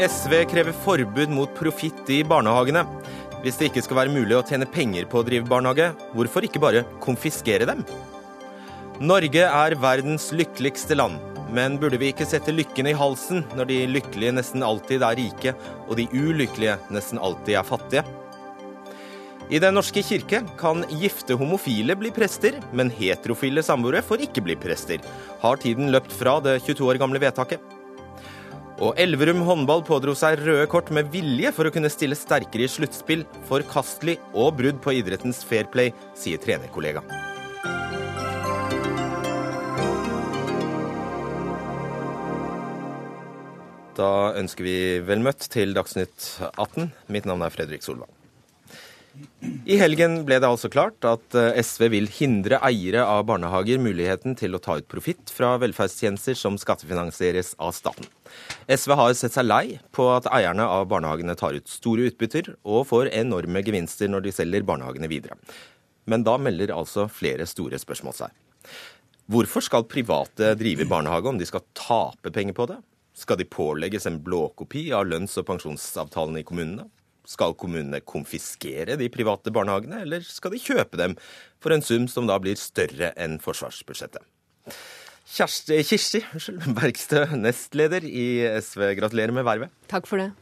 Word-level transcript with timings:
SV 0.00 0.46
krever 0.48 0.72
forbud 0.72 1.32
mot 1.36 1.50
profitt 1.52 2.08
i 2.08 2.22
barnehagene. 2.24 2.86
Hvis 3.42 3.58
det 3.60 3.66
ikke 3.68 3.82
skal 3.84 3.98
være 3.98 4.12
mulig 4.14 4.32
å 4.38 4.44
tjene 4.48 4.68
penger 4.68 5.04
på 5.10 5.20
å 5.20 5.24
drive 5.26 5.48
barnehage, 5.48 5.90
hvorfor 6.16 6.46
ikke 6.46 6.62
bare 6.62 6.86
konfiskere 7.04 7.66
dem? 7.68 7.82
Norge 9.00 9.42
er 9.44 9.76
verdens 9.80 10.30
lykkeligste 10.32 10.96
land, 10.96 11.18
men 11.52 11.76
burde 11.80 12.00
vi 12.00 12.14
ikke 12.14 12.28
sette 12.28 12.54
lykken 12.54 12.88
i 12.88 12.94
halsen 12.96 13.42
når 13.58 13.68
de 13.68 13.78
lykkelige 13.90 14.36
nesten 14.38 14.64
alltid 14.64 15.04
er 15.04 15.18
rike, 15.20 15.52
og 15.88 15.98
de 16.00 16.06
ulykkelige 16.16 16.78
nesten 16.96 17.20
alltid 17.20 17.58
er 17.60 17.68
fattige? 17.68 18.04
I 19.50 19.60
Den 19.60 19.76
norske 19.76 20.00
kirke 20.06 20.44
kan 20.56 20.86
gifte 21.02 21.36
homofile 21.36 21.96
bli 21.98 22.12
prester, 22.14 22.56
men 22.72 22.92
heterofile 22.94 23.64
samboere 23.66 24.00
får 24.06 24.24
ikke 24.28 24.46
bli 24.46 24.56
prester. 24.56 25.04
Har 25.42 25.60
tiden 25.60 25.92
løpt 25.92 26.14
fra 26.16 26.38
det 26.44 26.56
22 26.62 26.88
år 26.88 27.02
gamle 27.02 27.20
vedtaket? 27.20 27.79
Og 28.80 28.96
Elverum 28.96 29.42
håndball 29.44 29.82
pådro 29.84 30.14
seg 30.16 30.40
røde 30.40 30.64
kort 30.72 30.88
med 30.94 31.10
vilje 31.12 31.50
for 31.52 31.68
å 31.68 31.72
kunne 31.74 31.90
stille 31.92 32.16
sterkere 32.16 32.64
i 32.64 32.70
sluttspill. 32.70 33.26
Forkastelig 33.50 34.16
og 34.32 34.54
brudd 34.56 34.80
på 34.80 34.94
idrettens 34.96 35.42
fair 35.44 35.68
play, 35.68 35.92
sier 36.16 36.40
trenerkollega. 36.40 37.04
Da 44.00 44.08
ønsker 44.40 44.64
vi 44.64 44.78
vel 45.04 45.20
møtt 45.20 45.44
til 45.52 45.76
Dagsnytt 45.76 46.30
18. 46.54 46.88
Mitt 47.12 47.28
navn 47.28 47.44
er 47.44 47.52
Fredrik 47.52 47.84
Solvang. 47.84 48.19
I 49.70 49.76
helgen 49.80 50.20
ble 50.26 50.38
det 50.42 50.48
altså 50.48 50.70
klart 50.72 51.04
at 51.06 51.36
eh, 51.38 51.58
SV 51.62 51.86
vil 51.92 52.08
hindre 52.12 52.58
eiere 52.66 53.02
av 53.06 53.24
barnehager 53.28 53.80
muligheten 53.82 54.36
til 54.38 54.56
å 54.56 54.60
ta 54.62 54.78
ut 54.80 54.88
profitt 54.90 55.32
fra 55.34 55.52
velferdstjenester 55.62 56.36
som 56.38 56.58
skattefinansieres 56.60 57.54
av 57.62 57.74
staten. 57.76 58.08
SV 58.70 58.94
har 58.98 59.16
sett 59.18 59.36
seg 59.36 59.48
lei 59.48 59.64
på 59.96 60.06
at 60.14 60.28
eierne 60.32 60.66
av 60.66 60.86
barnehagene 60.90 61.36
tar 61.38 61.58
ut 61.58 61.70
store 61.70 62.08
utbytter 62.10 62.54
og 62.62 62.86
får 62.90 63.12
enorme 63.14 63.62
gevinster 63.66 64.10
når 64.10 64.26
de 64.26 64.34
selger 64.34 64.66
barnehagene 64.66 65.10
videre. 65.10 65.38
Men 66.10 66.24
da 66.26 66.36
melder 66.40 66.74
altså 66.74 67.08
flere 67.12 67.46
store 67.48 67.78
spørsmål 67.80 68.16
seg. 68.22 68.38
Hvorfor 69.30 69.62
skal 69.62 69.86
private 69.86 70.54
drive 70.58 70.88
barnehage 70.90 71.30
om 71.30 71.38
de 71.38 71.46
skal 71.46 71.62
tape 71.78 72.32
penger 72.34 72.56
på 72.56 72.66
det? 72.72 72.80
Skal 73.14 73.38
de 73.38 73.46
pålegges 73.46 74.08
en 74.08 74.18
blåkopi 74.24 74.88
av 74.96 75.06
lønns- 75.06 75.36
og 75.38 75.46
pensjonsavtalene 75.46 76.42
i 76.42 76.46
kommunene? 76.46 76.88
Skal 77.30 77.54
kommunene 77.58 78.02
konfiskere 78.02 78.96
de 78.98 79.10
private 79.12 79.52
barnehagene, 79.54 80.02
eller 80.02 80.24
skal 80.26 80.54
de 80.54 80.62
kjøpe 80.62 80.98
dem 80.98 81.14
for 81.62 81.74
en 81.74 81.84
sum 81.84 82.08
som 82.10 82.26
da 82.26 82.40
blir 82.42 82.58
større 82.58 83.12
enn 83.20 83.38
forsvarsbudsjettet? 83.42 84.24
Kjersti, 85.30 85.76
Kirsti 85.86 86.20
Bergstø, 86.76 87.20
nestleder 87.38 88.02
i 88.02 88.42
SV, 88.58 88.88
gratulerer 88.98 89.34
med 89.34 89.46
vervet. 89.46 89.70
Takk 89.90 90.08
for 90.10 90.18
det. 90.18 90.32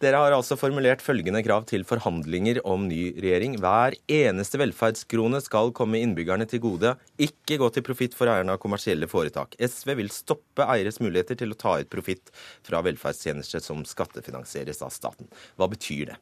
Dere 0.00 0.20
har 0.22 0.32
altså 0.36 0.54
formulert 0.56 1.02
følgende 1.02 1.42
krav 1.44 1.66
til 1.68 1.82
forhandlinger 1.84 2.60
om 2.62 2.86
ny 2.88 3.10
regjering. 3.20 3.58
Hver 3.60 3.96
eneste 4.06 4.60
velferdskrone 4.62 5.42
skal 5.42 5.74
komme 5.76 5.98
innbyggerne 6.00 6.46
til 6.48 6.62
gode, 6.62 6.94
ikke 7.20 7.58
gå 7.60 7.72
til 7.74 7.84
profitt 7.84 8.14
for 8.16 8.30
eierne 8.30 8.54
av 8.54 8.62
kommersielle 8.62 9.10
foretak. 9.10 9.58
SV 9.58 9.96
vil 9.98 10.14
stoppe 10.14 10.68
eieres 10.76 11.02
muligheter 11.02 11.42
til 11.42 11.52
å 11.52 11.58
ta 11.58 11.74
ut 11.82 11.90
profitt 11.90 12.30
fra 12.66 12.84
velferdstjenester 12.86 13.66
som 13.66 13.82
skattefinansieres 13.82 14.80
av 14.86 14.94
staten. 14.94 15.28
Hva 15.58 15.68
betyr 15.74 16.14
det? 16.14 16.20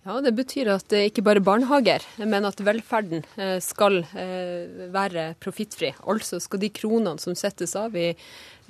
Ja, 0.00 0.16
Det 0.24 0.32
betyr 0.32 0.70
at 0.72 0.86
det 0.88 1.02
ikke 1.10 1.22
bare 1.26 1.42
barnehager, 1.44 2.00
men 2.24 2.46
at 2.48 2.60
velferden 2.64 3.20
eh, 3.36 3.58
skal 3.60 3.98
eh, 4.16 4.88
være 4.94 5.34
profittfri. 5.44 5.90
Altså 6.08 6.40
skal 6.40 6.62
de 6.62 6.70
kronene 6.72 7.20
som 7.20 7.36
settes 7.36 7.76
av 7.76 7.96
i, 8.00 8.14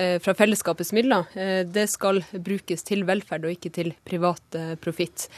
eh, 0.03 0.17
fra 0.19 0.35
fellesskapets 0.35 0.91
midler, 0.97 1.31
det 1.71 1.87
skal 1.93 2.19
brukes 2.35 2.83
til 2.83 3.07
velferd 3.07 3.47
og 3.47 3.55
ikke 3.55 3.71
til 3.79 3.93
privat 4.03 4.59
profitt. 4.83 5.29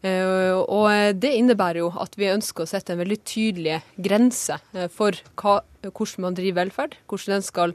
Og 0.00 1.20
Det 1.20 1.28
innebærer 1.36 1.82
jo 1.82 1.90
at 2.00 2.14
vi 2.16 2.30
ønsker 2.32 2.64
å 2.64 2.70
sette 2.70 2.94
en 2.94 3.02
veldig 3.02 3.18
tydelig 3.28 3.82
grense 4.00 4.56
for 4.94 5.18
hva, 5.36 5.58
hvordan 5.84 6.24
man 6.24 6.38
driver 6.38 6.62
velferd, 6.62 6.96
hvordan 7.04 7.36
den 7.36 7.44
skal 7.44 7.74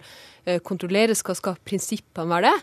kontrolleres, 0.66 1.22
hva 1.22 1.36
skal 1.38 1.60
prinsippene 1.70 2.34
være. 2.34 2.56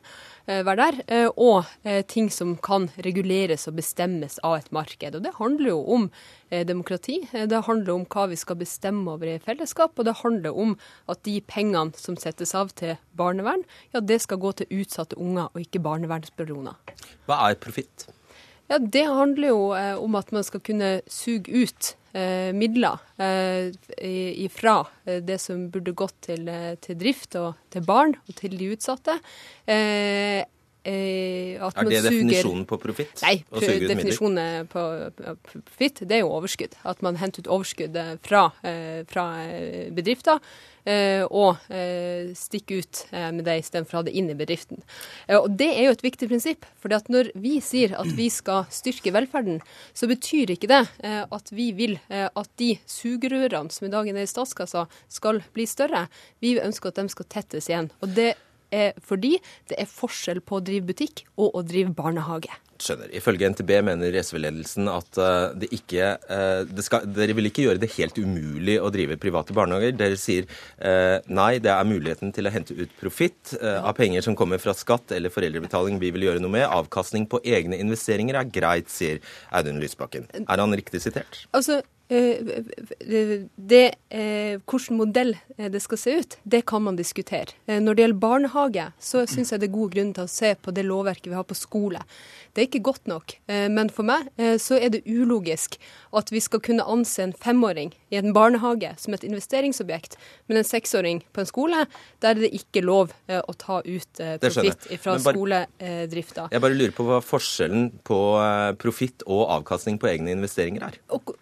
Eh, 0.47 0.65
der, 0.65 0.97
eh, 1.07 1.29
og 1.39 1.65
eh, 1.85 2.03
ting 2.03 2.29
som 2.31 2.57
kan 2.59 2.89
reguleres 3.05 3.69
og 3.71 3.77
bestemmes 3.79 4.41
av 4.43 4.57
et 4.59 4.73
marked. 4.75 5.15
Og 5.15 5.23
Det 5.23 5.35
handler 5.39 5.69
jo 5.69 5.83
om 5.87 6.11
demokrati, 6.53 7.23
det 7.33 7.63
handler 7.65 7.95
om 7.95 8.03
hva 8.13 8.27
vi 8.29 8.37
skal 8.37 8.59
bestemme 8.61 9.09
over 9.09 9.25
i 9.25 9.39
fellesskap, 9.41 9.97
og 9.97 10.05
det 10.05 10.19
handler 10.19 10.53
om 10.53 10.75
at 11.09 11.23
de 11.25 11.41
pengene 11.41 11.97
som 11.97 12.19
settes 12.21 12.53
av 12.55 12.75
til 12.77 12.99
barnevern, 13.17 13.65
ja, 13.95 14.01
det 14.01 14.21
skal 14.21 14.37
gå 14.37 14.53
til 14.53 14.83
utsatte 14.83 15.17
unger 15.17 15.49
og 15.49 15.63
ikke 15.63 15.81
barnevernsbaroner. 15.81 16.77
Hva 17.25 17.39
er 17.49 17.57
profitt? 17.57 18.05
Ja, 18.73 18.79
Det 18.81 19.05
handler 19.05 19.49
jo 19.53 19.65
om 20.01 20.15
at 20.17 20.31
man 20.33 20.45
skal 20.49 20.63
kunne 20.65 20.95
suge 21.05 21.53
ut 21.53 21.91
eh, 22.17 22.53
midler 22.57 23.01
eh, 23.21 23.73
ifra 24.45 24.87
eh, 25.05 25.21
det 25.25 25.39
som 25.43 25.67
burde 25.73 25.93
gått 25.97 26.17
til, 26.29 26.49
eh, 26.49 26.75
til, 26.81 26.97
drift 27.01 27.37
og 27.41 27.59
til 27.73 27.85
barn 27.87 28.17
og 28.27 28.37
til 28.39 28.57
de 28.59 28.73
utsatte. 28.73 29.19
Eh, 29.67 30.41
eh 30.85 31.61
er 31.63 31.89
det 31.89 32.03
definisjonen 32.03 32.67
på 32.67 32.79
profitt? 32.83 33.23
Nei, 33.23 33.45
definisjonen 33.53 34.67
på 34.73 34.83
profitt 35.47 36.03
det 36.03 36.19
er 36.19 36.25
jo 36.25 36.35
overskudd. 36.35 36.75
At 36.85 37.03
man 37.03 37.17
henter 37.17 37.45
ut 37.45 37.53
overskudd 37.61 37.97
fra, 38.23 38.49
fra 39.07 39.27
bedrifter 39.95 40.41
Eh, 40.83 41.23
og 41.31 41.61
stikker 41.63 42.41
stikke 42.43 42.79
ut 42.83 43.01
eh, 43.15 43.29
med 43.31 43.47
det 43.47 43.55
istedenfor 43.61 43.95
å 43.95 44.01
ha 44.01 44.07
det 44.09 44.15
inn 44.19 44.33
i 44.33 44.35
bedriften. 44.35 44.81
Og 45.39 45.47
Det 45.55 45.69
er 45.71 45.87
jo 45.87 45.95
et 45.95 46.03
viktig 46.03 46.27
prinsipp. 46.29 46.67
for 46.77 46.91
når 46.91 47.31
vi 47.39 47.61
sier 47.61 47.95
at 47.95 48.11
vi 48.17 48.29
skal 48.29 48.67
styrke 48.71 49.13
velferden, 49.13 49.61
så 49.95 50.09
betyr 50.11 50.51
ikke 50.51 50.69
det 50.69 50.87
at 51.03 51.51
vi 51.53 51.73
vil 51.73 51.99
at 52.11 52.49
de 52.59 52.79
sugerørene 52.87 53.71
som 53.71 53.87
i 53.87 53.91
dag 53.91 54.09
er 54.09 54.23
i 54.23 54.27
statskassa, 54.27 54.89
skal 55.09 55.43
bli 55.55 55.67
større. 55.67 56.09
Vi 56.41 56.59
ønsker 56.59 56.89
at 56.89 56.97
de 56.97 57.09
skal 57.09 57.27
tettes 57.27 57.69
igjen. 57.69 57.91
Og 58.03 58.15
det 58.15 58.35
er 58.75 58.99
fordi 59.05 59.37
det 59.71 59.79
er 59.81 59.89
forskjell 59.91 60.43
på 60.45 60.59
å 60.59 60.65
drive 60.65 60.89
butikk 60.91 61.25
og 61.37 61.57
å 61.59 61.63
drive 61.67 61.95
barnehage. 61.97 62.51
Skjønner. 62.83 63.13
Ifølge 63.15 63.47
NTB 63.53 63.71
mener 63.87 64.17
SV-ledelsen 64.19 64.89
at 64.91 65.19
uh, 65.21 65.53
det 65.55 65.69
ikke 65.77 66.17
uh, 66.19 66.65
det 66.67 66.83
skal, 66.83 67.07
Dere 67.15 67.37
vil 67.39 67.47
ikke 67.47 67.67
gjøre 67.69 67.83
det 67.83 67.93
helt 67.95 68.19
umulig 68.19 68.79
å 68.83 68.91
drive 68.95 69.21
private 69.23 69.55
barnehager. 69.55 69.95
Dere 69.99 70.19
sier 70.19 70.49
nei, 71.31 71.61
det 71.63 71.71
er 71.71 71.87
muligheten 71.87 72.33
til 72.35 72.49
å 72.49 72.53
hente 72.53 72.75
ut 72.77 72.91
profitt 72.99 73.53
av 73.61 73.93
penger 73.97 74.25
som 74.25 74.35
kommer 74.39 74.61
fra 74.63 74.75
skatt 74.77 75.13
eller 75.15 75.33
foreldrebetaling 75.33 76.01
vi 76.03 76.11
vil 76.15 76.27
gjøre 76.27 76.43
noe 76.43 76.53
med. 76.57 76.67
Avkastning 76.67 77.29
på 77.31 77.41
egne 77.47 77.79
investeringer 77.83 78.39
er 78.41 78.51
greit, 78.53 78.91
sier 78.93 79.23
Audun 79.55 79.81
Lysbakken. 79.83 80.27
Er 80.43 80.63
han 80.63 80.75
riktig 80.77 81.03
sitert? 81.05 81.45
Altså, 81.57 81.81
det, 82.13 83.87
hvordan 84.69 84.99
modell 84.99 85.33
det 85.57 85.81
skal 85.85 86.01
se 86.01 86.17
ut, 86.21 86.37
det 86.45 86.63
kan 86.69 86.85
man 86.85 86.99
diskutere. 86.99 87.57
Når 87.67 87.95
det 87.95 88.05
gjelder 88.05 88.23
barnehage, 88.23 88.87
så 89.01 89.25
syns 89.31 89.53
jeg 89.53 89.63
det 89.63 89.71
er 89.71 89.77
god 89.79 89.95
grunn 89.95 90.13
til 90.17 90.27
å 90.27 90.31
se 90.31 90.55
på 90.59 90.75
det 90.75 90.85
lovverket 90.89 91.31
vi 91.31 91.39
har 91.39 91.47
på 91.49 91.57
skole. 91.59 92.03
Det 92.53 92.61
er 92.61 92.69
ikke 92.69 92.85
godt 92.85 93.09
nok. 93.09 93.33
Eh, 93.49 93.69
men 93.73 93.89
for 93.93 94.05
meg 94.05 94.29
eh, 94.37 94.59
så 94.61 94.77
er 94.77 94.93
det 94.93 95.07
ulogisk 95.09 95.79
at 96.13 96.29
vi 96.33 96.41
skal 96.45 96.61
kunne 96.65 96.85
anse 96.85 97.23
en 97.25 97.33
femåring 97.33 97.95
i 98.13 98.19
en 98.21 98.35
barnehage 98.37 98.91
som 99.01 99.17
et 99.17 99.25
investeringsobjekt, 99.25 100.19
men 100.51 100.61
en 100.61 100.69
seksåring 100.69 101.23
på 101.33 101.41
en 101.41 101.49
skole, 101.49 101.87
der 102.21 102.35
er 102.35 102.43
det 102.45 102.53
ikke 102.59 102.85
lov 102.85 103.15
eh, 103.33 103.41
å 103.41 103.57
ta 103.57 103.81
ut 103.87 104.23
profitt 104.43 104.89
fra 105.01 105.17
skoledrifta. 105.25 106.51
Jeg 106.53 106.65
bare 106.65 106.77
lurer 106.77 106.93
på 106.97 107.07
hva 107.09 107.23
forskjellen 107.25 107.89
på 108.05 108.21
profitt 108.83 109.25
og 109.25 109.47
avkastning 109.57 109.97
på 110.03 110.11
egne 110.13 110.35
investeringer 110.37 110.91
er. 110.91 111.01
Og, 111.17 111.33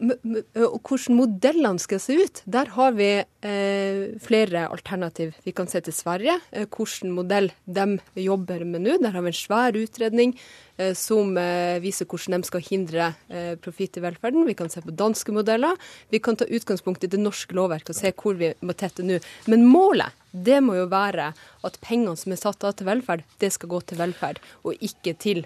og 0.67 0.81
hvordan 0.85 1.17
modellene 1.19 1.83
skal 1.83 2.01
se 2.03 2.17
ut, 2.21 2.43
der 2.45 2.73
har 2.77 2.97
vi 2.97 3.11
eh, 3.21 4.01
flere 4.23 4.67
alternativ. 4.69 5.35
Vi 5.45 5.55
kan 5.57 5.71
se 5.71 5.81
til 5.85 5.97
Sverige, 5.97 6.39
eh, 6.53 6.67
hvilken 6.67 7.15
modell 7.17 7.51
de 7.67 7.99
jobber 8.17 8.65
med 8.65 8.85
nå. 8.87 8.99
Der 9.03 9.15
har 9.15 9.25
vi 9.25 9.33
en 9.33 9.41
svær 9.41 9.79
utredning 9.79 10.37
Eh, 10.39 10.70
som 10.97 11.37
eh, 11.39 11.81
viser 11.83 12.09
hvordan 12.09 12.41
de 12.41 12.49
skal 12.49 12.65
hindre 12.65 13.11
eh, 13.29 13.53
profitt 13.61 13.99
i 13.99 14.05
velferden. 14.05 14.47
Vi 14.49 14.57
kan 14.59 14.71
se 14.73 14.83
på 14.85 14.95
danske 14.97 15.35
modeller. 15.35 15.77
Vi 16.13 16.21
kan 16.23 16.39
ta 16.39 16.49
utgangspunkt 16.49 17.05
i 17.05 17.11
det 17.11 17.21
norske 17.21 17.57
lovverket 17.57 17.93
og 17.93 17.99
se 17.99 18.15
hvor 18.17 18.39
vi 18.41 18.53
må 18.65 18.77
tette 18.79 19.05
nå. 19.07 19.19
Men 19.51 19.67
målet 19.69 20.17
det 20.31 20.61
må 20.63 20.77
jo 20.79 20.87
være 20.87 21.33
at 21.67 21.79
pengene 21.83 22.15
som 22.17 22.31
er 22.31 22.39
satt 22.39 22.63
av 22.63 22.77
til 22.79 22.87
velferd, 22.87 23.25
det 23.43 23.49
skal 23.51 23.73
gå 23.73 23.81
til 23.83 23.99
velferd, 23.99 24.39
og 24.63 24.79
ikke 24.79 25.17
til, 25.19 25.41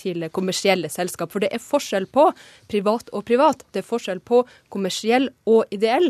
til 0.00 0.24
kommersielle 0.32 0.88
selskap. 0.88 1.28
For 1.28 1.44
det 1.44 1.50
er 1.52 1.60
forskjell 1.60 2.08
på 2.08 2.30
privat 2.72 3.12
og 3.12 3.26
privat. 3.28 3.66
Det 3.68 3.82
er 3.82 3.90
forskjell 3.90 4.24
på 4.24 4.46
kommersiell 4.72 5.28
og 5.44 5.68
ideell. 5.76 6.08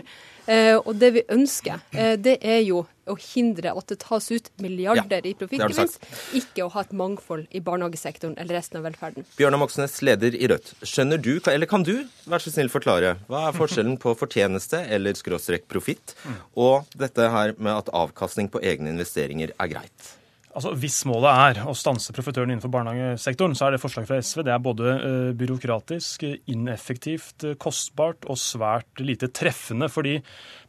Og 0.49 0.95
det 0.97 1.11
vi 1.19 1.23
ønsker, 1.35 1.83
det 2.21 2.39
er 2.41 2.63
jo 2.65 2.87
å 3.09 3.17
hindre 3.17 3.73
at 3.73 3.89
det 3.89 3.99
tas 4.03 4.27
ut 4.29 4.51
milliarder 4.63 5.25
ja, 5.25 5.31
i 5.31 5.35
profittgevinst, 5.39 6.03
ikke 6.37 6.67
å 6.67 6.71
ha 6.75 6.85
et 6.85 6.93
mangfold 6.97 7.47
i 7.57 7.63
barnehagesektoren 7.65 8.37
eller 8.37 8.59
resten 8.59 8.81
av 8.81 8.85
velferden. 8.89 9.25
Bjørnar 9.39 9.63
Moxnes, 9.63 9.97
leder 10.05 10.37
i 10.37 10.51
Rødt. 10.51 10.75
Skjønner 10.85 11.21
du, 11.21 11.35
eller 11.49 11.71
kan 11.71 11.87
du 11.87 11.95
vær 12.29 12.45
så 12.45 12.53
snill 12.53 12.69
forklare, 12.73 13.17
hva 13.31 13.47
er 13.49 13.57
forskjellen 13.57 13.97
på 14.03 14.13
fortjeneste 14.19 14.83
eller 14.93 15.17
skråstrek 15.19 15.69
profitt, 15.73 16.17
og 16.53 16.89
dette 17.01 17.33
her 17.33 17.57
med 17.57 17.75
at 17.75 17.93
avkastning 17.97 18.53
på 18.53 18.61
egne 18.61 18.93
investeringer 18.93 19.57
er 19.57 19.73
greit? 19.73 20.15
Altså, 20.59 20.73
Hvis 20.75 21.05
målet 21.07 21.31
er 21.31 21.69
å 21.71 21.73
stanse 21.79 22.11
profitørene 22.11 22.57
innenfor 22.57 22.73
barnehagesektoren, 22.75 23.53
så 23.55 23.69
er 23.69 23.77
det 23.77 23.79
forslaget 23.79 24.09
fra 24.11 24.17
SV 24.27 24.41
det 24.43 24.51
er 24.51 24.63
både 24.65 24.95
uh, 24.99 25.29
byråkratisk, 25.39 26.25
ineffektivt, 26.51 27.45
kostbart 27.63 28.27
og 28.27 28.41
svært 28.43 28.99
lite 28.99 29.29
treffende. 29.31 29.87
fordi 29.89 30.17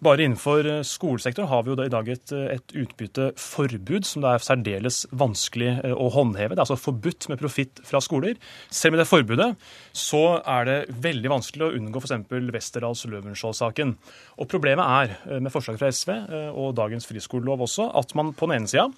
bare 0.05 0.27
innenfor 0.27 0.69
uh, 0.69 0.83
skolesektoren 0.85 1.49
har 1.49 1.65
vi 1.65 1.73
jo 1.73 1.79
i 1.81 1.89
dag 1.95 2.13
et, 2.13 2.35
et 2.53 2.77
utbytteforbud 2.83 4.05
som 4.05 4.21
det 4.21 4.35
er 4.35 4.45
særdeles 4.45 5.01
vanskelig 5.09 5.73
å 5.89 6.11
håndheve. 6.13 6.53
Det 6.53 6.61
er 6.61 6.67
altså 6.67 6.77
forbudt 6.77 7.31
med 7.33 7.41
profitt 7.41 7.81
fra 7.81 7.97
skoler. 7.97 8.37
Selv 8.69 8.93
med 8.93 9.01
det 9.01 9.09
forbudet 9.09 9.51
så 9.97 10.23
er 10.45 10.69
det 10.69 10.79
veldig 11.01 11.33
vanskelig 11.33 11.65
å 11.65 11.73
unngå 11.81 12.03
f.eks. 12.03 12.29
Westerdals 12.29 13.07
Løvenskiold-saken. 13.09 13.97
Og 14.37 14.53
Problemet 14.53 14.85
er 14.85 15.39
med 15.41 15.49
forslaget 15.53 15.81
fra 15.81 15.93
SV 15.93 16.17
og 16.53 16.75
dagens 16.77 17.09
friskolelov 17.09 17.65
også 17.65 17.89
at 17.97 18.13
man 18.17 18.35
på 18.37 18.45
den 18.49 18.61
ene 18.61 18.69
sida 18.69 18.91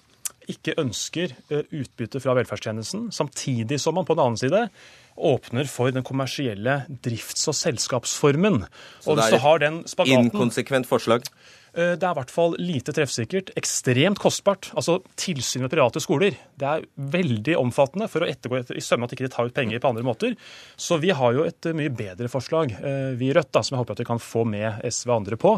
ikke 0.50 0.74
ønsker 0.80 1.36
eh, 1.52 1.64
utbytte 1.70 2.20
fra 2.22 2.34
velferdstjenesten, 2.38 3.10
samtidig 3.14 3.80
som 3.82 3.96
man 3.98 4.08
på 4.08 4.16
den 4.16 4.24
annen 4.26 4.40
side 4.40 4.66
åpner 5.12 5.68
for 5.68 5.92
den 5.92 6.04
kommersielle 6.06 6.82
drifts- 7.04 7.48
og 7.50 7.56
selskapsformen. 7.58 8.62
Så 9.02 9.12
og 9.12 9.18
det 9.20 9.28
er 9.28 9.66
et 9.66 10.14
inkonsekvent 10.16 10.88
forslag? 10.88 11.26
Eh, 11.72 11.94
det 11.96 12.04
er 12.04 12.10
i 12.12 12.18
hvert 12.20 12.32
fall 12.32 12.56
lite 12.60 12.94
treffsikkert. 12.96 13.52
Ekstremt 13.60 14.20
kostbart. 14.22 14.70
Altså 14.76 15.00
Tilsyn 15.20 15.64
med 15.66 15.72
private 15.72 16.00
skoler 16.04 16.36
det 16.60 16.68
er 16.68 16.86
veldig 17.12 17.56
omfattende 17.60 18.08
for 18.12 18.24
å 18.24 18.28
ettergå 18.30 18.60
etter, 18.60 18.78
i 18.78 18.84
sømme 18.84 19.08
at 19.08 19.12
de 19.12 19.20
ikke 19.20 19.32
tar 19.32 19.48
ut 19.48 19.56
penger 19.56 19.82
på 19.82 19.92
andre 19.92 20.06
måter. 20.06 20.36
Så 20.76 21.00
vi 21.02 21.12
har 21.16 21.36
jo 21.36 21.46
et 21.48 21.72
mye 21.76 21.92
bedre 21.92 22.32
forslag, 22.32 22.76
vi 23.18 23.30
i 23.30 23.34
Rødt, 23.36 23.52
da, 23.52 23.62
som 23.64 23.76
jeg 23.76 23.84
håper 23.84 23.96
at 23.96 24.04
vi 24.04 24.08
kan 24.08 24.22
få 24.22 24.46
med 24.48 24.80
SV 24.88 25.10
og 25.10 25.18
andre 25.20 25.38
på. 25.40 25.56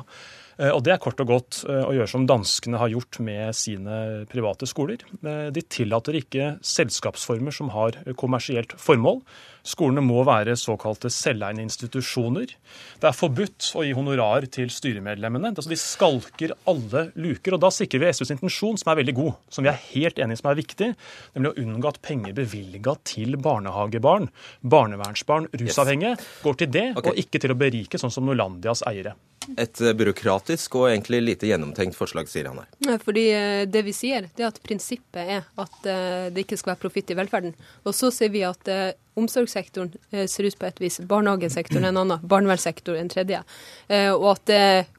Eh, 0.59 0.71
og 0.71 0.85
Det 0.87 0.95
er 0.95 1.03
kort 1.03 1.21
og 1.23 1.31
godt 1.31 1.63
eh, 1.69 1.83
å 1.83 1.95
gjøre 1.97 2.11
som 2.11 2.27
danskene 2.29 2.81
har 2.81 2.93
gjort 2.93 3.21
med 3.25 3.57
sine 3.57 3.99
private 4.31 4.69
skoler. 4.71 5.03
Eh, 5.23 5.49
de 5.55 5.65
tillater 5.67 6.21
ikke 6.21 6.55
selskapsformer 6.65 7.55
som 7.55 7.73
har 7.75 7.99
kommersielt 8.21 8.77
formål. 8.81 9.23
Skolene 9.65 10.03
må 10.05 10.21
være 10.29 10.57
såkalte 10.61 11.09
selveiende 11.13 11.65
institusjoner. 11.65 12.53
Det 13.01 13.09
er 13.09 13.17
forbudt 13.17 13.71
å 13.79 13.85
gi 13.87 13.95
honorar 13.97 14.45
til 14.53 14.69
styremedlemmene. 14.73 15.55
Altså, 15.55 15.73
de 15.73 15.81
skalker 15.81 16.55
alle 16.69 17.07
luker. 17.17 17.57
og 17.57 17.63
Da 17.65 17.73
sikrer 17.73 18.05
vi 18.05 18.13
SVs 18.13 18.35
intensjon, 18.37 18.77
som 18.81 18.93
er 18.93 19.01
veldig 19.01 19.17
god, 19.17 19.39
som 19.49 19.65
vi 19.65 19.73
er 19.73 19.81
helt 19.95 20.21
enige 20.21 20.43
som 20.43 20.51
er 20.53 20.61
viktig, 20.61 20.91
nemlig 21.35 21.53
å 21.53 21.65
unngå 21.65 21.93
at 21.95 22.03
penger 22.05 22.37
bevilga 22.37 22.99
til 23.09 23.39
barnehagebarn, 23.41 24.29
barnevernsbarn, 24.61 25.49
rusavhengige, 25.57 26.19
går 26.45 26.61
til 26.61 26.75
det, 26.75 26.89
okay. 26.99 27.15
og 27.15 27.25
ikke 27.25 27.41
til 27.41 27.55
å 27.55 27.59
berike, 27.59 28.01
sånn 28.01 28.13
som 28.13 28.29
Norlandias 28.29 28.85
eiere 28.89 29.17
et 29.61 29.81
eh, 29.81 29.95
byråkratisk 29.97 30.79
og 30.81 30.89
egentlig 30.91 31.21
lite 31.23 31.49
gjennomtenkt 31.49 31.97
forslag, 31.99 32.29
sier 32.31 32.49
han 32.51 32.63
her. 32.63 32.99
Fordi 33.05 33.25
eh, 33.35 33.63
Det 33.71 33.85
vi 33.87 33.95
sier, 33.97 34.29
det 34.37 34.45
er 34.45 34.51
at 34.51 34.61
prinsippet 34.65 35.33
er 35.37 35.49
at 35.61 35.89
eh, 35.91 36.29
det 36.35 36.47
ikke 36.47 36.59
skal 36.61 36.75
være 36.75 36.83
profitt 36.87 37.13
i 37.13 37.19
velferden. 37.19 37.57
Og 37.85 37.97
så 37.97 38.13
sier 38.15 38.33
vi 38.35 38.45
at 38.47 38.71
omsorgssektoren 39.19 39.93
ser 40.29 40.49
ut 40.49 40.59
på 40.59 40.67
et 40.69 40.81
vis, 40.83 41.01
barnehagesektoren 41.09 41.89
en 41.91 42.01
annen, 42.03 42.23
barnevernssektoren 42.27 43.05
en 43.05 43.13
tredje. 43.13 43.43
Og 44.15 44.27
at 44.33 44.53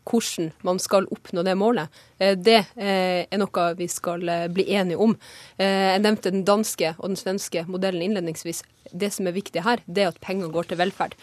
hvordan 0.05 0.51
man 0.67 0.79
skal 0.79 1.09
oppnå 1.11 1.43
det 1.45 1.55
målet, 1.59 2.03
det 2.19 2.61
er 2.75 3.41
noe 3.41 3.65
vi 3.79 3.87
skal 3.91 4.23
bli 4.53 4.67
enige 4.77 5.01
om. 5.01 5.17
Jeg 5.59 6.03
nevnte 6.03 6.31
den 6.31 6.45
danske 6.47 6.93
og 6.97 7.09
den 7.11 7.19
svenske 7.19 7.65
modellen 7.67 8.05
innledningsvis. 8.05 8.63
Det 8.93 9.11
som 9.11 9.27
er 9.27 9.35
viktig 9.35 9.65
her, 9.65 9.81
det 9.85 10.05
er 10.05 10.13
at 10.13 10.21
pengene 10.23 10.53
går 10.53 10.69
til 10.69 10.79
velferd, 10.79 11.17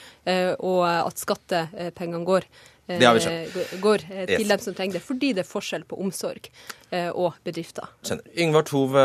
og 0.59 0.83
at 0.85 1.23
skattepengene 1.23 2.27
går 2.29 2.49
det 3.01 3.07
har 3.07 3.17
vi 3.17 3.23
skjønt. 3.25 3.57
Eh, 3.57 3.75
går 3.83 4.05
eh, 4.09 4.23
til 4.31 4.45
yes. 4.45 4.49
dem 4.53 4.63
som 4.65 4.77
trenger 4.77 4.99
det. 4.99 5.03
Fordi 5.07 5.33
det 5.37 5.45
er 5.45 5.49
forskjell 5.49 5.85
på 5.89 5.99
omsorg 6.03 6.49
eh, 6.91 7.11
og 7.11 7.37
bedrifter. 7.47 7.91
Skjønner. 8.05 8.33
Yngvar 8.45 8.67
Tove 8.69 9.05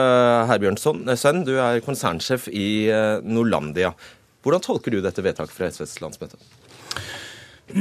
Herbjørnson, 0.52 1.04
sønn, 1.20 1.44
du 1.48 1.56
er 1.62 1.82
konsernsjef 1.86 2.48
i 2.52 2.68
Norlandia. 3.26 3.94
Hvordan 4.46 4.64
tolker 4.64 4.94
du 4.94 5.02
dette 5.04 5.24
vedtaket 5.26 5.56
fra 5.56 5.70
SVs 5.74 6.00
landsmøte? 6.04 6.42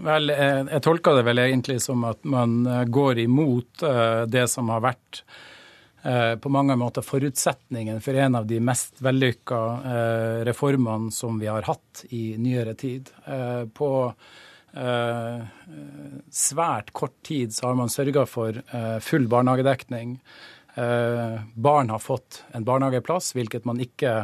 Vel, 0.00 0.32
jeg 0.32 0.80
tolker 0.80 1.18
det 1.18 1.26
vel 1.26 1.42
egentlig 1.42 1.74
som 1.84 2.06
at 2.08 2.22
man 2.24 2.62
går 2.88 3.18
imot 3.26 3.82
det 4.32 4.46
som 4.48 4.70
har 4.72 4.80
vært 4.80 5.18
på 6.40 6.52
mange 6.54 6.72
måter 6.80 7.04
forutsetningen 7.04 7.98
for 8.00 8.16
en 8.16 8.38
av 8.38 8.46
de 8.48 8.62
mest 8.64 9.02
vellykka 9.04 9.58
reformene 10.48 11.12
som 11.12 11.36
vi 11.42 11.50
har 11.52 11.68
hatt 11.68 12.06
i 12.16 12.22
nyere 12.40 12.72
tid. 12.80 13.12
På 13.76 13.90
svært 16.30 16.92
kort 16.92 17.16
tid 17.26 17.54
så 17.54 17.70
har 17.70 17.76
man 17.78 17.90
sørga 17.90 18.26
for 18.28 18.54
eh, 18.54 18.96
full 19.02 19.26
barnehagedekning. 19.30 20.16
Eh, 20.78 21.36
barn 21.54 21.90
har 21.90 21.98
fått 21.98 22.44
en 22.54 22.64
barnehageplass, 22.64 23.32
hvilket 23.34 23.66
man 23.66 23.82
ikke 23.82 24.14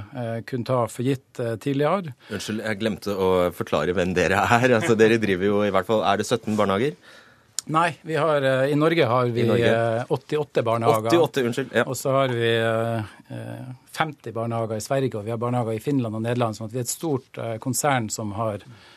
kunne 0.47 0.69
ta 0.69 0.87
for 0.91 1.07
gitt 1.07 1.43
tidligere. 1.63 2.15
Unnskyld, 2.31 2.63
jeg 2.63 2.81
glemte 2.81 3.19
å 3.19 3.31
forklare 3.57 3.97
hvem 3.97 4.15
dere 4.17 4.47
er. 4.59 4.79
Altså, 4.79 4.95
dere 4.99 5.21
driver 5.23 5.51
jo 5.51 5.63
i 5.67 5.73
hvert 5.75 5.89
fall 5.89 6.05
Er 6.07 6.23
det 6.23 6.29
17 6.29 6.55
barnehager? 6.59 6.99
Nei, 7.67 7.89
har, 8.15 8.45
i 8.71 8.77
Norge 8.79 9.07
har 9.11 9.31
vi 9.35 9.43
Norge. 9.43 9.71
88 10.15 10.63
barnehager. 10.63 11.17
88, 11.19 11.43
unnskyld, 11.49 11.73
ja. 11.75 11.83
Og 11.83 11.99
så 11.99 12.13
har 12.15 12.31
vi 12.31 12.53
50 13.99 14.37
barnehager 14.37 14.79
i 14.79 14.85
Sverige, 14.85 15.19
og 15.19 15.27
vi 15.27 15.35
har 15.35 15.41
barnehager 15.43 15.75
i 15.75 15.83
Finland 15.83 16.15
og 16.15 16.23
Nederland. 16.23 16.55
sånn 16.55 16.71
at 16.71 16.77
vi 16.77 16.79
er 16.79 16.87
et 16.87 16.93
stort 16.93 17.41
konsern 17.65 18.07
som 18.15 18.37
har 18.39 18.63
Eh, 18.63 18.96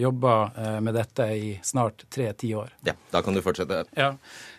jobba 0.00 0.50
eh, 0.56 0.80
med 0.80 0.94
dette 0.94 1.24
i 1.34 1.60
snart 1.62 2.04
tre 2.10 2.32
tiår. 2.32 2.74
Ja, 2.86 2.92
Da 3.10 3.22
kan 3.22 3.34
du 3.34 3.42
fortsette. 3.42 3.84
Ja. 3.96 4.12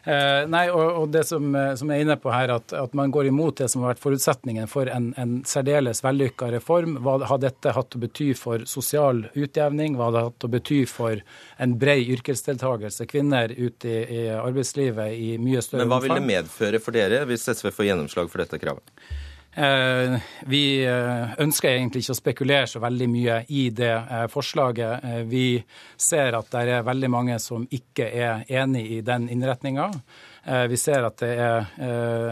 Eh, 0.04 0.48
nei, 0.50 0.66
og, 0.72 1.02
og 1.02 1.10
det 1.14 1.24
som, 1.30 1.56
som, 1.78 1.92
jeg 1.92 2.04
er 2.04 2.08
inne 2.08 2.18
på 2.20 2.32
her, 2.34 2.54
at, 2.58 2.74
at, 2.74 2.96
man 2.98 3.12
går 3.12 3.30
imot 3.32 3.62
det 3.62 3.70
som 3.72 3.84
har 3.84 3.94
vært 3.94 4.04
forutsetningen 4.04 4.70
for 4.72 4.90
en, 4.92 5.12
en 5.20 5.38
særdeles 5.48 6.04
vellykka 6.04 6.52
reform. 6.56 6.98
Hva 7.06 7.20
har 7.30 7.44
dette 7.44 7.76
hatt 7.76 7.96
å 7.96 8.02
bety 8.02 8.32
for 8.38 8.66
sosial 8.70 9.26
utjevning? 9.34 9.96
Hva 9.98 10.10
har 10.10 10.18
det 10.18 10.26
hatt 10.30 10.48
å 10.48 10.52
bety 10.58 10.82
for 10.90 11.24
en 11.58 11.78
bred 11.80 12.04
yrkesdeltakelse? 12.18 13.08
Kvinner 13.12 13.54
ute 13.56 13.92
i, 13.92 14.02
i 14.18 14.26
arbeidslivet 14.36 15.16
i 15.16 15.38
mye 15.42 15.64
større 15.64 15.86
omfang. 15.86 15.88
Men 15.88 15.96
hva 15.96 16.04
vil 16.06 16.18
det 16.18 16.28
medføre 16.34 16.84
for 16.84 16.98
dere 16.98 17.24
hvis 17.30 17.48
SV 17.52 17.72
får 17.72 17.92
gjennomslag 17.92 18.32
for 18.32 18.44
dette 18.44 18.60
kravet? 18.62 18.96
Eh, 19.54 20.20
vi 20.46 20.86
eh, 20.86 21.32
ønsker 21.42 21.72
egentlig 21.72 22.04
ikke 22.04 22.14
å 22.14 22.20
spekulere 22.20 22.70
så 22.70 22.82
veldig 22.84 23.08
mye 23.10 23.38
i 23.50 23.64
det 23.74 23.90
eh, 23.90 24.26
forslaget. 24.30 25.06
Vi 25.32 25.58
ser 25.98 26.38
at 26.38 26.52
det 26.54 26.76
er 26.76 26.86
veldig 26.86 27.10
mange 27.10 27.38
som 27.42 27.66
ikke 27.66 28.06
er 28.12 28.46
enig 28.62 28.86
i 29.00 29.04
den 29.06 29.30
innretninga. 29.34 29.92
Vi 30.72 30.78
ser 30.80 31.04
at 31.04 31.18
det 31.20 31.34
er, 31.44 31.66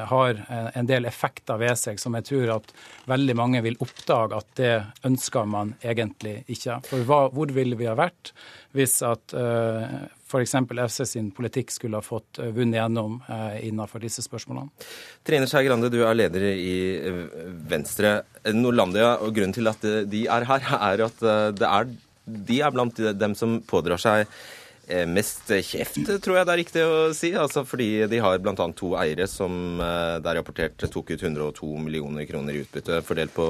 har 0.07 0.37
en 0.47 0.87
del 0.87 1.03
effekter 1.09 1.57
ved 1.59 1.75
seg 1.75 1.97
som 1.99 2.13
jeg 2.15 2.23
tror 2.29 2.53
at 2.53 2.69
veldig 3.11 3.33
mange 3.35 3.59
vil 3.65 3.75
oppdage 3.83 4.37
at 4.39 4.53
det 4.55 4.75
ønsker 5.09 5.49
man 5.51 5.73
egentlig 5.83 6.37
ikke. 6.47 6.77
For 6.87 7.03
hva, 7.03 7.17
hvor 7.35 7.51
ville 7.51 7.75
vi 7.75 7.89
ha 7.89 7.97
vært 7.99 8.31
hvis 8.71 9.01
at 9.03 9.35
f.eks. 10.35 10.55
FC 10.91 11.05
sin 11.07 11.29
politikk 11.35 11.71
skulle 11.73 11.99
ha 11.99 12.05
fått 12.05 12.39
eh, 12.39 12.51
vunnet 12.55 12.79
gjennom 12.79 13.19
eh, 13.29 13.61
innenfor 13.69 14.03
disse 14.03 14.23
spørsmålene. 14.25 14.69
Trine 15.25 15.47
Skei 15.49 15.65
Grande, 15.67 15.91
du 15.93 16.01
er 16.03 16.17
leder 16.17 16.49
i 16.51 16.75
eh, 16.99 17.23
Venstre. 17.69 18.17
Norlandia, 18.53 19.15
og 19.23 19.33
grunnen 19.35 19.55
til 19.55 19.71
at 19.71 19.81
de 20.11 20.25
er 20.29 20.45
her, 20.45 20.67
er 20.75 21.01
at 21.07 21.23
er, 21.25 21.89
de 22.25 22.59
er 22.61 22.75
blant 22.75 22.99
dem 23.17 23.33
som 23.37 23.57
pådrar 23.65 24.01
seg 24.01 24.29
mest 25.09 25.49
kjeft, 25.65 26.11
tror 26.21 26.37
jeg 26.37 26.45
det 26.45 26.53
er 26.53 26.59
riktig 26.61 26.83
å 26.85 26.97
si. 27.17 27.31
Altså 27.41 27.63
fordi 27.65 28.05
de 28.05 28.19
har 28.21 28.37
bl.a. 28.37 28.67
to 28.77 28.91
eiere 29.01 29.25
som 29.25 29.79
det 29.81 30.29
er 30.29 30.37
rapportert 30.37 30.85
tok 30.93 31.09
ut 31.15 31.23
102 31.25 31.71
millioner 31.81 32.29
kroner 32.29 32.53
i 32.53 32.61
utbytte 32.61 33.01
fordelt 33.07 33.33
på 33.33 33.47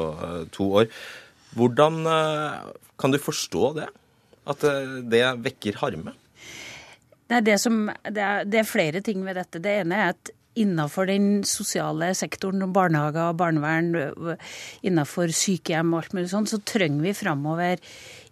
to 0.56 0.70
år. 0.80 0.88
Hvordan 1.60 2.08
kan 2.96 3.12
du 3.12 3.20
forstå 3.20 3.74
det? 3.82 3.90
At 4.48 4.64
det 5.12 5.26
vekker 5.44 5.84
harme? 5.84 6.16
Nei, 7.32 7.42
det, 7.42 7.60
som, 7.62 7.88
det, 8.06 8.22
er, 8.22 8.44
det, 8.46 8.62
er, 8.62 8.68
flere 8.70 9.02
ting 9.06 9.24
ved 9.26 9.40
dette. 9.40 9.62
Det 9.64 9.80
ene 9.82 9.98
er 9.98 10.12
at 10.14 10.34
innenfor 10.56 11.10
den 11.10 11.42
sosiale 11.48 12.12
sektoren, 12.16 12.64
barnehager, 12.76 13.34
barnevern, 13.36 14.38
innenfor 14.86 15.34
sykehjem 15.36 15.92
og 15.94 16.04
alt 16.04 16.16
mulig 16.16 16.30
sånn, 16.32 16.48
så 16.48 16.62
trenger 16.64 17.04
vi 17.04 17.16
framover 17.18 17.82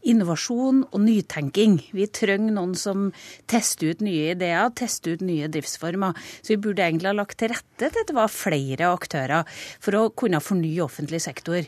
innovasjon 0.03 0.83
og 0.89 0.99
nytenking. 1.03 1.77
Vi 1.95 2.07
trenger 2.11 2.55
noen 2.55 2.75
som 2.77 3.09
tester 3.49 3.93
ut 3.93 4.03
nye 4.03 4.33
ideer, 4.33 4.71
tester 4.75 5.15
ut 5.15 5.23
nye 5.25 5.49
driftsformer. 5.51 6.17
Så 6.41 6.53
vi 6.53 6.59
burde 6.65 6.83
egentlig 6.85 7.11
ha 7.11 7.15
lagt 7.17 7.39
til 7.39 7.53
rette 7.53 7.89
til 7.89 8.03
at 8.03 8.09
det 8.09 8.17
var 8.17 8.31
flere 8.31 8.91
aktører 8.91 9.49
for 9.83 9.97
å 9.97 10.03
kunne 10.15 10.41
fornye 10.43 10.83
offentlig 10.83 11.21
sektor. 11.23 11.65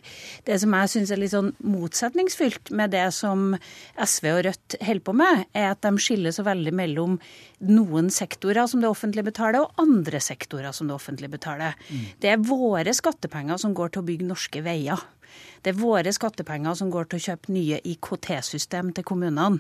Det 0.48 0.60
som 0.62 0.76
jeg 0.78 0.94
syns 0.94 1.14
er 1.14 1.22
litt 1.22 1.34
sånn 1.34 1.54
motsetningsfylt 1.66 2.72
med 2.76 2.94
det 2.96 3.08
som 3.16 3.56
SV 3.96 4.32
og 4.34 4.44
Rødt 4.50 4.78
holder 4.82 5.06
på 5.06 5.18
med, 5.18 5.46
er 5.56 5.72
at 5.72 5.84
de 5.86 5.94
skiller 6.02 6.36
så 6.36 6.46
veldig 6.46 6.76
mellom 6.76 7.20
noen 7.66 8.12
sektorer 8.14 8.68
som 8.70 8.84
det 8.84 8.92
offentlige 8.92 9.30
betaler, 9.32 9.64
og 9.64 9.82
andre 9.82 10.22
sektorer 10.24 10.76
som 10.76 10.90
det 10.90 10.98
offentlige 10.98 11.36
betaler. 11.38 11.78
Mm. 11.90 12.06
Det 12.22 12.32
er 12.32 12.46
våre 12.46 12.94
skattepenger 12.96 13.60
som 13.62 13.76
går 13.78 13.94
til 13.94 14.04
å 14.04 14.10
bygge 14.10 14.30
norske 14.30 14.64
veier. 14.66 15.02
Det 15.66 15.72
er 15.74 15.80
våre 15.80 16.12
skattepenger 16.14 16.76
som 16.78 16.92
går 16.94 17.08
til 17.10 17.18
å 17.18 17.24
kjøpe 17.24 17.54
nye 17.56 17.80
IKT-system 17.90 18.92
til 18.94 19.06
kommunene. 19.08 19.58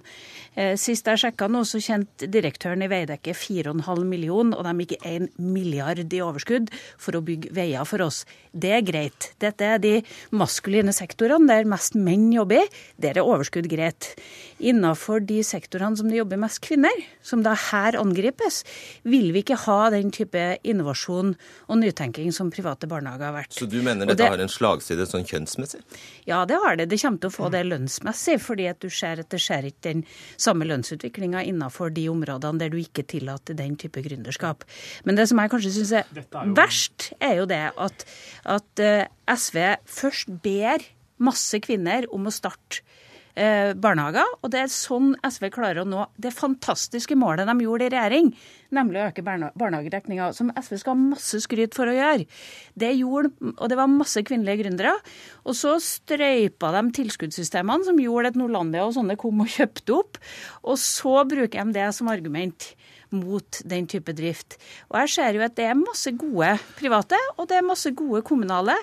Eh, 0.53 0.75
sist 0.77 1.07
jeg 1.09 1.17
sjekka 1.23 1.47
nå, 1.49 1.63
så 1.65 1.81
kjente 1.81 2.29
direktøren 2.29 2.83
i 2.85 2.89
Veidekke 2.91 3.33
4,5 3.33 4.03
million, 4.05 4.53
og 4.53 4.67
de 4.67 4.85
gikk 4.85 4.93
1 5.01 5.31
milliard 5.41 6.13
i 6.13 6.21
overskudd 6.21 6.69
for 7.01 7.17
å 7.17 7.23
bygge 7.25 7.49
veier 7.57 7.89
for 7.89 8.05
oss. 8.05 8.21
Det 8.53 8.75
er 8.77 8.85
greit. 8.85 9.31
Dette 9.41 9.65
er 9.65 9.81
de 9.81 9.95
maskuline 10.29 10.93
sektorene 10.93 11.49
der 11.49 11.65
mest 11.73 11.97
menn 11.97 12.29
jobber. 12.35 12.69
Der 13.01 13.17
er 13.17 13.25
overskudd 13.25 13.65
greit. 13.71 14.13
Innenfor 14.61 15.25
de 15.25 15.41
sektorene 15.43 15.97
som 15.97 16.11
det 16.11 16.21
jobber 16.21 16.39
mest 16.45 16.61
kvinner, 16.63 16.93
som 17.25 17.41
da 17.43 17.55
her 17.71 17.97
angripes, 17.97 18.61
vil 19.09 19.33
vi 19.33 19.41
ikke 19.41 19.57
ha 19.65 19.89
den 19.95 20.13
type 20.13 20.45
innovasjon 20.61 21.33
og 21.65 21.81
nytenking 21.81 22.29
som 22.35 22.53
private 22.53 22.85
barnehager 22.91 23.31
har 23.31 23.37
vært. 23.41 23.57
Så 23.57 23.65
du 23.65 23.81
mener 23.81 24.05
dette 24.05 24.21
det, 24.21 24.29
har 24.37 24.45
en 24.45 24.53
slagside 24.53 25.09
sånn 25.09 25.25
kjønnsmessig? 25.25 25.81
Ja, 26.29 26.43
det 26.49 26.57
har 26.63 26.79
det. 26.79 26.89
Det 26.91 26.99
kommer 27.01 27.21
til 27.21 27.31
å 27.31 27.35
få 27.35 27.51
det 27.53 27.63
lønnsmessig, 27.67 28.37
fordi 28.43 28.67
at 28.71 28.81
du 28.83 28.89
ser 28.93 29.21
at 29.21 29.31
det 29.33 29.41
skjer 29.43 29.69
ikke 29.69 29.85
den 29.87 30.03
samme 30.41 30.67
lønnsutviklinga 30.69 31.43
innenfor 31.45 31.93
de 31.95 32.07
områdene 32.11 32.61
der 32.63 32.73
du 32.73 32.79
ikke 32.81 33.05
tillater 33.15 33.57
den 33.57 33.77
type 33.81 34.03
gründerskap. 34.05 34.65
Men 35.05 35.19
det 35.19 35.29
som 35.31 35.41
jeg 35.41 35.53
kanskje 35.53 35.75
syns 35.77 35.95
er, 36.01 36.11
er 36.15 36.49
jo... 36.49 36.57
verst, 36.57 37.11
er 37.19 37.39
jo 37.41 37.47
det 37.49 37.63
at, 37.71 38.05
at 38.57 38.83
eh, 38.83 39.07
SV 39.29 39.61
først 39.89 40.37
ber 40.43 40.85
masse 41.23 41.59
kvinner 41.63 42.07
om 42.13 42.27
å 42.27 42.33
starte 42.33 42.83
eh, 43.35 43.73
barnehager. 43.77 44.35
Og 44.41 44.51
det 44.53 44.63
er 44.63 44.73
sånn 44.73 45.13
SV 45.25 45.49
klarer 45.55 45.83
å 45.83 45.89
nå 45.89 46.07
det 46.21 46.33
fantastiske 46.35 47.17
målet 47.19 47.47
de 47.49 47.55
gjorde 47.65 47.87
i 47.87 47.93
regjering, 47.93 48.31
nemlig 48.75 49.01
å 49.01 49.07
øke 49.09 49.25
barnehagedekninga, 49.25 50.29
som 50.37 50.51
SV 50.55 50.77
skal 50.81 50.95
ha 50.95 51.07
masse 51.13 51.41
skryt 51.43 51.77
for 51.77 51.89
å 51.89 51.95
gjøre. 51.95 52.27
Det 52.77 52.91
gjorde, 52.99 53.33
og 53.55 53.71
det 53.71 53.79
var 53.79 53.91
masse 53.91 54.23
kvinnelige 54.27 54.65
gründere. 54.65 54.95
Og 55.45 55.57
så 55.57 55.75
strøypa 55.83 56.73
de 56.75 56.83
tilskuddssystemene 56.99 57.87
som 57.87 58.01
gjorde 58.01 58.33
at 58.33 58.39
Norlandia 58.39 58.85
og 58.85 58.95
sånne 58.97 59.17
kom 59.19 59.43
og 59.43 59.51
kjøpte 59.55 59.97
opp. 59.97 60.19
Og 60.65 60.79
så 60.81 61.17
bruker 61.27 61.65
de 61.65 61.79
det 61.79 61.89
som 61.97 62.11
argument 62.11 62.73
mot 63.15 63.61
den 63.67 63.87
type 63.91 64.13
drift. 64.17 64.57
Og 64.91 64.99
jeg 65.03 65.13
ser 65.15 65.37
jo 65.37 65.45
at 65.45 65.55
det 65.57 65.69
er 65.69 65.79
masse 65.79 66.13
gode 66.19 66.51
private, 66.79 67.19
og 67.37 67.49
det 67.49 67.59
er 67.59 67.65
masse 67.67 67.91
gode 67.97 68.21
kommunale. 68.27 68.77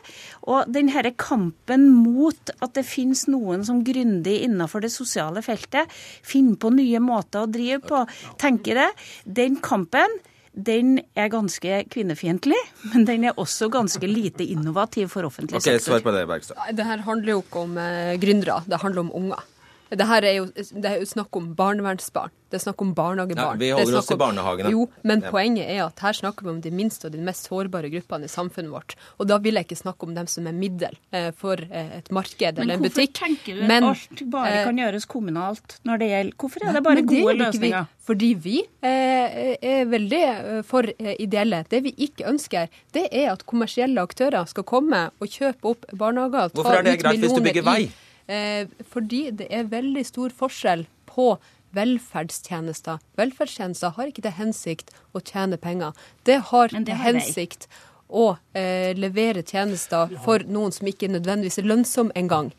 Og 0.49 0.69
denne 0.73 1.15
kampen 1.19 1.89
mot 1.93 2.53
at 2.59 2.75
det 2.77 2.87
finnes 2.89 3.27
noen 3.31 3.65
som 3.67 3.85
grundig 3.85 4.41
innenfor 4.47 4.85
det 4.85 4.93
sosiale 4.95 5.43
feltet, 5.45 5.91
finner 6.27 6.59
på 6.61 6.73
nye 6.75 7.01
måter 7.03 7.45
å 7.45 7.51
drive 7.51 7.83
på, 7.87 8.05
tenker 8.41 8.83
det, 8.83 8.91
den 9.25 9.59
kampen 9.63 10.21
den 10.53 10.99
er 11.17 11.31
ganske 11.33 11.79
kvinnefiendtlig, 11.89 12.59
men 12.93 13.07
den 13.09 13.25
er 13.25 13.39
også 13.41 13.71
ganske 13.73 14.05
lite 14.09 14.45
innovativ 14.45 15.09
for 15.15 15.25
offentlig 15.25 15.57
okay, 15.57 15.79
sektor. 15.79 15.95
Svar 15.95 16.05
på 16.05 16.13
det, 16.13 16.27
Bergstad. 16.29 16.61
Det 16.77 16.85
her 16.85 17.05
handler 17.07 17.33
jo 17.33 17.41
ikke 17.41 17.65
om 17.65 17.79
eh, 17.81 18.19
gründere, 18.21 18.61
det 18.69 18.83
handler 18.83 19.07
om 19.07 19.15
unger. 19.23 19.47
Det 19.93 20.07
her 20.09 20.25
er 20.25 20.39
jo, 20.39 20.47
det 20.57 20.89
er 20.89 21.03
jo 21.03 21.09
snakk 21.09 21.37
om 21.37 21.53
barnevernsbarn. 21.59 22.33
Det 22.53 22.59
er 22.59 22.63
snakk 22.67 22.83
om 22.85 22.91
barnehagebarn. 22.93 23.57
Ja, 23.57 23.61
vi 23.61 23.71
holder 23.73 23.99
oss 24.03 24.11
i 24.13 24.17
barnehagene. 24.21 24.71
Jo, 24.75 24.85
men 25.09 25.23
ja. 25.25 25.31
poenget 25.33 25.71
er 25.73 25.79
at 25.87 26.03
her 26.05 26.17
snakker 26.19 26.45
vi 26.45 26.51
om 26.53 26.59
de 26.61 26.73
minste 26.75 27.09
og 27.09 27.15
de 27.15 27.21
mest 27.25 27.49
sårbare 27.49 27.89
gruppene 27.93 28.29
i 28.29 28.33
samfunnet 28.33 28.73
vårt. 28.75 28.93
Og 29.17 29.31
da 29.31 29.39
vil 29.41 29.57
jeg 29.57 29.69
ikke 29.69 29.79
snakke 29.81 30.09
om 30.09 30.13
dem 30.17 30.29
som 30.29 30.49
er 30.51 30.57
middel 30.57 30.99
eh, 31.17 31.31
for 31.37 31.61
eh, 31.65 31.97
et 32.03 32.13
marked 32.13 32.61
eller 32.61 32.77
en 32.77 32.85
butikk. 32.85 33.23
Men 33.23 33.25
hvorfor 33.25 33.25
tenker 33.25 33.57
du 33.57 33.65
at 33.65 33.89
alt 33.89 34.23
bare 34.37 34.53
eh, 34.53 34.67
kan 34.69 34.83
gjøres 34.85 35.09
kommunalt 35.17 35.79
når 35.89 36.03
det 36.03 36.11
gjelder 36.13 36.39
Hvorfor 36.43 36.69
er 36.69 36.77
det 36.77 36.85
bare 36.85 37.07
gode 37.09 37.35
løsninger? 37.41 37.89
Vi, 37.89 38.07
fordi 38.11 38.31
vi 38.45 38.61
eh, 38.85 39.57
er 39.57 39.89
veldig 39.89 40.23
eh, 40.29 40.63
for 40.69 40.93
eh, 40.93 41.17
ideelle. 41.25 41.65
Det 41.73 41.83
vi 41.89 41.97
ikke 42.09 42.29
ønsker, 42.29 42.69
det 42.93 43.09
er 43.09 43.33
at 43.33 43.49
kommersielle 43.49 44.05
aktører 44.05 44.45
skal 44.51 44.69
komme 44.69 45.07
og 45.17 45.37
kjøpe 45.41 45.73
opp 45.73 45.89
barnehager. 45.97 46.53
Hvorfor 46.53 46.83
er 46.83 46.89
det 46.91 46.99
greit 47.01 47.23
hvis 47.23 47.33
du 47.33 47.45
bygger 47.45 47.65
vei? 47.73 47.81
I, 47.89 48.12
fordi 48.93 49.25
det 49.35 49.49
er 49.51 49.71
veldig 49.73 50.05
stor 50.07 50.35
forskjell 50.37 50.87
på 51.11 51.35
velferdstjenester. 51.77 53.01
Velferdstjenester 53.17 53.95
har 53.97 54.11
ikke 54.11 54.25
til 54.27 54.37
hensikt 54.37 54.93
å 55.17 55.23
tjene 55.25 55.59
penger. 55.61 55.97
Det 56.29 56.39
har 56.53 56.73
til 56.73 57.01
hensikt 57.01 57.69
å 58.13 58.29
eh, 58.53 58.93
levere 58.99 59.43
tjenester 59.43 60.13
for 60.25 60.45
noen 60.49 60.75
som 60.75 60.89
ikke 60.89 61.11
nødvendigvis 61.13 61.61
er 61.63 61.69
lønnsom 61.69 62.13
engang. 62.19 62.53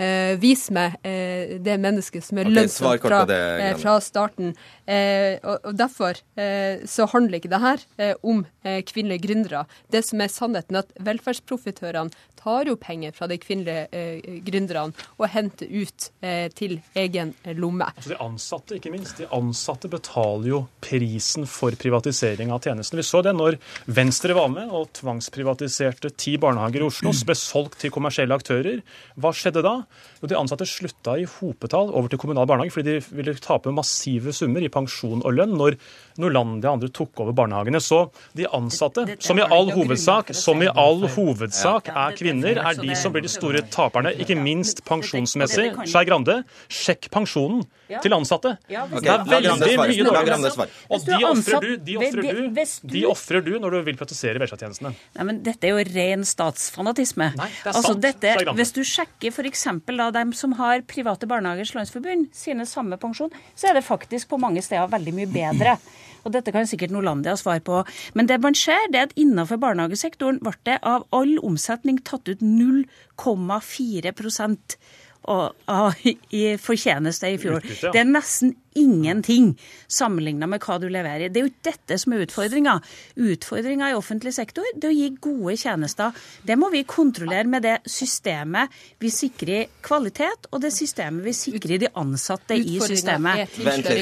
Eh, 0.00 0.36
vis 0.40 0.68
meg 0.72 0.96
eh, 1.04 1.58
det 1.60 1.76
mennesket 1.82 2.24
som 2.24 2.40
er 2.40 2.48
okay, 2.48 2.56
lønnsomt 2.56 3.04
fra, 3.04 3.20
eh, 3.34 3.74
fra, 3.80 3.96
starten. 4.00 4.54
Eh, 4.86 5.36
og, 5.42 5.58
og, 5.58 5.74
Derfor 5.80 6.22
eh, 6.40 6.86
så 6.88 7.08
handler 7.10 7.40
ikke 7.40 7.52
det 7.52 7.60
her 7.62 7.84
om 8.26 8.42
kvinnelige 8.60 9.24
gründere. 9.24 9.62
Det 9.92 10.02
som 10.04 10.20
er 10.20 10.28
sannheten, 10.32 10.76
er 10.76 10.84
at 10.84 10.90
velferdsprofitørene 11.04 12.12
tar 12.40 12.68
jo 12.68 12.76
penger 12.80 13.12
fra 13.16 13.28
de 13.30 13.38
kvinnelige 13.40 13.86
eh, 13.92 14.38
gründerne 14.44 14.94
og 15.18 15.28
henter 15.32 15.68
ut 15.68 16.08
eh, 16.24 16.48
til 16.56 16.78
egen 16.98 17.34
lomme. 17.58 17.90
Altså 17.92 18.14
De 18.14 18.20
ansatte, 18.22 18.78
ikke 18.78 18.92
minst. 18.94 19.20
De 19.20 19.28
ansatte 19.36 19.90
betaler 19.92 20.50
jo 20.52 20.62
prisen 20.84 21.48
for 21.50 21.76
privatisering 21.80 22.52
av 22.54 22.64
tjenestene. 22.64 23.02
Vi 23.02 23.08
så 23.10 23.22
det 23.26 23.34
når 23.36 23.58
Venstre 23.90 24.36
var 24.36 24.50
med 24.52 24.72
og 24.72 24.88
tvangsprivatiserte 25.00 26.12
ti 26.20 26.36
barnehager 26.40 26.84
i 26.84 26.88
Oslo, 26.88 27.12
ble 27.26 27.36
solgt 27.38 27.80
til 27.82 27.92
kommersielle 27.94 28.36
aktører. 28.36 28.80
Hva 29.20 29.32
skjedde 29.34 29.64
da? 29.66 29.74
Jo, 30.20 30.30
De 30.30 30.38
ansatte 30.38 30.68
slutta 30.68 31.16
i 31.18 31.26
hopetall 31.28 31.90
over 31.90 32.10
til 32.12 32.20
kommunal 32.20 32.48
barnehage 32.48 32.76
fordi 32.76 32.98
de 32.98 33.16
ville 33.16 33.34
tape 33.40 33.72
massive 33.74 34.34
summer 34.36 34.64
i 34.64 34.72
pensjon 34.72 35.24
og 35.24 35.36
lønn 35.36 35.56
når 35.58 35.78
Norlandia 36.20 36.70
og 36.70 36.78
andre 36.78 36.92
tok 36.94 37.24
over 37.24 37.36
barnehagene. 37.36 37.80
Så 37.82 38.02
de 38.36 38.46
ansatte, 38.56 39.06
som 39.22 39.40
i 39.40 39.46
all 39.46 39.72
hovedsak, 39.74 40.34
som 40.36 40.62
i 40.62 40.70
all 40.70 41.06
hovedsak 41.16 41.90
er 41.92 42.16
kvinner, 42.18 42.60
er 42.60 42.80
de 42.80 42.94
som 42.98 43.14
blir 43.14 43.24
de 43.26 43.32
store 43.32 43.64
taperne, 43.72 44.14
ikke 44.20 44.38
minst 44.38 44.84
pensjonsmessig. 44.88 45.70
Skei 45.88 46.06
Grande, 46.08 46.40
sjekk 46.70 47.10
pensjonen 47.12 47.64
til 48.00 48.14
ansatte. 48.14 48.54
Det 48.68 48.76
er 48.76 49.24
veldig 49.26 49.76
mye 49.80 50.06
dårligere. 50.06 50.68
Og 50.90 51.06
de 51.06 51.18
ofrer 51.30 51.64
du, 51.64 51.70
de 51.86 51.96
ofrer 51.98 53.40
du, 53.42 53.50
de 53.50 53.50
du 53.50 53.58
når 53.62 53.74
du 53.74 53.78
vil 53.88 53.98
privatisere 53.98 54.40
velferdstjenestene. 54.42 54.92
Nei, 55.16 55.26
men 55.26 55.40
dette 55.46 55.68
er 55.68 55.74
jo 55.74 55.86
ren 55.90 56.26
statsfanatisme. 56.28 57.30
Nei, 57.38 57.48
det 57.50 57.70
er 57.70 57.72
altså, 57.72 57.94
sant, 57.94 58.04
dette, 58.04 58.54
hvis 58.58 58.74
du 58.76 58.82
sjekker 58.86 59.34
f.eks. 59.34 59.66
dem 60.16 60.34
som 60.36 60.54
har 60.60 60.84
Private 60.90 61.28
Barnehagers 61.30 61.74
Landsforbund 61.76 62.30
sine 62.36 62.66
samme 62.68 62.98
pensjon, 63.00 63.32
så 63.54 63.70
er 63.70 63.80
det 63.80 63.86
faktisk 63.86 64.30
på 64.30 64.40
mange 64.40 64.62
steder 64.64 64.90
veldig 64.90 65.16
mye 65.16 65.30
bedre. 65.30 65.76
Og 66.24 66.32
dette 66.34 66.52
kan 66.54 66.66
sikkert 66.68 66.94
Norlandia 66.94 67.34
svare 67.40 67.62
på. 67.64 67.74
Men 68.14 68.28
det 68.30 68.38
man 68.42 68.54
ser, 68.58 68.80
det 68.92 68.98
er 68.98 69.06
at 69.08 69.18
innenfor 69.20 69.56
barnehagesektoren 69.62 70.38
ble 70.44 70.54
det 70.68 70.78
av 70.86 71.00
all 71.16 71.34
omsetning 71.46 71.96
tatt 72.04 72.24
ut 72.28 72.40
0,4% 72.44 74.58
i 76.32 76.56
fortjeneste 76.56 77.28
i 77.28 77.38
fjor. 77.40 77.60
Det 77.60 78.00
er 78.00 78.08
nesten 78.08 78.54
ingenting 78.78 79.52
sammenligna 79.88 80.46
med 80.50 80.62
hva 80.64 80.78
du 80.80 80.88
leverer. 80.90 81.30
Det 81.30 81.40
er 81.40 81.46
jo 81.46 81.52
ikke 81.52 81.70
dette 81.70 81.98
som 82.00 82.14
er 82.14 82.24
utfordringa. 82.26 82.76
Utfordringa 83.16 83.90
i 83.90 83.96
offentlig 83.98 84.34
sektor 84.36 84.66
det 84.74 84.88
er 84.88 84.92
å 84.92 84.98
gi 84.98 85.08
gode 85.22 85.56
tjenester. 85.60 86.14
Det 86.46 86.58
må 86.60 86.70
vi 86.74 86.84
kontrollere 86.88 87.48
med 87.50 87.66
det 87.66 87.76
systemet 87.90 88.70
vi 89.00 89.10
sikrer 89.14 89.68
kvalitet, 89.84 90.48
og 90.50 90.62
det 90.64 90.72
systemet 90.74 91.26
vi 91.26 91.34
sikrer 91.36 91.82
de 91.82 91.90
ansatte 91.98 92.56
i 92.56 92.78
systemet. 92.84 93.50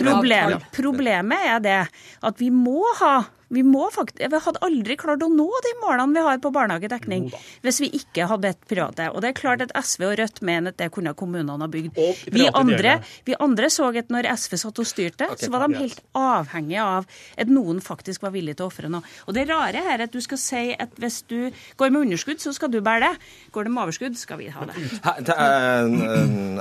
Problem, 0.04 0.58
problemet 0.74 1.50
er 1.54 1.64
det 1.64 1.80
at 2.28 2.40
vi 2.40 2.52
må 2.54 2.82
ha 3.00 3.16
vi, 3.48 3.62
faktisk, 3.92 4.30
vi 4.30 4.40
hadde 4.44 4.60
aldri 4.64 4.96
klart 5.00 5.22
å 5.24 5.28
nå 5.32 5.46
de 5.64 5.72
målene 5.80 6.12
vi 6.12 6.24
har 6.26 6.40
på 6.42 6.50
barnehagedekning 6.52 7.30
hvis 7.64 7.80
vi 7.80 7.88
ikke 7.96 8.26
hadde 8.28 8.52
et 8.52 8.60
private. 8.68 9.08
Og 9.14 9.22
det 9.24 9.30
er 9.30 9.38
klart 9.38 9.64
at 9.64 9.72
SV 9.72 10.04
og 10.10 10.16
Rødt 10.20 10.42
mener 10.44 10.74
at 10.74 10.80
det 10.80 10.90
kunne 10.92 11.14
kommunene 11.16 11.56
ha 11.56 11.70
bygd. 11.72 11.96
Vi 12.34 12.48
andre, 12.52 12.98
vi 13.24 13.36
andre, 13.40 13.70
så 13.72 13.88
at 13.96 14.12
når 14.12 14.28
SV 14.34 14.57
satt 14.60 14.78
og 14.82 14.88
styrte, 14.88 15.28
okay, 15.28 15.46
så 15.46 15.52
var 15.52 15.64
de 15.64 15.78
helt 15.80 16.00
avhengige 16.18 16.84
av 16.84 17.08
at 17.38 17.50
noen 17.52 17.80
faktisk 17.84 18.24
var 18.26 18.34
villig 18.34 18.56
til 18.58 18.66
å 18.66 18.70
ofre 18.72 18.90
noe. 18.92 19.06
Og 19.26 19.36
det 19.36 19.46
rare 19.50 19.82
her 19.86 19.98
er 19.98 20.06
at 20.08 20.14
du 20.14 20.20
skal 20.24 20.40
si 20.40 20.64
at 20.74 20.94
hvis 21.00 21.20
du 21.30 21.50
går 21.80 21.92
med 21.94 22.06
underskudd, 22.06 22.40
så 22.42 22.52
skal 22.56 22.72
du 22.72 22.80
bære 22.84 23.06
det. 23.06 23.30
Går 23.54 23.68
det 23.68 23.74
med 23.74 23.84
overskudd, 23.84 24.18
skal 24.20 24.40
vi 24.42 24.50
ha 24.54 24.66
det. 24.68 24.76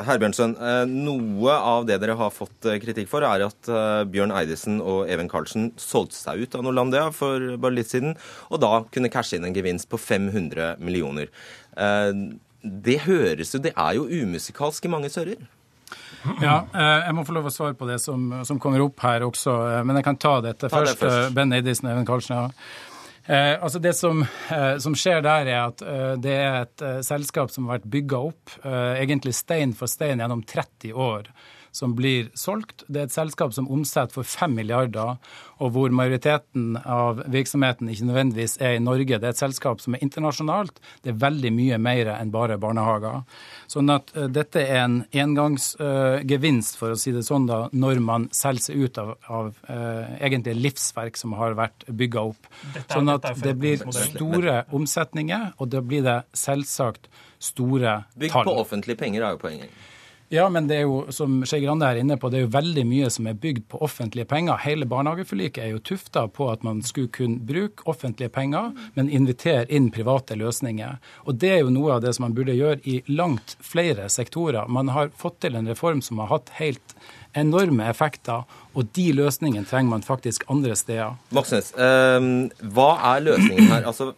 Herbjørnsen, 0.07 0.55
eh, 0.57 0.83
noe 0.89 1.57
av 1.57 1.87
det 1.89 1.99
dere 2.03 2.17
har 2.19 2.33
fått 2.33 2.69
eh, 2.69 2.79
kritikk 2.83 3.09
for, 3.11 3.25
er 3.27 3.47
at 3.47 3.71
eh, 3.71 4.03
Bjørn 4.11 4.35
Eidesen 4.35 4.81
og 4.81 5.05
Even 5.11 5.31
Karlsen 5.31 5.71
solgte 5.81 6.17
seg 6.19 6.45
ut 6.45 6.57
av 6.57 6.65
Norlandia 6.67 7.07
for 7.15 7.57
bare 7.57 7.79
litt 7.79 7.91
siden, 7.93 8.17
og 8.51 8.61
da 8.63 8.73
kunne 8.93 9.11
cashe 9.13 9.37
inn 9.37 9.47
en 9.47 9.55
gevinst 9.55 9.89
på 9.91 9.99
500 10.01 10.75
millioner. 10.83 11.31
Eh, 11.77 12.11
det 12.67 13.01
høres 13.05 13.53
jo 13.53 13.61
Det 13.61 13.73
er 13.77 13.93
jo 13.95 14.07
umusikalsk 14.09 14.85
i 14.85 14.91
mange 14.91 15.11
sører. 15.13 15.39
Ja, 16.43 16.57
eh, 16.73 17.07
jeg 17.07 17.15
må 17.17 17.23
få 17.27 17.37
lov 17.37 17.49
å 17.49 17.53
svare 17.53 17.77
på 17.77 17.87
det 17.89 17.99
som, 18.03 18.29
som 18.47 18.59
kommer 18.61 18.83
opp 18.85 19.01
her 19.05 19.25
også, 19.27 19.55
eh, 19.71 19.81
men 19.87 19.99
jeg 19.99 20.07
kan 20.09 20.19
ta 20.21 20.35
dette 20.45 20.69
ta 20.69 20.75
først. 20.79 20.99
Det 20.99 21.07
først. 21.07 21.33
Ben 21.37 21.55
Eidisen 21.55 21.89
Even 21.91 22.07
Karlsen. 22.07 22.37
Ja. 22.37 22.85
Eh, 23.27 23.63
altså 23.63 23.79
Det 23.79 23.93
som, 23.93 24.21
eh, 24.51 24.77
som, 24.77 24.95
skjer 24.95 25.21
der, 25.21 25.49
er 25.51 25.61
at 25.65 25.81
eh, 25.83 26.13
det 26.23 26.35
er 26.35 26.61
et 26.61 26.83
selskap 27.03 27.51
som 27.51 27.67
har 27.67 27.77
vært 27.77 27.89
bygga 27.91 28.21
opp 28.29 28.55
egentlig 28.63 29.35
stein 29.35 29.73
for 29.75 29.91
stein 29.91 30.23
gjennom 30.23 30.45
30 30.47 30.93
år 30.95 31.27
som 31.71 31.95
blir 31.97 32.29
solgt. 32.37 32.83
Det 32.87 33.01
er 33.01 33.09
et 33.09 33.15
selskap 33.15 33.53
som 33.55 33.69
omsetter 33.71 34.13
for 34.13 34.27
5 34.27 34.55
milliarder, 34.57 35.17
og 35.57 35.73
hvor 35.73 35.93
majoriteten 35.93 36.77
av 36.85 37.23
virksomheten 37.33 37.89
ikke 37.89 38.07
nødvendigvis 38.09 38.57
er 38.61 38.77
i 38.77 38.83
Norge. 38.83 39.17
Det 39.17 39.25
er 39.25 39.35
et 39.35 39.41
selskap 39.41 39.81
som 39.81 39.95
er 39.97 40.03
internasjonalt. 40.05 40.81
Det 41.03 41.13
er 41.13 41.19
veldig 41.21 41.51
mye 41.55 41.79
mer 41.81 42.11
enn 42.13 42.33
bare 42.33 42.59
barnehager. 42.61 43.23
Sånn 43.71 43.91
at 43.93 44.13
uh, 44.15 44.27
dette 44.31 44.61
er 44.63 44.83
en 44.83 44.99
engangsgevinst, 45.11 46.77
for 46.79 46.93
å 46.93 46.99
si 46.99 47.13
det 47.15 47.25
sånn, 47.27 47.49
da, 47.49 47.63
når 47.73 48.03
man 48.05 48.29
selger 48.35 48.69
seg 48.69 48.85
ut 48.85 49.01
av, 49.01 49.13
av 49.27 49.51
uh, 49.69 50.17
egentlig 50.21 50.57
livsverk 50.59 51.17
som 51.19 51.35
har 51.39 51.57
vært 51.57 51.87
bygga 51.87 52.27
opp. 52.31 52.51
sånn 52.91 53.13
at 53.13 53.29
det 53.41 53.57
blir 53.59 53.83
store 53.91 54.61
omsetninger, 54.75 55.53
og 55.57 55.73
da 55.73 55.81
blir 55.81 56.05
det 56.05 56.19
selvsagt 56.37 57.09
store 57.39 58.01
tall. 58.03 58.19
Bygd 58.21 58.41
på 58.43 58.57
offentlige 58.61 58.99
penger 58.99 59.25
er 59.25 59.35
jo 59.35 59.41
poenget. 59.41 59.85
Ja, 60.29 60.49
men 60.49 60.65
det 60.67 60.75
er 60.75 60.81
jo, 60.83 60.95
som 61.15 61.37
Skei 61.47 61.61
Grande 61.63 61.87
er 61.87 62.01
inne 62.01 62.17
på, 62.19 62.27
det 62.27 62.41
er 62.41 62.41
jo 62.43 62.51
veldig 62.51 62.83
mye 62.83 63.07
som 63.13 63.29
er 63.31 63.37
bygd 63.39 63.69
på 63.71 63.79
offentlige 63.85 64.27
penger. 64.27 64.59
Hele 64.59 64.83
barnehageforliket 64.89 65.61
er 65.63 65.69
jo 65.71 65.79
tufta 65.79 66.25
på 66.27 66.49
at 66.51 66.65
man 66.67 66.81
skulle 66.83 67.07
kunne 67.15 67.39
bruke 67.47 67.87
offentlige 67.87 68.33
penger, 68.35 68.73
men 68.97 69.07
invitere 69.07 69.63
inn 69.71 69.87
private 69.95 70.35
løsninger. 70.35 70.97
Og 71.31 71.39
det 71.39 71.53
er 71.53 71.61
jo 71.61 71.71
noe 71.71 71.95
av 71.95 72.03
det 72.03 72.11
som 72.17 72.27
man 72.27 72.35
burde 72.35 72.57
gjøre 72.57 72.83
i 72.83 72.97
langt 73.07 73.55
flere 73.63 74.09
sektorer. 74.11 74.67
Man 74.67 74.91
har 74.91 75.13
fått 75.15 75.39
til 75.45 75.55
en 75.55 75.71
reform 75.71 76.03
som 76.03 76.19
har 76.19 76.33
hatt 76.33 76.51
helt 76.59 76.97
enorme 77.37 77.87
effekter, 77.89 78.45
og 78.77 78.89
de 78.95 79.07
løsningene 79.17 79.65
trenger 79.67 79.89
man 79.89 80.05
faktisk 80.05 80.45
andre 80.53 80.75
steder. 80.77 81.15
Moxnes, 81.35 81.71
eh, 81.73 82.27
hva 82.73 82.89
er 83.13 83.25
løsningen 83.25 83.71
her? 83.71 83.87
Altså, 83.89 84.11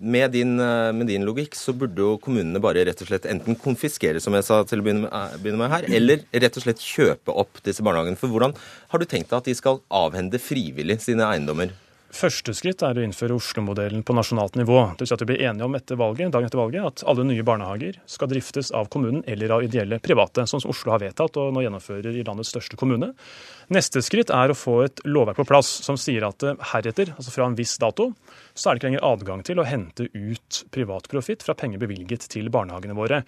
med, 0.00 0.32
din, 0.32 0.56
eh, 0.60 0.92
med, 0.96 1.06
din, 1.10 1.26
logikk 1.28 1.54
så 1.58 1.74
burde 1.76 2.00
jo 2.00 2.16
kommunene 2.22 2.62
bare 2.62 2.86
rett 2.88 3.02
og 3.04 3.10
slett 3.10 3.28
enten 3.30 3.58
konfiskere, 3.60 4.22
som 4.22 4.34
jeg 4.36 4.46
sa 4.48 4.62
til 4.64 4.80
å 4.80 4.86
begynne 4.86 5.10
med, 5.10 5.66
eh, 5.66 5.76
her, 5.76 5.86
eller 6.00 6.24
rett 6.32 6.56
og 6.56 6.66
slett 6.66 6.80
kjøpe 6.80 7.34
opp 7.34 7.62
disse 7.66 7.84
barnehagene. 7.84 8.18
For 8.20 8.32
hvordan 8.32 8.56
har 8.88 8.98
du 8.98 9.06
tenkt 9.06 9.30
deg 9.30 9.38
at 9.38 9.50
de 9.50 9.54
skal 9.54 9.82
avhende 9.90 10.40
frivillig 10.40 11.00
sine 11.04 11.28
eiendommer? 11.28 11.76
Første 12.10 12.50
skritt 12.58 12.82
er 12.82 12.98
å 12.98 13.02
innføre 13.06 13.36
Oslo-modellen 13.38 14.00
på 14.02 14.14
nasjonalt 14.16 14.56
nivå. 14.58 14.80
Det 14.98 15.04
vil 15.04 15.08
si 15.10 15.14
at 15.14 15.20
vi 15.22 15.28
blir 15.28 15.42
enige 15.46 15.66
om 15.68 15.76
etter 15.78 15.98
valget, 16.00 16.32
dagen 16.34 16.48
etter 16.48 16.58
valget 16.58 16.88
at 16.88 17.04
alle 17.10 17.22
nye 17.28 17.44
barnehager 17.46 18.00
skal 18.10 18.30
driftes 18.32 18.72
av 18.74 18.88
kommunen 18.90 19.22
eller 19.30 19.54
av 19.54 19.62
ideelle 19.62 20.00
private, 20.02 20.42
sånn 20.50 20.64
som 20.64 20.72
Oslo 20.74 20.90
har 20.90 21.04
vedtatt 21.04 21.38
og 21.38 21.52
nå 21.54 21.62
gjennomfører 21.62 22.18
i 22.18 22.24
landets 22.26 22.50
største 22.50 22.78
kommune. 22.80 23.12
Neste 23.70 24.02
skritt 24.02 24.32
er 24.34 24.50
å 24.50 24.58
få 24.58 24.80
et 24.88 25.04
lovverk 25.06 25.38
på 25.38 25.46
plass 25.52 25.70
som 25.86 25.98
sier 26.00 26.26
at 26.26 26.42
eh, 26.42 26.58
heretter, 26.72 27.14
altså 27.14 27.36
fra 27.36 27.46
en 27.46 27.54
viss 27.58 27.76
dato, 27.78 28.10
så 28.58 28.70
er 28.70 28.74
det 28.74 28.82
ikke 28.82 28.90
lenger 28.90 29.06
adgang 29.12 29.46
til 29.46 29.62
å 29.62 29.68
hente 29.70 30.10
ut 30.10 30.64
privat 30.74 31.06
profitt 31.12 31.46
fra 31.46 31.54
penger 31.54 31.78
bevilget 31.84 32.26
til 32.34 32.50
barnehagene 32.50 32.98
våre. 32.98 33.22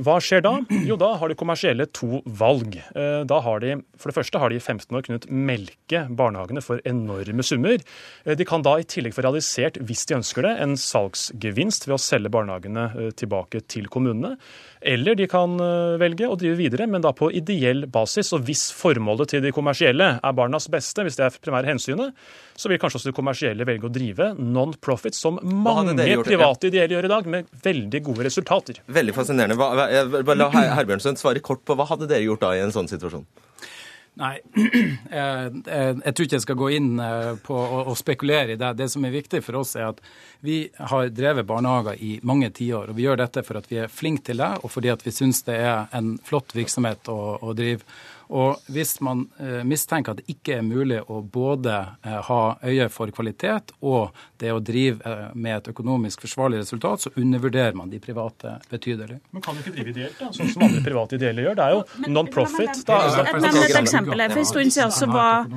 Hva 0.00 0.16
skjer 0.24 0.40
da? 0.44 0.54
Jo, 0.88 0.96
da 1.00 1.10
har 1.20 1.28
de 1.28 1.36
kommersielle 1.36 1.84
to 1.92 2.22
valg. 2.24 2.78
Eh, 2.96 3.20
da 3.28 3.40
har 3.44 3.60
de, 3.60 3.74
For 4.00 4.08
det 4.08 4.16
første 4.16 4.40
har 4.40 4.48
de 4.48 4.56
i 4.56 4.62
15 4.62 4.96
år 4.96 5.04
kunnet 5.04 5.26
melke 5.28 6.06
barnehagene 6.16 6.62
for 6.64 6.80
enorme 6.88 7.44
summer. 7.44 7.82
Eh, 8.24 8.36
de 8.38 8.46
kan 8.48 8.64
da 8.64 8.78
i 8.80 8.86
tillegg 8.88 9.12
få 9.16 9.26
realisert, 9.26 9.76
hvis 9.84 10.06
de 10.08 10.16
ønsker 10.16 10.46
det, 10.46 10.54
en 10.64 10.78
salgsgevinst 10.80 11.84
ved 11.88 11.98
å 11.98 12.00
selge 12.00 12.32
barnehagene 12.32 12.86
eh, 12.94 13.10
tilbake 13.12 13.60
til 13.68 13.90
kommunene. 13.92 14.38
Eller 14.80 15.16
de 15.18 15.26
kan 15.28 15.58
velge 16.00 16.28
å 16.28 16.36
drive 16.40 16.56
videre, 16.56 16.86
men 16.88 17.02
da 17.04 17.12
på 17.16 17.28
ideell 17.36 17.84
basis. 17.92 18.32
Og 18.36 18.46
hvis 18.48 18.70
formålet 18.72 19.34
til 19.34 19.42
de 19.44 19.52
kommersielle 19.52 20.06
er 20.16 20.36
barnas 20.36 20.70
beste, 20.72 21.04
hvis 21.04 21.18
det 21.18 21.26
er 21.26 21.36
primære 21.36 21.68
hensynet, 21.68 22.16
så 22.56 22.70
vil 22.70 22.80
kanskje 22.80 23.00
også 23.00 23.10
de 23.10 23.16
kommersielle 23.16 23.66
velge 23.68 23.88
å 23.88 23.92
drive 23.92 24.30
non-profit, 24.40 25.16
som 25.16 25.36
mange 25.44 25.96
private 26.24 26.70
ideelle 26.72 26.96
gjør 26.96 27.10
i 27.10 27.12
dag, 27.12 27.28
med 27.36 27.52
veldig 27.64 28.02
gode 28.08 28.26
resultater. 28.30 28.80
Veldig 28.88 29.16
fascinerende. 29.16 29.60
Hva, 29.60 30.34
la 30.36 30.48
Herbjørnsen 30.54 31.20
svare 31.20 31.44
kort 31.44 31.64
på 31.68 31.76
hva 31.76 31.88
hadde 31.92 32.08
dere 32.10 32.24
gjort 32.24 32.44
da 32.46 32.54
i 32.56 32.64
en 32.64 32.72
sånn 32.74 32.88
situasjon? 32.90 33.28
Nei, 34.18 34.32
jeg, 34.54 34.70
jeg, 35.12 35.52
jeg, 36.04 36.12
tror 36.12 36.26
ikke 36.26 36.36
jeg 36.36 36.44
skal 36.44 36.58
gå 36.58 36.70
inn 36.76 36.88
eh, 37.00 37.32
på 37.44 37.56
å, 37.56 37.94
spekulere 37.98 38.54
i 38.54 38.58
det. 38.60 38.72
Det 38.80 38.88
som 38.92 39.04
er 39.06 39.14
viktig 39.14 39.40
for 39.46 39.60
oss, 39.62 39.76
er 39.78 39.92
at 39.92 40.00
vi 40.44 40.62
har 40.92 41.12
drevet 41.14 41.48
barnehager 41.48 42.00
i 42.02 42.16
mange 42.26 42.50
tiår. 42.56 42.90
Og 42.90 42.98
vi 42.98 43.06
gjør 43.06 43.22
dette 43.22 43.44
for 43.46 43.60
at 43.60 43.70
vi 43.70 43.80
er 43.84 43.92
flinke 43.92 44.26
til 44.30 44.42
det, 44.42 44.50
og 44.60 44.72
fordi 44.72 44.92
at 44.92 45.04
vi 45.06 45.14
syns 45.14 45.44
det 45.46 45.60
er 45.62 45.86
en 45.96 46.16
flott 46.26 46.56
virksomhet 46.56 47.12
å, 47.12 47.20
å 47.40 47.54
drive. 47.56 47.86
Og 48.30 48.60
hvis 48.70 49.00
man 49.02 49.24
eh, 49.42 49.62
mistenker 49.66 50.14
at 50.14 50.20
det 50.20 50.30
ikke 50.30 50.60
er 50.60 50.62
mulig 50.62 51.00
å 51.10 51.18
både 51.22 51.74
eh, 52.06 52.18
ha 52.28 52.40
øye 52.62 52.86
for 52.92 53.10
kvalitet 53.14 53.72
og 53.82 54.14
det 54.38 54.52
å 54.54 54.60
drive 54.62 55.02
eh, 55.02 55.24
med 55.34 55.56
et 55.56 55.70
økonomisk 55.72 56.22
forsvarlig 56.22 56.60
resultat, 56.62 57.06
så 57.06 57.12
undervurderer 57.18 57.74
man 57.74 57.90
de 57.90 57.98
private 58.02 58.54
betydelig. 58.70 59.18
Men 59.34 59.42
kan 59.42 59.58
du 59.58 59.64
ikke 59.64 59.74
drive 59.74 59.94
ideelt, 59.94 60.18
da? 60.20 60.30
Sånn 60.36 60.52
som 60.52 60.66
andre 60.66 60.82
private 60.84 61.18
ideelle 61.18 61.46
gjør? 61.46 61.58
Det 61.58 61.66
er 61.66 61.74
jo 61.74 62.12
non-profit. 62.14 62.84
Men 62.86 63.48
et 63.64 63.78
eksempel 63.80 64.24
For 64.30 64.42
en 64.44 64.50
stund 64.52 64.74
siden 64.76 64.94
så 64.94 65.10
var, 65.10 65.50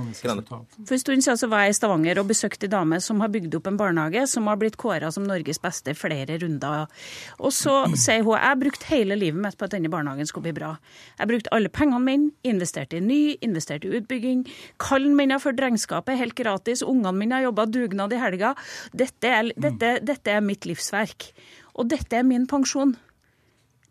var 1.54 1.68
jeg 1.68 1.76
i 1.76 1.78
Stavanger 1.78 2.24
og 2.24 2.32
besøkte 2.34 2.66
ei 2.66 2.74
dame 2.74 3.00
som 3.06 3.22
har 3.22 3.30
bygd 3.34 3.60
opp 3.60 3.70
en 3.70 3.80
barnehage 3.80 4.26
som 4.34 4.50
har 4.50 4.58
blitt 4.62 4.80
kåra 4.82 5.14
som 5.14 5.28
Norges 5.30 5.62
beste 5.62 5.94
flere 5.98 6.40
runder. 6.42 6.90
Og 7.38 7.54
så 7.54 7.84
sier 7.94 8.26
hun 8.26 8.34
jeg 8.34 8.62
brukte 8.64 8.90
hele 8.90 9.16
livet 9.20 9.38
mitt 9.46 9.60
på 9.60 9.68
at 9.68 9.76
denne 9.76 9.92
barnehagen 9.94 10.26
skulle 10.26 10.50
bli 10.50 10.58
bra. 10.58 10.74
Jeg 11.20 11.30
brukte 11.30 11.54
alle 11.54 11.70
pengene 11.70 12.02
mine 12.02 12.32
investerte 12.64 12.98
i 12.98 13.04
ny, 13.04 13.22
investerte 13.44 13.90
i 13.90 13.98
utbygging. 14.00 14.46
Kallen 14.80 15.18
min 15.20 15.36
har 15.36 15.42
ført 15.44 15.60
regnskapet 15.60 16.20
helt 16.20 16.36
gratis. 16.40 16.84
Ungene 16.84 17.18
mine 17.18 17.36
har 17.36 17.50
jobba 17.50 17.68
dugnad 17.68 18.14
i 18.16 18.22
helga. 18.22 18.54
Dette 18.96 19.28
er, 19.28 19.52
dette, 19.60 19.98
dette 20.02 20.32
er 20.32 20.42
mitt 20.42 20.66
livsverk. 20.70 21.34
Og 21.76 21.90
dette 21.92 22.16
er 22.16 22.24
min 22.24 22.48
pensjon. 22.48 22.96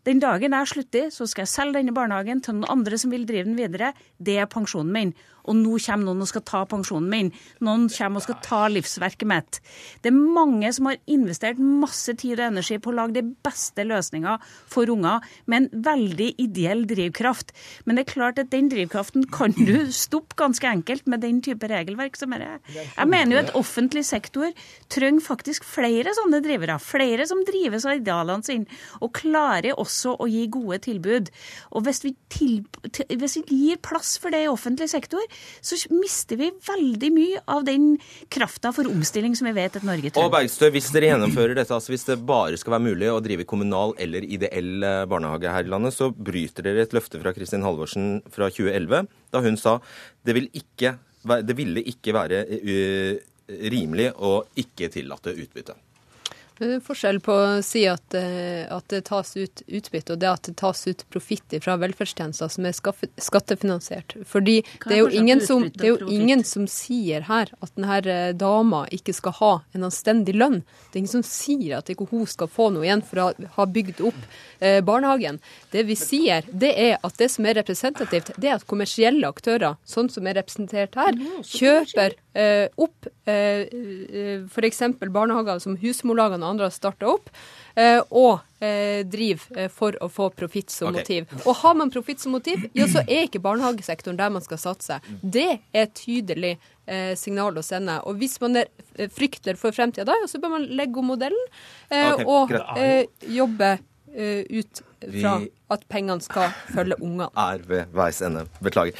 Den 0.06 0.18
dagen 0.18 0.56
jeg 0.56 0.70
slutter, 0.70 1.10
så 1.14 1.28
skal 1.30 1.44
jeg 1.44 1.52
selge 1.52 1.78
denne 1.78 1.94
barnehagen 1.94 2.40
til 2.42 2.56
noen 2.56 2.70
andre 2.80 2.98
som 2.98 3.12
vil 3.12 3.26
drive 3.28 3.46
den 3.46 3.58
videre. 3.58 3.92
Det 4.18 4.40
er 4.40 4.50
pensjonen 4.50 4.90
min 4.94 5.12
og 5.48 5.58
nå 5.58 5.76
kommer 5.82 6.06
noen 6.08 6.24
og 6.24 6.30
skal 6.30 6.44
ta 6.46 6.62
pensjonen 6.68 7.10
min. 7.10 7.30
Noen 7.64 7.88
kommer 7.92 8.20
og 8.20 8.26
skal 8.26 8.38
ta 8.44 8.60
livsverket 8.70 9.28
mitt. 9.28 9.60
Det 10.02 10.12
er 10.12 10.18
mange 10.18 10.70
som 10.74 10.88
har 10.90 11.00
investert 11.10 11.60
masse 11.62 12.14
tid 12.20 12.38
og 12.38 12.48
energi 12.50 12.78
på 12.82 12.92
å 12.92 12.96
lage 13.00 13.18
de 13.18 13.24
beste 13.44 13.86
løsninger 13.86 14.42
for 14.70 14.90
unger, 14.92 15.24
med 15.50 15.64
en 15.64 15.84
veldig 15.86 16.28
ideell 16.42 16.84
drivkraft. 16.88 17.52
Men 17.86 17.98
det 17.98 18.06
er 18.06 18.12
klart 18.12 18.40
at 18.42 18.52
den 18.52 18.70
drivkraften 18.72 19.26
kan 19.32 19.54
du 19.56 19.90
stoppe 19.94 20.38
ganske 20.38 20.68
enkelt 20.68 21.08
med 21.10 21.24
den 21.24 21.40
type 21.44 21.68
regelverk 21.70 22.18
som 22.18 22.34
er. 22.36 22.60
Jeg 22.72 23.08
mener 23.10 23.36
jo 23.36 23.42
at 23.42 23.54
offentlig 23.58 24.04
sektor 24.08 24.50
trenger 24.92 25.24
faktisk 25.24 25.66
flere 25.66 26.14
sånne 26.16 26.42
drivere. 26.44 26.78
Flere 26.82 27.26
som 27.28 27.42
drives 27.46 27.86
av 27.88 27.98
idealene 27.98 28.46
sine, 28.46 28.80
og 29.02 29.14
klarer 29.16 29.78
også 29.78 30.16
å 30.22 30.28
gi 30.30 30.46
gode 30.52 30.80
tilbud. 30.86 31.30
Og 31.76 31.86
hvis 31.86 32.02
vi, 32.06 32.14
til, 32.32 32.62
hvis 33.18 33.38
vi 33.40 33.44
gir 33.48 33.82
plass 33.84 34.16
for 34.22 34.34
det 34.34 34.44
i 34.44 34.50
offentlig 34.50 34.90
sektor, 34.92 35.22
så 35.62 35.78
mister 35.92 36.38
vi 36.40 36.50
veldig 36.66 37.10
mye 37.14 37.42
av 37.50 37.64
den 37.66 37.96
krafta 38.32 38.72
for 38.74 38.88
omstilling 38.90 39.36
som 39.38 39.48
vi 39.50 39.54
vet 39.56 39.78
at 39.78 39.86
Norge 39.86 40.10
trenger. 40.10 40.28
Og 40.28 40.34
Bergstø, 40.34 40.70
hvis 40.74 40.90
dere 40.94 41.12
gjennomfører 41.12 41.56
dette, 41.58 41.74
altså 41.76 41.94
hvis 41.94 42.06
det 42.08 42.18
bare 42.28 42.58
skal 42.60 42.76
være 42.76 42.86
mulig 42.90 43.10
å 43.12 43.20
drive 43.24 43.46
kommunal 43.48 43.94
eller 44.02 44.26
ideell 44.26 44.86
eh, 44.86 45.04
barnehage 45.10 45.52
her 45.54 45.68
i 45.68 45.72
landet, 45.72 45.96
så 45.96 46.10
bryter 46.12 46.68
dere 46.68 46.86
et 46.86 46.96
løfte 46.96 47.20
fra 47.22 47.34
Kristin 47.36 47.66
Halvorsen 47.66 48.20
fra 48.32 48.50
2011, 48.52 49.08
da 49.32 49.44
hun 49.44 49.58
sa 49.60 49.78
det, 50.26 50.36
vil 50.36 50.50
ikke, 50.56 50.96
det 51.46 51.56
ville 51.58 51.82
ikke 51.92 52.14
være 52.14 52.42
uh, 52.52 53.14
rimelig 53.72 54.12
å 54.22 54.36
ikke 54.58 54.90
tillate 54.92 55.34
utbytte. 55.34 55.76
Det 56.58 56.68
er 56.68 56.82
forskjell 56.84 57.18
på 57.24 57.34
å 57.34 57.62
si 57.64 57.84
at, 57.90 58.14
eh, 58.18 58.64
at, 58.70 58.84
det 58.92 59.04
tas 59.08 59.32
ut 59.36 59.62
utbytte, 59.66 60.14
og 60.14 60.20
det 60.22 60.28
at 60.28 60.48
det 60.48 60.54
tas 60.60 60.82
ut 60.86 61.04
profitt 61.12 61.56
fra 61.64 61.78
velferdstjenester 61.80 62.50
som 62.52 62.68
er 62.68 62.76
skattefinansiert. 62.76 64.16
Fordi 64.28 64.58
det 64.84 64.94
er, 64.94 65.00
jo 65.00 65.08
ingen 65.22 65.42
som, 65.44 65.66
det 65.72 65.88
er 65.88 65.94
jo 65.94 66.10
ingen 66.12 66.44
som 66.46 66.68
sier 66.70 67.26
her 67.28 67.52
at 67.60 67.72
denne 67.76 68.00
eh, 68.04 68.32
dama 68.36 68.84
ikke 68.92 69.14
skal 69.16 69.36
ha 69.38 69.52
en 69.72 69.88
anstendig 69.88 70.36
lønn. 70.36 70.60
Det 70.90 70.98
er 70.98 71.02
ingen 71.04 71.14
som 71.16 71.26
sier 71.26 71.78
at 71.78 71.92
ikke 71.92 72.10
hun 72.12 72.28
skal 72.30 72.50
få 72.52 72.68
noe 72.74 72.86
igjen 72.86 73.04
for 73.06 73.24
å 73.24 73.28
ha 73.56 73.68
bygd 73.78 74.04
opp 74.10 74.20
eh, 74.60 74.80
barnehagen. 74.84 75.40
Det 75.72 75.86
vi 75.88 75.96
sier, 75.98 76.46
det 76.52 76.74
er 76.76 76.98
at 77.00 77.16
det 77.18 77.30
som 77.32 77.48
er 77.48 77.58
representativt, 77.62 78.34
det 78.36 78.52
er 78.52 78.60
at 78.60 78.68
kommersielle 78.68 79.28
aktører, 79.28 79.80
sånn 79.88 80.12
som 80.12 80.28
er 80.28 80.40
representert 80.42 81.00
her, 81.00 81.16
kjøper 81.48 82.18
opp 82.80 83.10
eh 83.28 83.68
f.eks. 84.52 84.82
barnehager 85.12 85.58
som 85.62 85.76
husmorlagene 85.80 86.41
og 86.42 86.50
andre 86.50 86.68
har 86.68 86.74
starta 86.74 87.08
opp, 87.12 87.30
eh, 87.74 88.00
og 88.10 88.40
eh, 88.62 89.02
driver 89.08 89.62
eh, 89.64 89.70
for 89.72 89.96
å 90.02 90.08
få 90.12 90.28
profitt 90.36 90.72
som 90.74 90.90
okay. 90.90 91.02
motiv. 91.02 91.46
Og 91.46 91.56
har 91.62 91.76
man 91.78 91.92
profitt 91.94 92.22
som 92.22 92.34
motiv, 92.36 92.66
ja, 92.76 92.88
så 92.90 93.04
er 93.06 93.26
ikke 93.26 93.42
barnehagesektoren 93.44 94.18
der 94.20 94.32
man 94.34 94.44
skal 94.44 94.60
satse. 94.60 95.00
Det 95.22 95.48
er 95.72 95.90
tydelig 95.94 96.56
signal 97.16 97.54
å 97.56 97.62
sende. 97.62 97.94
Og 98.10 98.16
hvis 98.18 98.34
man 98.42 98.58
er 98.58 98.66
frykter 99.14 99.56
for 99.56 99.72
fremtida 99.72 100.02
da, 100.08 100.16
så 100.28 100.40
bør 100.42 100.56
man 100.56 100.64
legge 100.74 100.98
om 100.98 101.06
modellen 101.12 101.44
okay, 101.86 102.26
og 102.26 102.50
jobbe 103.30 103.70
ut 104.10 104.82
fra 105.04 105.36
at 105.72 105.86
pengene 105.88 106.26
skal 106.26 106.50
følge 106.74 106.98
ungene. 106.98 107.30
Er 107.38 107.62
ved 107.70 107.94
veis 107.94 108.18
ende. 108.26 108.48
Beklager. 108.66 108.98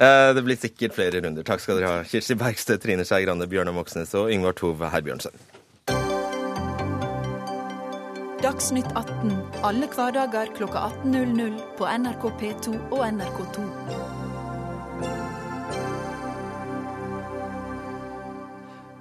Det 0.00 0.42
blir 0.48 0.56
sikkert 0.58 0.96
flere 0.96 1.20
runder. 1.20 1.44
Takk 1.46 1.62
skal 1.62 1.78
dere 1.78 1.92
ha. 1.92 2.02
Kirsti 2.08 2.40
Bergstø, 2.40 2.80
Trine 2.80 3.04
Skei 3.06 3.26
Grande, 3.28 3.46
Bjørnar 3.52 3.76
Moxnes 3.76 4.16
og 4.18 4.32
Yngvar 4.32 4.56
Tove 4.58 4.88
Herbjørnsen. 4.96 5.36
Dagsnytt 8.52 8.90
18 8.92 9.30
alle 9.64 9.86
hverdager 9.88 10.50
klokka 10.52 10.82
18.00 11.06 11.54
på 11.78 11.86
NRK 11.88 12.24
P2 12.36 12.74
og 12.92 13.00
NRK2. 13.06 13.62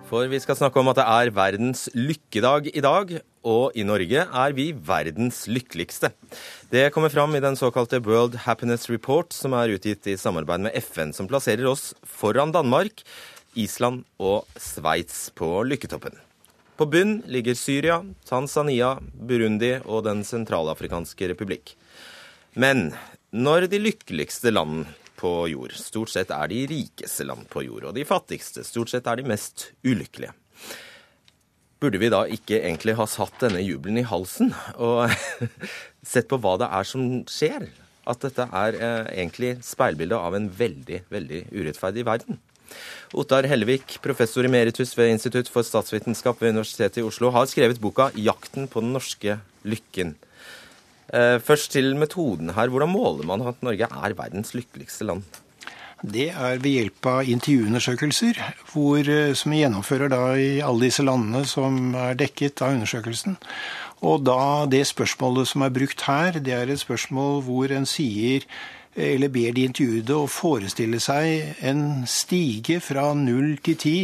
For 0.08 0.32
vi 0.32 0.40
skal 0.40 0.56
snakke 0.56 0.80
om 0.80 0.94
at 0.94 1.02
det 1.02 1.08
er 1.18 1.34
verdens 1.36 1.84
lykkedag 1.92 2.72
i 2.72 2.86
dag, 2.88 3.14
og 3.44 3.76
i 3.76 3.84
Norge 3.84 4.24
er 4.24 4.56
vi 4.56 4.70
verdens 4.72 5.44
lykkeligste. 5.52 6.14
Det 6.72 6.88
kommer 6.96 7.12
fram 7.12 7.36
i 7.36 7.44
den 7.44 7.60
såkalte 7.60 8.00
World 8.08 8.40
Happiness 8.48 8.88
Report, 8.88 9.36
som 9.36 9.52
er 9.60 9.76
utgitt 9.76 10.08
i 10.08 10.16
samarbeid 10.16 10.64
med 10.70 10.80
FN, 10.80 11.12
som 11.12 11.28
plasserer 11.28 11.68
oss 11.68 11.90
foran 12.08 12.56
Danmark, 12.56 13.04
Island 13.60 14.06
og 14.16 14.48
Sveits 14.56 15.28
på 15.36 15.58
lykketoppen. 15.68 16.31
På 16.82 16.86
bunn 16.86 17.24
ligger 17.28 17.54
Syria, 17.54 18.00
Tanzania, 18.26 18.96
Burundi 19.14 19.76
og 19.86 20.02
Den 20.08 20.24
sentralafrikanske 20.26 21.28
republikk. 21.30 21.76
Men 22.58 22.88
når 23.30 23.68
de 23.70 23.78
lykkeligste 23.84 24.50
land 24.50 24.88
på 25.22 25.30
jord 25.52 25.76
stort 25.78 26.10
sett 26.10 26.34
er 26.34 26.50
de 26.50 26.64
rikeste 26.72 27.28
land 27.30 27.46
på 27.54 27.62
jord, 27.68 27.86
og 27.86 27.94
de 27.94 28.08
fattigste 28.10 28.66
stort 28.66 28.90
sett 28.90 29.06
er 29.06 29.22
de 29.22 29.28
mest 29.30 29.68
ulykkelige. 29.86 30.34
Burde 31.78 32.02
vi 32.02 32.10
da 32.10 32.24
ikke 32.26 32.64
egentlig 32.64 32.98
ha 32.98 33.06
satt 33.06 33.38
denne 33.46 33.62
jubelen 33.62 34.02
i 34.02 34.08
halsen 34.10 34.50
og 34.82 35.14
sett 36.16 36.34
på 36.34 36.42
hva 36.42 36.58
det 36.64 36.74
er 36.82 36.94
som 36.96 37.12
skjer? 37.30 37.70
At 38.10 38.26
dette 38.26 38.50
er 38.50 38.82
eh, 38.82 39.18
egentlig 39.20 39.60
speilbildet 39.70 40.18
av 40.18 40.34
en 40.34 40.50
veldig, 40.50 41.04
veldig 41.14 41.46
urettferdig 41.54 42.10
verden. 42.10 42.42
Ottar 43.14 43.48
Hellevik, 43.50 43.98
professor 44.02 44.46
emeritus 44.48 44.96
ved 44.98 45.12
Institutt 45.14 45.50
for 45.52 45.68
statsvitenskap 45.68 46.42
ved 46.42 46.56
Universitetet 46.56 47.02
i 47.02 47.06
Oslo, 47.06 47.32
har 47.32 47.46
skrevet 47.46 47.82
boka 47.82 48.12
'Jakten 48.16 48.68
på 48.68 48.82
den 48.82 48.94
norske 48.94 49.40
lykken'. 49.66 50.16
Eh, 51.14 51.40
først 51.40 51.72
til 51.72 51.96
metoden 51.96 52.54
her. 52.56 52.68
Hvordan 52.72 52.90
måler 52.90 53.26
man 53.26 53.42
at 53.42 53.62
Norge 53.62 53.84
er 53.84 54.14
verdens 54.16 54.54
lykkeligste 54.56 55.04
land? 55.04 55.24
Det 56.02 56.32
er 56.32 56.58
ved 56.58 56.72
hjelp 56.72 57.06
av 57.06 57.28
intervjuundersøkelser, 57.30 58.40
hvor, 58.72 58.98
eh, 59.00 59.34
som 59.34 59.52
vi 59.52 59.62
gjennomfører 59.62 60.10
da 60.10 60.34
i 60.34 60.62
alle 60.62 60.88
disse 60.88 61.04
landene 61.04 61.46
som 61.46 61.94
er 61.94 62.16
dekket 62.16 62.62
av 62.62 62.74
undersøkelsen. 62.74 63.38
Og 64.02 64.24
da 64.26 64.66
det 64.66 64.88
spørsmålet 64.90 65.48
som 65.48 65.62
er 65.62 65.70
brukt 65.70 66.02
her, 66.02 66.40
det 66.40 66.54
er 66.54 66.72
et 66.72 66.82
spørsmål 66.82 67.44
hvor 67.46 67.72
en 67.72 67.86
sier 67.86 68.48
eller 68.96 69.32
ber 69.32 69.54
de 69.56 69.68
intervjuede 69.70 70.16
å 70.18 70.30
forestille 70.30 71.00
seg 71.00 71.62
en 71.68 72.08
stige 72.10 72.82
fra 72.84 73.12
null 73.16 73.56
til 73.64 73.78
ti, 73.80 73.98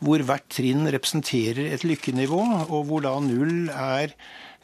hvor 0.00 0.24
hvert 0.24 0.48
trinn 0.52 0.88
representerer 0.88 1.74
et 1.74 1.84
lykkenivå, 1.84 2.40
og 2.70 2.86
hvor 2.88 3.04
da 3.04 3.18
null 3.24 3.68
er 3.74 4.16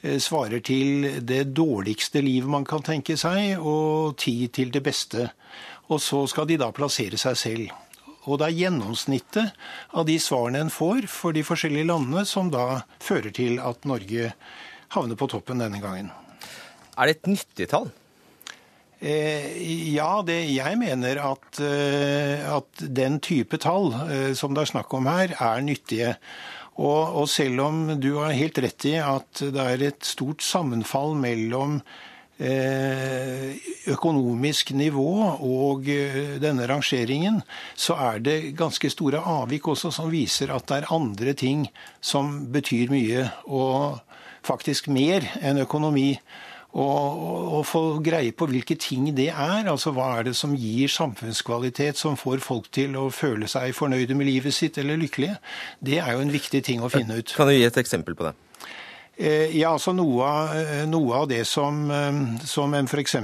Eh, 0.07 0.19
svarer 0.21 0.61
til 0.61 1.09
det 1.25 1.55
dårligste 1.57 2.21
livet 2.21 2.51
man 2.51 2.67
kan 2.69 2.85
tenke 2.85 3.17
seg, 3.17 3.57
og 3.59 4.17
ti 4.21 4.47
til 4.53 4.71
det 4.75 4.83
beste. 4.85 5.31
Og 5.89 6.01
så 6.03 6.27
skal 6.29 6.49
de 6.51 6.59
da 6.61 6.71
plassere 6.75 7.19
seg 7.19 7.39
selv. 7.41 7.73
Og 8.27 8.41
det 8.41 8.49
er 8.49 8.59
gjennomsnittet 8.61 9.55
av 9.95 10.07
de 10.07 10.19
svarene 10.19 10.65
en 10.67 10.73
får 10.73 11.07
for 11.11 11.33
de 11.33 11.45
forskjellige 11.47 11.89
landene, 11.89 12.27
som 12.27 12.51
da 12.51 12.83
fører 13.03 13.33
til 13.35 13.61
at 13.63 13.87
Norge 13.87 14.33
havner 14.95 15.19
på 15.19 15.31
toppen 15.31 15.63
denne 15.63 15.81
gangen. 15.83 16.11
Er 16.99 17.07
det 17.07 17.19
et 17.19 17.31
nyttig 17.31 17.71
tall? 17.71 17.89
Eh, 19.01 19.93
ja, 19.93 20.23
det, 20.25 20.39
jeg 20.55 20.79
mener 20.81 21.19
at, 21.21 21.59
eh, 21.61 22.41
at, 22.49 22.81
den 22.81 23.19
type 23.21 23.59
tall 23.61 23.93
eh, 24.07 24.33
som 24.33 24.55
det 24.57 24.65
er 24.65 24.73
snakk 24.73 24.95
om 24.97 25.09
her, 25.11 25.37
er 25.37 25.61
nyttige. 25.65 26.17
Og, 26.77 27.13
og, 27.21 27.29
selv 27.29 27.61
om 27.67 28.01
du 28.01 28.17
har 28.17 28.37
helt 28.37 28.59
rett 28.61 28.89
i 28.89 28.97
at 29.01 29.41
det 29.41 29.63
er 29.63 29.85
et 29.85 30.05
stort 30.05 30.45
sammenfall 30.45 31.17
mellom 31.17 31.81
økonomisk 33.89 34.75
nivå 34.77 35.13
og 35.41 35.87
denne 36.37 36.67
rangeringen, 36.69 37.39
så 37.73 37.97
er 38.11 38.21
det 38.21 38.53
ganske 38.59 38.91
store 38.93 39.23
avvik 39.25 39.71
også 39.73 39.89
som 39.97 40.13
viser 40.13 40.53
at 40.53 40.69
det 40.69 40.83
er 40.83 40.93
andre 40.93 41.33
ting 41.33 41.65
som 42.05 42.45
betyr 42.53 42.93
mye, 42.93 43.25
og 43.49 44.05
faktisk 44.45 44.93
mer 44.93 45.25
enn 45.41 45.65
økonomi 45.65 46.19
og, 46.77 47.63
få 47.67 47.83
greie 48.05 48.35
på 48.37 48.49
hvilke 48.51 48.77
ting 48.81 49.09
det 49.17 49.31
er. 49.33 49.69
Altså 49.71 49.93
hva 49.97 50.11
er 50.19 50.29
det 50.29 50.37
som 50.37 50.55
gir 50.57 50.93
samfunnskvalitet, 50.93 51.99
som 51.99 52.19
får 52.21 52.43
folk 52.45 52.69
til 52.75 52.97
å 53.01 53.09
føle 53.15 53.49
seg 53.51 53.75
fornøyde 53.77 54.17
med 54.19 54.29
livet 54.29 54.55
sitt 54.55 54.79
eller 54.79 55.01
lykkelige. 55.01 55.39
Det 55.81 56.01
er 56.03 56.13
jo 56.15 56.25
en 56.25 56.35
viktig 56.35 56.63
ting 56.67 56.85
å 56.85 56.93
finne 56.93 57.23
ut. 57.23 57.33
Kan 57.37 57.49
du 57.49 57.57
gi 57.57 57.65
et 57.67 57.81
eksempel 57.81 58.19
på 58.19 58.29
det? 58.29 58.37
Eh, 59.17 59.55
ja, 59.57 59.71
altså 59.73 59.95
noe 59.97 60.27
eh, 60.53 60.83
noe 60.85 61.23
av 61.23 61.31
det 61.31 61.41
som, 61.49 61.87
eh, 61.89 62.19
som 62.45 62.75
en 62.77 62.85
f.eks. 62.85 63.15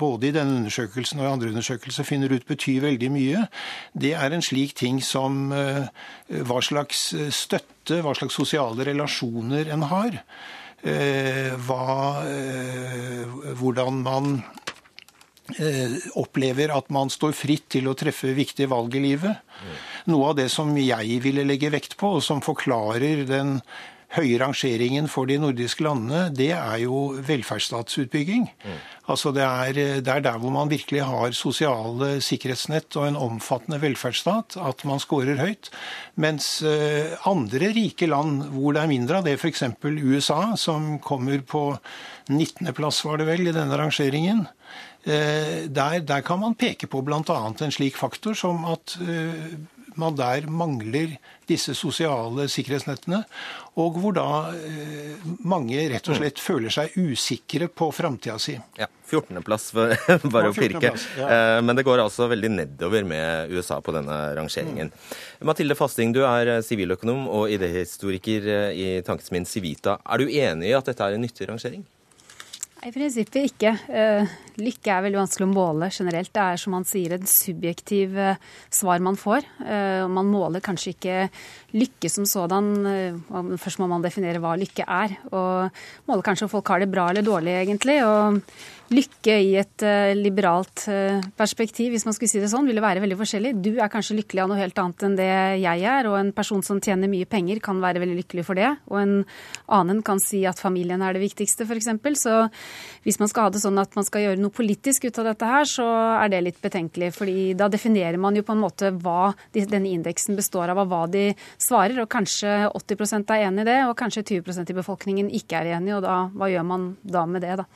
både 0.00 0.30
i 0.30 0.32
denne 0.32 0.62
undersøkelsen 0.62 1.20
og 1.20 1.26
i 1.26 1.32
andre 1.34 1.50
undersøkelser 1.52 2.08
finner 2.08 2.32
ut 2.32 2.48
betyr 2.48 2.80
veldig 2.86 3.10
mye, 3.12 3.44
det 3.92 4.14
er 4.16 4.32
en 4.32 4.44
slik 4.44 4.72
ting 4.78 5.02
som 5.04 5.52
hva 5.52 6.62
slags 6.64 7.10
støtte, 7.28 8.00
hva 8.00 8.16
slags 8.16 8.40
sosiale 8.40 8.88
relasjoner 8.88 9.68
en 9.74 9.84
har. 9.92 10.16
Eh, 10.82 11.52
hva, 11.62 12.24
eh, 12.26 13.52
hvordan 13.54 14.00
man 14.02 14.32
eh, 15.54 15.94
opplever 16.18 16.72
at 16.74 16.90
man 16.90 17.12
står 17.12 17.36
fritt 17.38 17.68
til 17.76 17.86
å 17.86 17.94
treffe 17.94 18.32
viktige 18.34 18.70
valg 18.72 18.96
i 18.98 19.04
livet. 19.04 19.44
Noe 20.10 20.32
av 20.32 20.40
det 20.40 20.48
som 20.50 20.72
jeg 20.74 21.20
ville 21.22 21.46
legge 21.46 21.70
vekt 21.70 21.94
på, 22.00 22.16
og 22.18 22.24
som 22.26 22.42
forklarer 22.42 23.22
den 23.28 23.60
høye 24.12 24.38
rangeringen 24.40 25.08
for 25.10 25.28
de 25.28 25.38
nordiske 25.40 25.84
landene, 25.84 26.26
det 26.34 26.50
er 26.56 26.82
jo 26.84 27.12
velferdsstatsutbygging. 27.24 28.48
Mm. 28.64 28.80
Altså 29.12 29.32
det 29.34 29.42
er, 29.42 29.72
det 30.04 30.12
er, 30.12 30.22
der 30.22 30.38
hvor 30.38 30.52
man 30.54 30.70
virkelig 30.70 31.02
har 31.08 31.34
sosiale 31.34 32.20
sikkerhetsnett 32.22 32.94
og 33.00 33.08
en 33.08 33.18
omfattende 33.18 33.80
velferdsstat, 33.82 34.58
at 34.60 34.84
man 34.88 35.02
scorer 35.02 35.40
høyt. 35.40 35.72
Mens 36.22 36.60
uh, 36.62 37.16
andre 37.28 37.72
rike 37.74 38.06
land 38.10 38.46
hvor 38.52 38.76
det 38.76 38.84
er 38.84 38.92
mindre 38.92 39.20
av 39.20 39.26
det, 39.26 39.38
f.eks. 39.40 39.64
USA, 39.82 40.54
som 40.60 40.98
kommer 41.02 41.42
på 41.42 41.64
19.-plass, 42.30 43.02
var 43.08 43.18
det 43.18 43.28
vel, 43.32 43.48
i 43.48 43.56
denne 43.56 43.80
rangeringen. 43.80 44.46
Uh, 45.02 45.66
der, 45.66 45.98
der, 46.06 46.22
kan 46.22 46.38
man 46.44 46.54
peke 46.54 46.86
på 46.86 47.02
bl.a. 47.02 47.40
en 47.50 47.74
slik 47.74 47.98
faktor 47.98 48.38
som 48.38 48.62
at 48.70 49.00
uh, 49.02 49.81
man 50.00 50.16
der 50.18 50.46
mangler 50.50 51.16
disse 51.48 51.74
sosiale 51.76 52.46
sikkerhetsnettene, 52.50 53.22
og 53.80 53.98
hvor 54.00 54.14
da 54.16 54.26
eh, 54.54 55.22
mange 55.48 55.80
rett 55.92 56.08
og 56.10 56.18
slett 56.18 56.40
føler 56.42 56.72
seg 56.72 56.94
usikre 56.96 57.68
på 57.72 57.88
framtida 57.94 58.38
si. 58.42 58.54
Ja, 58.78 58.88
14.-plass, 59.10 59.70
bare 60.34 60.52
å 60.52 60.56
pirke. 60.56 60.92
Ja. 61.18 61.28
Eh, 61.28 61.58
men 61.64 61.78
det 61.78 61.86
går 61.88 62.04
altså 62.04 62.28
veldig 62.32 62.52
nedover 62.54 63.06
med 63.08 63.52
USA 63.52 63.80
på 63.84 63.94
denne 63.96 64.18
rangeringen. 64.38 64.92
Mm. 64.92 65.16
Mathilde 65.50 65.78
Fasting, 65.78 66.14
du 66.16 66.22
er 66.28 66.58
eh, 66.58 66.62
siviløkonom 66.66 67.26
og 67.32 67.50
idehistoriker 67.52 68.48
i 68.72 68.92
Tankesmien 69.06 69.48
Civita. 69.48 69.98
Er 70.06 70.22
du 70.22 70.30
enig 70.30 70.70
i 70.70 70.76
at 70.78 70.88
dette 70.88 71.08
er 71.08 71.18
en 71.18 71.26
nyttig 71.26 71.50
rangering? 71.50 71.84
I 72.82 72.90
prinsippet 72.90 73.52
ikke. 73.52 73.76
Eh, 74.52 74.62
lykke 74.62 74.92
er 74.92 75.04
veldig 75.06 75.20
vanskelig 75.20 75.48
å 75.48 75.52
måle 75.52 75.88
generelt. 75.92 76.32
Det 76.32 76.42
er 76.42 76.60
som 76.60 76.74
man 76.76 76.86
sier, 76.88 77.16
en 77.16 77.28
subjektiv 77.28 78.16
eh, 78.18 78.40
svar 78.72 79.02
man 79.04 79.16
får. 79.16 79.46
Eh, 79.64 80.04
man 80.08 80.30
måler 80.30 80.64
kanskje 80.64 80.94
ikke 80.94 81.16
lykke 81.72 82.10
som 82.12 82.26
sådan. 82.28 82.68
Først 83.60 83.80
må 83.80 83.88
man 83.88 84.04
definere 84.04 84.42
hva 84.42 84.54
lykke 84.60 84.84
er. 84.84 85.16
Og 85.32 85.82
måler 86.08 86.26
kanskje 86.26 86.46
om 86.46 86.52
folk 86.52 86.68
har 86.68 86.82
det 86.82 86.90
bra 86.92 87.08
eller 87.10 87.24
dårlig, 87.24 87.54
egentlig. 87.62 88.02
Og 88.04 88.42
lykke 88.92 89.36
i 89.40 89.54
et 89.56 89.82
liberalt 90.18 90.82
perspektiv, 91.38 91.94
hvis 91.94 92.04
man 92.04 92.12
skulle 92.12 92.28
si 92.28 92.42
det 92.42 92.50
sånn, 92.52 92.68
ville 92.68 92.82
være 92.84 93.00
veldig 93.00 93.16
forskjellig. 93.22 93.54
Du 93.64 93.70
er 93.78 93.88
kanskje 93.88 94.18
lykkelig 94.18 94.42
av 94.44 94.50
noe 94.50 94.60
helt 94.60 94.76
annet 94.82 95.06
enn 95.06 95.16
det 95.16 95.30
jeg 95.62 95.86
er, 95.94 96.10
og 96.10 96.18
en 96.18 96.34
person 96.36 96.60
som 96.66 96.82
tjener 96.82 97.08
mye 97.08 97.24
penger, 97.30 97.62
kan 97.64 97.80
være 97.80 98.02
veldig 98.02 98.18
lykkelig 98.20 98.44
for 98.44 98.60
det. 98.60 98.68
Og 98.92 99.00
en 99.00 99.14
annen 99.72 100.04
kan 100.04 100.20
si 100.20 100.42
at 100.44 100.60
familien 100.60 101.00
er 101.00 101.16
det 101.16 101.24
viktigste, 101.24 101.64
f.eks. 101.64 101.88
Så 102.20 102.36
hvis 103.06 103.22
man 103.22 103.32
skal 103.32 103.48
ha 103.48 103.54
det 103.56 103.64
sånn 103.64 103.80
at 103.80 103.96
man 103.96 104.04
skal 104.04 104.26
gjøre 104.26 104.41
noe 104.42 104.54
politisk 104.54 105.06
ut 105.08 105.20
av 105.22 105.30
dette 105.30 105.48
her, 105.48 105.68
så 105.68 105.86
er 106.18 106.32
det 106.32 106.42
litt 106.46 106.60
betenkelig. 106.62 107.12
fordi 107.14 107.54
da 107.58 107.68
definerer 107.68 108.18
man 108.18 108.36
jo 108.36 108.42
på 108.42 108.54
en 108.54 108.62
måte 108.62 108.90
hva 109.02 109.32
denne 109.52 109.88
indeksen 109.88 110.36
består 110.36 110.72
av, 110.72 110.82
og 110.82 110.90
hva 110.90 111.02
de 111.10 111.24
svarer. 111.60 112.00
Og 112.02 112.10
kanskje 112.10 112.68
80% 112.72 113.32
er 113.34 113.46
enig 113.48 113.64
i 113.64 113.70
det, 113.70 113.78
og 113.88 113.96
kanskje 113.98 114.24
20% 114.40 114.72
i 114.72 114.78
befolkningen 114.78 115.30
ikke 115.30 115.60
er 115.60 115.72
enig, 115.78 115.94
og 115.96 116.02
da, 116.06 116.16
hva 116.34 116.50
gjør 116.50 116.66
man 116.68 116.88
da 117.02 117.24
med 117.26 117.44
det, 117.44 117.56
da? 117.62 117.66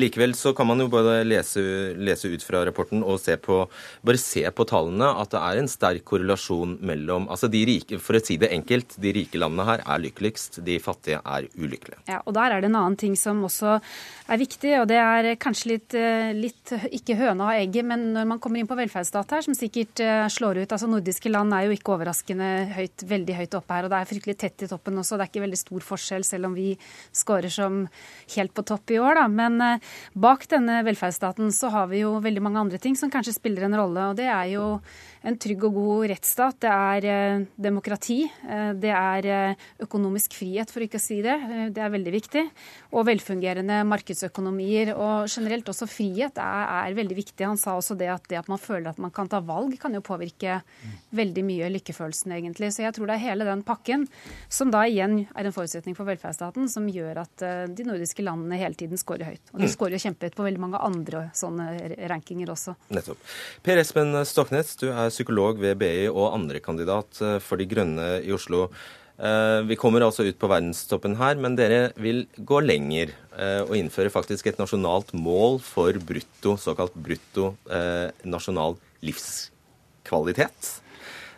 Likevel 0.00 0.34
så 0.38 0.52
kan 0.56 0.68
man 0.70 0.82
jo 0.82 0.88
bare 0.92 1.22
lese, 1.26 1.62
lese, 1.96 2.30
ut 2.32 2.42
fra 2.42 2.64
rapporten 2.66 3.04
og 3.06 3.20
se 3.22 3.36
på, 3.38 3.60
bare 4.06 4.20
se 4.20 4.42
på 4.50 4.66
tallene 4.68 5.12
at 5.20 5.30
det 5.34 5.42
er 5.42 5.60
en 5.60 5.70
sterk 5.70 6.04
korrelasjon 6.08 6.78
mellom 6.86 7.28
altså 7.30 7.50
de 7.52 7.62
rike, 7.68 8.00
For 8.02 8.18
å 8.18 8.22
si 8.22 8.36
det 8.40 8.50
enkelt, 8.54 8.96
de 9.02 9.12
rike 9.14 9.38
landene 9.38 9.66
her 9.68 9.82
er 9.84 10.02
lykkeligst, 10.02 10.60
de 10.66 10.78
fattige 10.82 11.20
er 11.22 11.46
ulykkelige. 11.54 12.00
Ja, 12.10 12.20
og 12.24 12.34
Der 12.36 12.52
er 12.52 12.60
det 12.60 12.70
en 12.70 12.78
annen 12.78 12.98
ting 12.98 13.14
som 13.16 13.42
også 13.46 13.76
er 13.76 14.40
viktig, 14.40 14.72
og 14.80 14.88
det 14.90 14.98
er 15.00 15.28
kanskje 15.40 15.70
litt, 15.70 15.94
eh, 15.94 16.15
litt 16.36 16.72
ikke 16.94 17.16
høna 17.18 17.48
og 17.48 17.58
egget, 17.60 17.86
men 17.86 18.08
når 18.14 18.28
man 18.30 18.40
kommer 18.42 18.60
inn 18.60 18.68
på 18.68 18.76
velferdsstat 18.78 19.34
her, 19.36 19.44
som 19.46 19.56
sikkert 19.56 20.02
eh, 20.04 20.24
slår 20.32 20.62
ut 20.62 20.74
altså 20.74 20.88
Nordiske 20.90 21.30
land 21.30 21.54
er 21.54 21.66
jo 21.66 21.76
ikke 21.76 21.94
overraskende 21.94 22.50
høyt, 22.76 23.04
veldig 23.08 23.38
høyt 23.40 23.56
oppe 23.58 23.76
her, 23.76 23.86
og 23.86 23.92
det 23.92 24.00
er 24.00 24.10
fryktelig 24.10 24.36
tett 24.40 24.66
i 24.66 24.70
toppen 24.70 25.00
også. 25.02 25.18
Det 25.18 25.26
er 25.26 25.32
ikke 25.32 25.44
veldig 25.46 25.60
stor 25.60 25.86
forskjell, 25.90 26.26
selv 26.26 26.50
om 26.50 26.56
vi 26.56 26.68
scorer 27.16 27.52
som 27.52 27.82
helt 28.36 28.54
på 28.56 28.66
topp 28.66 28.94
i 28.94 29.00
år, 29.02 29.20
da. 29.20 29.26
Men 29.32 29.60
eh, 29.64 29.90
bak 30.26 30.48
denne 30.52 30.82
velferdsstaten 30.86 31.52
så 31.54 31.72
har 31.74 31.90
vi 31.92 32.04
jo 32.04 32.16
veldig 32.24 32.44
mange 32.44 32.62
andre 32.66 32.82
ting 32.82 32.98
som 32.98 33.12
kanskje 33.12 33.36
spiller 33.36 33.68
en 33.68 33.78
rolle, 33.78 34.10
og 34.10 34.20
det 34.20 34.30
er 34.30 34.52
jo 34.54 34.66
en 35.26 35.36
trygg 35.40 35.64
og 35.66 35.74
god 35.74 36.04
rettsstat, 36.12 36.58
det 36.62 36.70
er 36.70 37.06
eh, 37.10 37.44
demokrati, 37.58 38.18
eh, 38.26 38.70
det 38.78 38.92
er 38.94 39.28
eh, 39.30 39.64
økonomisk 39.82 40.36
frihet, 40.38 40.70
for 40.70 40.84
ikke 40.84 41.00
å 41.00 41.02
si 41.02 41.18
det. 41.24 41.34
Det 41.74 41.82
er 41.82 41.92
veldig 41.92 42.12
viktig. 42.14 42.44
Og 42.94 43.06
velfungerende 43.08 43.80
markedsøkonomier. 43.90 44.92
Og 44.94 45.26
generelt 45.30 45.68
også 45.72 45.88
frihet 45.90 46.38
er, 46.42 46.62
er, 46.78 46.96
veldig 46.96 47.16
viktig. 47.18 47.46
Han 47.46 47.60
sa 47.60 47.74
også 47.76 47.96
det 47.98 48.10
at 48.12 48.28
det 48.30 48.38
at 48.40 48.50
man 48.50 48.62
føler 48.62 48.92
at 48.92 49.00
man 49.02 49.14
kan 49.14 49.30
ta 49.30 49.40
valg, 49.44 49.74
kan 49.80 49.94
jo 49.96 50.04
påvirke 50.04 50.60
veldig 51.16 51.44
mye 51.46 51.70
lykkefølelsen, 51.74 52.36
egentlig. 52.38 52.70
Så 52.74 52.84
jeg 52.84 52.94
tror 52.96 53.10
det 53.10 53.18
er 53.18 53.24
hele 53.26 53.48
den 53.48 53.64
pakken, 53.66 54.06
som 54.52 54.70
da 54.74 54.84
igjen 54.86 55.24
er 55.34 55.48
en 55.48 55.56
forutsetning 55.56 55.98
for 55.98 56.08
velferdsstaten, 56.08 56.70
som 56.70 56.86
gjør 56.90 57.22
at 57.24 57.46
de 57.76 57.86
nordiske 57.88 58.24
landene 58.24 58.60
hele 58.60 58.78
tiden 58.78 59.00
scorer 59.00 59.32
høyt. 59.32 59.54
Og 59.54 59.64
de 59.64 59.70
scorer 59.72 60.02
kjempehøyt 60.02 60.38
på 60.38 60.46
veldig 60.46 60.62
mange 60.62 60.82
andre 60.86 61.26
sånne 61.36 61.68
rankinger 62.12 62.54
også. 62.54 62.76
Nettopp. 62.94 63.34
Per 63.66 63.82
Espen 63.82 64.14
Stoknes, 64.28 64.76
du 64.80 64.88
er 64.92 65.10
psykolog 65.16 65.58
ved 65.62 65.78
BI 65.80 66.06
og 66.10 66.34
andrekandidat 66.36 67.20
eh, 67.24 67.40
for 67.42 67.60
De 67.60 67.66
Grønne 67.68 68.08
i 68.24 68.32
Oslo. 68.34 68.66
Eh, 69.16 69.60
vi 69.68 69.78
kommer 69.80 70.04
altså 70.04 70.26
ut 70.26 70.38
på 70.38 70.50
verdenstoppen 70.52 71.16
her, 71.20 71.38
men 71.40 71.56
dere 71.58 71.90
vil 72.00 72.24
gå 72.36 72.60
lenger 72.64 73.14
eh, 73.36 73.62
og 73.64 73.76
innføre 73.78 74.12
faktisk 74.12 74.50
et 74.50 74.60
nasjonalt 74.60 75.14
mål 75.16 75.60
for 75.64 75.96
brutto, 75.98 76.56
såkalt 76.60 76.96
brutto 76.96 77.54
nasjonal 78.26 78.76
livskvalitet. 79.06 80.74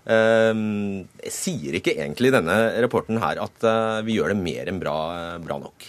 Sier 0.08 1.74
ikke 1.76 1.92
egentlig 1.98 2.30
denne 2.32 2.54
rapporten 2.80 3.18
her 3.20 3.42
at 3.42 3.66
vi 4.06 4.16
gjør 4.16 4.32
det 4.32 4.38
mer 4.40 4.70
enn 4.70 4.80
bra, 4.80 4.96
bra 5.44 5.58
nok? 5.60 5.84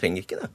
Trenger 0.00 0.24
ikke 0.26 0.40
det? 0.40 0.48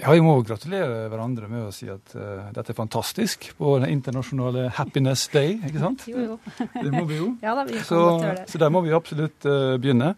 Ja, 0.00 0.12
vi 0.16 0.22
må 0.24 0.32
gratulere 0.46 1.08
hverandre 1.12 1.48
med 1.50 1.66
å 1.66 1.72
si 1.74 1.88
at 1.92 2.14
uh, 2.16 2.48
dette 2.54 2.72
er 2.72 2.78
fantastisk 2.78 3.50
på 3.58 3.74
den 3.82 3.90
internasjonale 3.92 4.70
Happiness 4.78 5.26
Day, 5.32 5.58
ikke 5.58 5.82
sant? 5.82 6.06
Jo, 6.08 6.22
jo. 6.24 6.36
det 6.72 6.92
må 6.94 7.04
vi 7.10 7.18
jo. 7.18 7.32
ja, 7.44 7.52
da, 7.58 7.66
vi 7.68 7.82
så, 7.84 8.00
så, 8.48 8.60
der 8.62 8.72
må 8.72 8.80
vi 8.86 8.94
absolutt 8.96 9.44
uh, 9.48 9.76
begynne. 9.80 10.14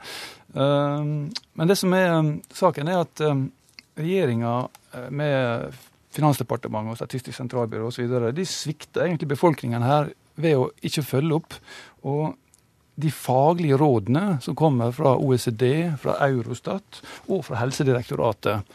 Uh, 0.54 1.26
men 1.58 1.70
det 1.72 1.78
som 1.80 1.94
er 1.98 2.14
um, 2.14 2.36
saken, 2.54 2.92
er 2.92 3.02
at 3.02 3.24
um, 3.26 3.48
regjeringa 3.98 4.54
med 5.12 5.80
Finansdepartementet 6.12 6.94
og 6.94 7.00
Statistisk 7.00 7.36
sentralbyrå 7.38 7.88
osv. 7.88 8.14
de 8.36 8.46
svikter 8.48 9.06
egentlig 9.06 9.32
befolkningen 9.32 9.84
her 9.84 10.12
ved 10.40 10.60
å 10.60 10.70
ikke 10.84 11.04
følge 11.08 11.38
opp. 11.40 11.58
Og 12.08 12.36
de 13.02 13.10
faglige 13.10 13.78
rådene 13.80 14.38
som 14.44 14.56
kommer 14.56 14.92
fra 14.94 15.16
OECD, 15.16 15.94
fra 16.00 16.18
Eurostat 16.28 17.00
og 17.26 17.46
fra 17.48 17.62
Helsedirektoratet, 17.62 18.68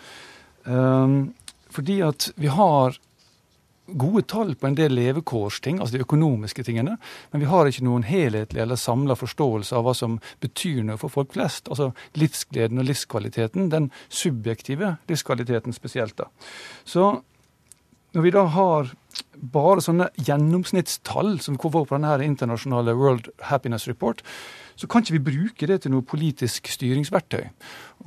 fordi 0.68 2.00
at 2.04 2.32
vi 2.36 2.50
har 2.52 2.98
gode 3.88 4.22
tall 4.28 4.56
på 4.56 4.68
en 4.68 4.76
del 4.76 4.92
levekårsting, 4.98 5.80
altså 5.80 5.96
de 5.96 6.04
økonomiske 6.04 6.64
tingene, 6.68 6.98
men 7.32 7.44
vi 7.44 7.48
har 7.48 7.70
ikke 7.70 7.86
noen 7.88 8.04
helhetlig 8.08 8.62
eller 8.64 8.80
samla 8.80 9.16
forståelse 9.16 9.76
av 9.78 9.86
hva 9.88 9.94
som 9.96 10.18
betyr 10.44 10.84
noe 10.88 11.00
for 11.00 11.14
folk 11.14 11.32
flest. 11.38 11.70
Altså 11.72 11.94
livsgleden 12.20 12.82
og 12.82 12.90
livskvaliteten, 12.90 13.70
den 13.72 13.90
subjektive 14.10 14.98
livskvaliteten 15.08 15.76
spesielt. 15.76 16.18
da. 16.18 16.28
Så 16.84 17.14
når 18.16 18.24
vi 18.26 18.36
da 18.36 18.44
har 18.52 18.92
bare 19.38 19.84
sånne 19.84 20.10
gjennomsnittstall 20.18 21.38
som 21.44 21.58
kommer 21.60 21.86
på 21.86 21.98
denne 22.00 22.18
internasjonale 22.26 22.96
World 22.98 23.32
Happiness 23.52 23.88
Report, 23.88 24.24
så 24.78 24.88
kan 24.90 25.04
ikke 25.04 25.18
vi 25.18 25.26
bruke 25.32 25.70
det 25.70 25.82
til 25.84 25.94
noe 25.94 26.06
politisk 26.06 26.70
styringsverktøy. 26.70 27.48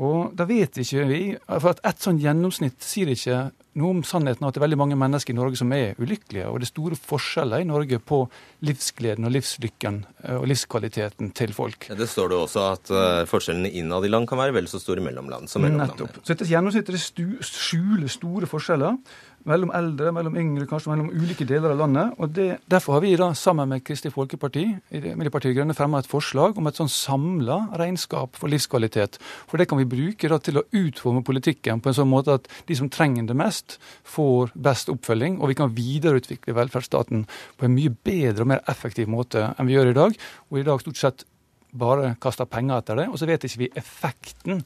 Og 0.00 0.36
da 0.38 0.46
vet 0.46 0.78
ikke 0.78 1.06
vi 1.08 1.22
For 1.48 1.72
at 1.72 1.80
et 1.84 2.04
sånn 2.04 2.20
gjennomsnitt 2.22 2.78
sier 2.84 3.10
ikke 3.10 3.50
noe 3.80 3.94
om 3.94 4.00
sannheten 4.06 4.46
at 4.46 4.54
det 4.54 4.60
er 4.60 4.64
veldig 4.64 4.78
mange 4.80 4.98
mennesker 4.98 5.34
i 5.34 5.38
Norge 5.38 5.58
som 5.60 5.70
er 5.74 5.98
ulykkelige. 6.00 6.48
Og 6.50 6.58
det 6.58 6.66
er 6.66 6.72
store 6.72 6.98
forskjeller 6.98 7.62
i 7.62 7.68
Norge 7.68 8.00
på 8.02 8.22
livsgleden 8.66 9.28
og 9.28 9.34
livslykken 9.34 10.00
eh, 10.24 10.36
og 10.38 10.48
livskvaliteten 10.50 11.30
til 11.38 11.54
folk. 11.54 11.86
Det 11.94 12.08
står 12.10 12.32
det 12.32 12.38
også 12.38 12.64
at 12.66 12.92
uh, 12.94 13.22
forskjellene 13.30 13.70
innad 13.82 14.06
i 14.06 14.10
land 14.10 14.26
kan 14.30 14.40
være 14.42 14.56
vel 14.58 14.70
så 14.70 14.82
store 14.82 15.04
mellom 15.04 15.30
land 15.30 15.50
som 15.50 15.62
mellom 15.62 15.84
Nettopp. 15.84 16.18
land. 16.18 16.26
Så 16.26 16.34
dette 16.34 16.50
gjennomsnittet 16.50 17.46
skjuler 17.46 18.10
store 18.10 18.50
forskjeller 18.50 18.98
mellom 19.48 19.70
eldre, 19.74 20.10
mellom 20.12 20.36
yngre, 20.36 20.66
kanskje 20.68 20.92
mellom 20.92 21.08
ulike 21.14 21.46
deler 21.48 21.72
av 21.72 21.80
landet. 21.80 22.12
og 22.18 22.32
det, 22.36 22.48
Derfor 22.70 22.96
har 22.96 23.04
vi 23.04 23.14
da 23.16 23.30
sammen 23.34 23.68
med 23.68 23.84
Kristelig 23.84 24.12
Folkeparti 24.12 24.64
Miljøpartiet 24.90 25.56
Grønne 25.56 25.76
fremma 25.76 26.00
et 26.02 26.10
forslag 26.10 26.58
om 26.58 26.68
et 26.68 26.76
sånn 26.76 26.90
samla 26.92 27.58
regnskap 27.80 28.36
for 28.36 28.52
livskvalitet. 28.52 29.18
For 29.48 29.60
det 29.60 29.68
kan 29.70 29.80
vi 29.80 29.88
bruke 29.88 30.28
da 30.28 30.38
til 30.38 30.60
å 30.60 30.66
utforme 30.76 31.24
politikken 31.26 31.80
på 31.80 31.90
en 31.90 31.98
sånn 32.00 32.10
måte 32.10 32.36
at 32.40 32.48
de 32.68 32.76
som 32.76 32.90
trenger 32.92 33.28
det 33.30 33.38
mest, 33.38 33.78
får 34.04 34.52
best 34.54 34.92
oppfølging. 34.92 35.40
Og 35.40 35.52
vi 35.52 35.58
kan 35.58 35.74
videreutvikle 35.74 36.56
velferdsstaten 36.56 37.26
på 37.56 37.68
en 37.68 37.76
mye 37.76 37.94
bedre 38.04 38.44
og 38.44 38.52
mer 38.54 38.64
effektiv 38.70 39.08
måte 39.10 39.50
enn 39.56 39.70
vi 39.70 39.78
gjør 39.78 39.94
i 39.94 39.98
dag. 40.00 40.18
Og 40.50 40.60
i 40.60 40.66
dag 40.66 40.84
stort 40.84 41.00
sett 41.00 41.26
bare 41.72 42.16
kaster 42.20 42.48
penger 42.50 42.82
etter 42.82 43.00
det. 43.02 43.08
Og 43.08 43.20
så 43.20 43.28
vet 43.30 43.46
ikke 43.46 43.64
vi 43.64 43.72
effekten 43.78 44.64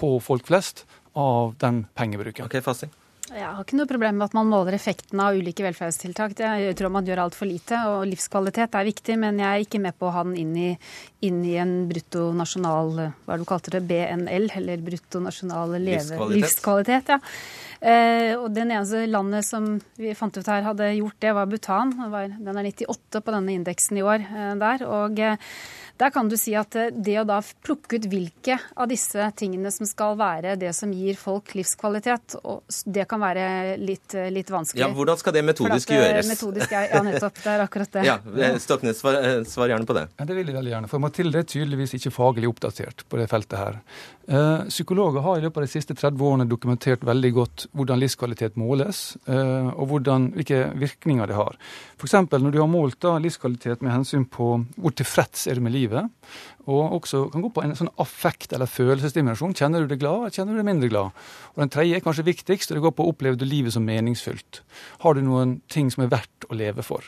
på 0.00 0.16
folk 0.24 0.48
flest 0.48 0.86
av 1.18 1.54
den 1.60 1.84
pengebruken. 1.98 2.48
Ok, 2.48 2.60
Fasting. 2.64 2.92
Jeg 3.30 3.46
har 3.46 3.62
ikke 3.62 3.76
noe 3.78 3.86
problem 3.86 4.16
med 4.18 4.26
at 4.26 4.34
man 4.34 4.48
måler 4.50 4.74
effekten 4.74 5.20
av 5.22 5.36
ulike 5.38 5.62
velferdstiltak. 5.62 6.32
Jeg 6.42 6.74
tror 6.78 6.90
man 6.90 7.06
gjør 7.06 7.22
altfor 7.28 7.46
lite. 7.46 7.78
Og 7.92 8.08
livskvalitet 8.10 8.74
er 8.74 8.88
viktig, 8.88 9.14
men 9.22 9.38
jeg 9.38 9.46
er 9.46 9.66
ikke 9.66 9.82
med 9.82 9.94
på 9.98 10.08
å 10.08 10.14
ha 10.16 10.24
den 10.26 10.34
inn 10.40 10.56
i, 10.58 10.70
inn 11.26 11.40
i 11.44 11.56
en 11.60 11.74
bruttonasjonal 11.90 12.94
Hva 13.26 13.38
du 13.38 13.44
kalte 13.48 13.72
det? 13.74 13.82
BNL, 13.88 14.50
eller 14.56 14.84
bruttonasjonal 14.84 15.76
livskvalitet. 15.80 16.36
livskvalitet 16.36 17.12
ja. 17.14 17.20
Eh, 17.80 18.34
og 18.36 18.50
den 18.52 18.72
eneste 18.74 19.06
landet 19.08 19.46
som 19.48 19.70
vi 19.96 20.12
fant 20.16 20.36
ut 20.36 20.48
her 20.52 20.66
hadde 20.66 20.90
gjort 20.98 21.16
det, 21.24 21.30
var 21.36 21.48
Bhutan. 21.48 21.94
Den 21.96 22.60
er 22.60 22.68
98 22.68 23.22
på 23.24 23.36
denne 23.36 23.56
indeksen 23.56 24.00
i 24.00 24.04
år 24.04 24.26
eh, 24.26 24.56
der. 24.60 24.84
og 24.88 25.22
eh, 25.24 25.38
der 26.00 26.10
kan 26.10 26.28
du 26.30 26.36
si 26.40 26.54
at 26.56 26.76
eh, 26.80 26.88
det 26.94 27.18
å 27.20 27.26
da 27.28 27.40
plukke 27.64 27.98
ut 28.00 28.06
hvilke 28.08 28.56
av 28.80 28.88
disse 28.88 29.26
tingene 29.36 29.72
som 29.74 29.88
skal 29.88 30.16
være 30.20 30.54
det 30.60 30.72
som 30.76 30.92
gir 30.96 31.18
folk 31.20 31.52
livskvalitet, 31.58 32.38
det 32.88 33.04
kan 33.10 33.20
være 33.20 33.76
litt, 33.80 34.14
eh, 34.16 34.30
litt 34.32 34.48
vanskelig. 34.52 34.80
Ja, 34.80 34.88
Hvordan 34.96 35.20
skal 35.20 35.36
det 35.36 35.44
metodisk 35.44 35.90
at, 35.90 35.96
eh, 35.96 36.00
gjøres? 36.00 36.30
Metodisk 36.32 36.72
er, 36.72 36.88
ja, 36.94 37.02
nettopp. 37.04 37.42
Det 37.42 37.52
er 37.52 37.64
akkurat 37.66 37.98
det. 37.98 38.06
Ja, 38.10 38.16
Stoknes, 38.58 39.02
svar, 39.02 39.18
svar, 39.44 39.68
gjerne 39.68 39.86
på 39.86 39.96
det. 39.96 40.06
Ja, 40.16 40.24
Det 40.24 40.38
vil 40.38 40.48
jeg 40.48 40.56
veldig 40.56 40.72
gjerne. 40.72 40.88
For 40.88 41.02
Mathilde 41.10 41.42
er 41.42 41.48
tydeligvis 41.50 41.96
ikke 41.98 42.12
faglig 42.14 42.46
oppdatert 42.46 43.02
på 43.10 43.18
det 43.18 43.26
feltet 43.32 43.58
her. 43.58 43.78
Eh, 44.30 44.64
psykologer 44.68 45.20
har 45.20 45.38
i 45.38 45.42
løpet 45.42 45.58
av 45.58 45.64
de 45.64 45.72
siste 45.72 45.94
30 45.98 46.20
årene 46.22 46.44
dokumentert 46.46 47.02
veldig 47.02 47.30
godt 47.34 47.64
hvordan 47.74 47.98
livskvalitet 47.98 48.58
måles, 48.60 49.16
eh, 49.26 49.70
og 49.72 49.88
hvordan, 49.90 50.28
hvilke 50.36 50.60
virkninger 50.78 51.26
det 51.26 51.34
har. 51.34 51.58
F.eks. 51.98 52.14
når 52.30 52.54
du 52.54 52.60
har 52.60 52.70
målt 52.70 53.00
da, 53.02 53.16
livskvalitet 53.18 53.82
med 53.82 53.90
hensyn 53.90 54.28
på 54.30 54.52
hvor 54.78 54.94
tilfreds 54.94 55.48
er 55.50 55.58
du 55.58 55.64
med 55.66 55.74
livet. 55.74 56.06
Og 56.70 57.00
også 57.00 57.24
kan 57.32 57.42
gå 57.42 57.50
på 57.50 57.64
en 57.64 57.74
sånn 57.74 57.90
affekt- 57.98 58.54
eller 58.54 58.70
følelsesdimensjon. 58.70 59.56
Kjenner 59.58 59.82
du 59.82 59.90
deg 59.90 59.98
glad, 59.98 60.20
eller 60.20 60.36
kjenner 60.36 60.54
du 60.54 60.60
deg 60.60 60.68
mindre 60.68 60.90
glad? 60.92 61.18
Og 61.56 61.64
Den 61.64 61.72
tredje 61.74 61.96
er 61.96 62.04
kanskje 62.04 62.28
viktigst, 62.30 62.70
og 62.70 62.78
det 62.78 62.84
går 62.84 62.94
på 62.94 63.08
opplever 63.10 63.40
du 63.40 63.44
livet 63.44 63.74
som 63.74 63.82
meningsfylt. 63.82 64.60
Har 65.02 65.14
du 65.14 65.22
noen 65.26 65.58
ting 65.68 65.90
som 65.90 66.04
er 66.04 66.12
verdt 66.14 66.46
å 66.46 66.54
leve 66.54 66.86
for? 66.86 67.02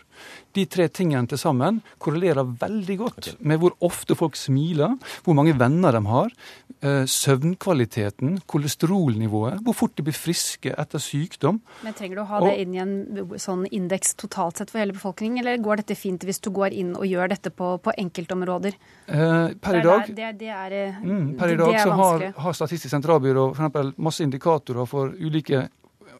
De 0.57 0.67
tre 0.67 0.89
tingene 0.89 1.29
til 1.29 1.39
sammen 1.39 1.83
korrelerer 2.03 2.57
veldig 2.59 2.99
godt 2.99 3.31
med 3.41 3.61
hvor 3.63 3.77
ofte 3.81 4.17
folk 4.19 4.35
smiler, 4.35 4.99
hvor 5.23 5.39
mange 5.39 5.55
venner 5.55 5.93
de 5.93 6.03
har, 6.11 6.35
eh, 6.83 7.05
søvnkvaliteten, 7.13 8.39
kolesterolnivået, 8.49 9.61
hvor 9.65 9.77
fort 9.77 9.97
de 9.99 10.05
blir 10.07 10.17
friske 10.17 10.73
etter 10.79 11.03
sykdom. 11.03 11.61
Men 11.85 11.97
Trenger 11.99 12.19
du 12.19 12.23
å 12.25 12.29
ha 12.31 12.41
og, 12.41 12.49
det 12.49 12.55
inn 12.63 12.77
i 12.77 12.81
en 12.83 12.95
sånn 13.41 13.67
indeks 13.71 14.17
totalt 14.21 14.61
sett 14.61 14.73
for 14.73 14.83
hele 14.83 14.97
befolkningen, 14.97 15.43
eller 15.43 15.61
går 15.63 15.83
dette 15.83 15.99
fint 15.99 16.25
hvis 16.27 16.43
du 16.45 16.51
går 16.55 16.75
inn 16.77 16.95
og 16.97 17.07
gjør 17.09 17.35
dette 17.35 17.53
på, 17.55 17.75
på 17.85 17.95
enkeltområder? 18.05 18.79
Eh, 19.07 19.53
per 19.63 19.79
i 19.79 19.85
dag, 19.85 20.09
det, 20.17 20.33
det 20.41 20.51
er, 20.55 20.79
eh, 20.79 21.05
mm, 21.05 21.29
per 21.41 21.55
i 21.55 21.61
dag 21.61 21.79
så 21.83 22.01
har, 22.01 22.27
har 22.47 22.59
Statistisk 22.63 22.93
sentralbyrå 22.93 23.47
for 23.57 23.95
masse 24.03 24.25
indikatorer 24.25 24.89
for 24.89 25.15
ulike 25.19 25.63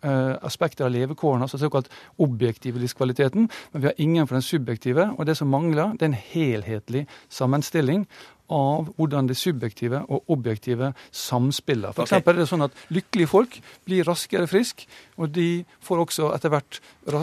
eh, 0.03 0.35
aspekter 0.43 0.87
av 0.87 0.93
levekårene, 0.95 1.47
altså 1.47 1.61
såkalt 1.61 1.91
objektive 2.23 2.81
livskvaliteten, 2.83 3.49
men 3.73 3.83
vi 3.83 3.89
har 3.89 4.03
ingen 4.03 4.27
for 4.27 4.39
den 4.39 4.47
subjektive. 4.47 5.11
Og 5.17 5.27
det 5.29 5.37
som 5.39 5.51
mangler, 5.53 5.95
det 5.97 6.07
er 6.07 6.13
en 6.13 6.23
helhetlig 6.33 7.07
sammenstilling 7.33 8.07
av 8.53 8.93
hvordan 8.97 9.31
det 9.31 9.39
subjektive 9.41 10.03
og 10.13 10.31
objektive 10.33 10.93
samspiller. 11.09 11.95
For 11.97 12.07
eksempel 12.07 12.37
er 12.37 12.45
det 12.45 12.51
sånn 12.53 12.67
at 12.67 12.85
lykkelige 12.93 13.31
folk 13.33 13.59
blir 13.89 14.07
raskere 14.09 14.49
friske, 14.51 14.89
og 15.23 15.33
de 15.35 15.65
får 15.85 16.03
også 16.05 16.31
etter 16.37 16.53
hvert 16.53 16.81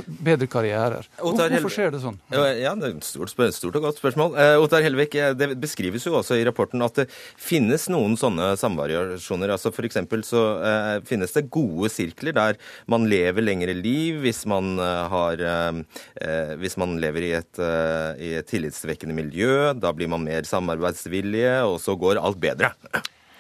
bedre 0.07 0.47
karrierer. 0.51 1.07
Hvorfor, 1.17 1.33
Ottar 1.33 1.53
Hvorfor 1.53 1.73
skjer 1.73 1.93
det 1.93 2.01
sånn? 2.03 2.17
Ja, 2.33 2.73
det 2.75 2.89
er 2.89 2.95
et 2.97 3.07
stort, 3.07 3.31
stort 3.55 3.77
og 3.79 3.85
godt 3.85 3.99
spørsmål. 4.01 4.35
Eh, 4.39 4.55
Ottar 4.59 4.83
Helvik, 4.83 5.15
eh, 5.15 5.33
det 5.38 5.51
beskrives 5.62 6.07
jo 6.07 6.17
også 6.19 6.39
i 6.39 6.45
rapporten 6.47 6.83
at 6.85 7.01
det 7.01 7.07
finnes 7.39 7.88
noen 7.91 8.17
sånne 8.19 8.51
samvariasjoner. 8.59 9.53
Altså 9.55 9.71
for 9.75 9.88
så 10.25 10.43
eh, 10.63 10.95
finnes 11.07 11.33
det 11.35 11.47
gode 11.51 11.89
sirkler 11.91 12.35
der 12.35 12.59
man 12.91 13.07
lever 13.09 13.45
lengre 13.45 13.75
liv 13.77 14.19
hvis 14.23 14.45
man, 14.49 14.75
eh, 14.79 15.05
har, 15.13 15.45
eh, 15.51 15.83
eh, 16.21 16.55
hvis 16.59 16.77
man 16.79 16.97
lever 17.01 17.29
i 17.29 17.31
et, 17.39 17.53
eh, 17.59 18.12
i 18.19 18.33
et 18.39 18.49
tillitsvekkende 18.49 19.15
miljø. 19.15 19.73
Da 19.79 19.93
blir 19.95 20.12
man 20.12 20.25
mer 20.25 20.47
samarbeidsvillige, 20.47 21.63
og 21.67 21.79
så 21.83 21.97
går 21.99 22.21
alt 22.21 22.39
bedre. 22.39 22.73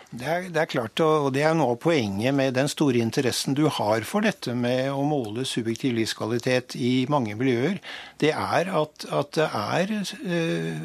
Det 0.09 0.25
er, 0.25 0.45
det 0.49 0.57
er 0.57 0.69
klart, 0.71 1.01
og 1.05 1.27
det 1.35 1.43
er 1.45 1.53
noe 1.53 1.75
av 1.75 1.83
poenget 1.83 2.33
med 2.33 2.55
den 2.57 2.69
store 2.71 2.97
interessen 2.97 3.53
du 3.53 3.67
har 3.69 4.01
for 4.09 4.25
dette 4.25 4.55
med 4.57 4.87
å 4.89 5.03
måle 5.05 5.45
subjektiv 5.45 5.93
livskvalitet 5.99 6.73
i 6.81 7.05
mange 7.13 7.35
miljøer. 7.37 7.77
Det 8.17 8.31
er 8.33 8.71
at, 8.73 9.05
at 9.05 9.35
det 9.37 9.45
er 9.45 9.93
øh, 9.99 10.81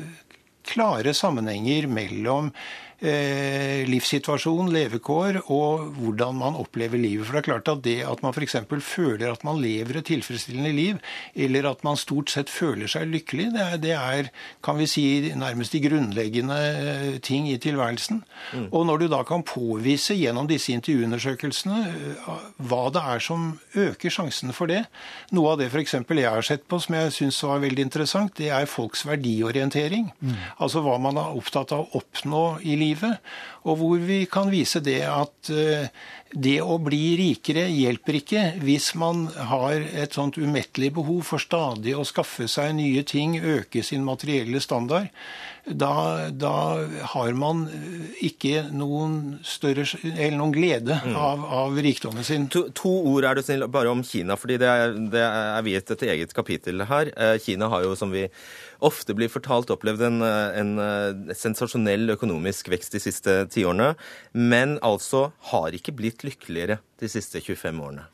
klare 0.69 1.17
sammenhenger 1.17 1.89
mellom 1.89 2.53
livssituasjon, 3.01 4.71
levekår 4.73 5.41
og 5.53 5.91
hvordan 5.99 6.37
man 6.39 6.59
opplever 6.59 7.01
livet. 7.01 7.27
For 7.27 7.37
det 7.37 7.43
er 7.43 7.49
klart 7.49 7.71
at 7.73 7.83
det 7.85 7.99
at 8.07 8.23
man 8.25 8.35
f.eks. 8.35 8.57
føler 8.85 9.33
at 9.33 9.45
man 9.47 9.61
lever 9.63 9.99
et 9.99 10.09
tilfredsstillende 10.09 10.73
liv, 10.73 11.01
eller 11.35 11.71
at 11.71 11.85
man 11.85 11.99
stort 12.01 12.33
sett 12.33 12.53
føler 12.53 12.91
seg 12.91 13.09
lykkelig, 13.11 13.51
det 13.55 13.65
er, 13.65 13.77
det 13.83 13.95
er 13.97 14.31
kan 14.65 14.79
vi 14.79 14.87
si, 14.91 15.05
nærmest 15.37 15.75
de 15.75 15.83
grunnleggende 15.85 16.59
eh, 16.59 17.19
ting 17.25 17.49
i 17.51 17.59
tilværelsen. 17.61 18.23
Og 18.71 18.87
når 18.87 19.05
du 19.05 19.07
da 19.13 19.23
kan 19.27 19.45
påvise 19.47 20.17
gjennom 20.17 20.49
disse 20.51 20.73
intervjuundersøkelsene 20.75 21.81
eh, 21.91 22.33
hva 22.69 22.83
det 22.95 23.05
er 23.15 23.25
som 23.25 23.47
øker 23.75 24.13
sjansene 24.13 24.55
for 24.55 24.71
det 24.71 24.85
Noe 25.35 25.55
av 25.55 25.61
det 25.61 25.71
f.eks. 25.71 25.97
jeg 25.97 26.31
har 26.31 26.45
sett 26.47 26.67
på 26.69 26.79
som 26.83 26.95
jeg 26.97 27.13
syns 27.15 27.41
var 27.45 27.63
veldig 27.63 27.85
interessant, 27.85 28.35
det 28.39 28.51
er 28.55 28.69
folks 28.71 29.05
verdiorientering. 29.07 30.11
Altså 30.63 30.83
hva 30.85 30.97
man 31.03 31.19
er 31.21 31.37
opptatt 31.39 31.73
av 31.75 31.85
å 31.85 32.01
oppnå 32.01 32.45
i 32.63 32.77
livet. 32.79 32.94
Og 33.65 33.79
hvor 33.81 34.03
vi 34.03 34.25
kan 34.31 34.51
vise 34.53 34.83
det 34.85 35.01
at 35.09 35.51
eh, 35.53 35.89
det 36.35 36.57
å 36.65 36.79
bli 36.83 37.15
rikere 37.19 37.67
hjelper 37.71 38.19
ikke 38.19 38.45
hvis 38.65 38.93
man 38.99 39.27
har 39.51 39.79
et 39.95 40.17
sånt 40.17 40.39
umettelig 40.41 40.93
behov 40.97 41.23
for 41.29 41.43
stadig 41.43 41.95
å 41.95 42.07
skaffe 42.07 42.49
seg 42.51 42.75
nye 42.79 43.05
ting, 43.07 43.39
øke 43.39 43.85
sin 43.87 44.05
materielle 44.07 44.63
standard. 44.63 45.11
Da, 45.65 46.29
da 46.29 46.55
har 47.15 47.33
man 47.33 47.63
ikke 48.21 48.67
noen, 48.77 49.39
større, 49.49 49.87
eller 50.05 50.37
noen 50.37 50.53
glede 50.53 50.99
av, 51.17 51.41
av 51.41 51.79
rikdommen 51.81 52.27
sin. 52.27 52.51
To, 52.53 52.67
to 52.77 52.93
ord 53.15 53.25
er 53.25 53.39
du 53.39 53.41
snill 53.47 53.65
bare 53.73 53.93
om 53.93 54.03
Kina, 54.05 54.37
fordi 54.37 54.59
det 54.61 54.69
er, 54.69 54.93
det 55.15 55.23
er 55.25 55.65
viet 55.65 55.95
et 55.95 56.05
eget 56.05 56.37
kapittel 56.37 56.85
her. 56.91 57.09
Eh, 57.17 57.39
Kina 57.41 57.71
har 57.73 57.87
jo, 57.87 57.95
som 57.97 58.13
vi 58.13 58.27
ofte 58.85 59.17
blir 59.17 59.33
fortalt, 59.33 59.73
opplevd 59.73 60.05
en, 60.11 60.21
eh, 60.27 60.61
en 60.61 60.75
eh, 60.85 61.33
sensasjonell 61.39 62.13
økonomisk 62.19 62.69
vekst 62.75 62.99
de 62.99 63.01
siste 63.07 63.39
tiårene, 63.55 63.95
men 64.37 64.77
altså 64.85 65.31
har 65.55 65.73
ikke 65.73 65.97
blitt 65.97 66.29
lykkeligere 66.29 66.83
de 67.01 67.09
siste 67.09 67.41
25 67.41 67.81
årene. 67.89 68.05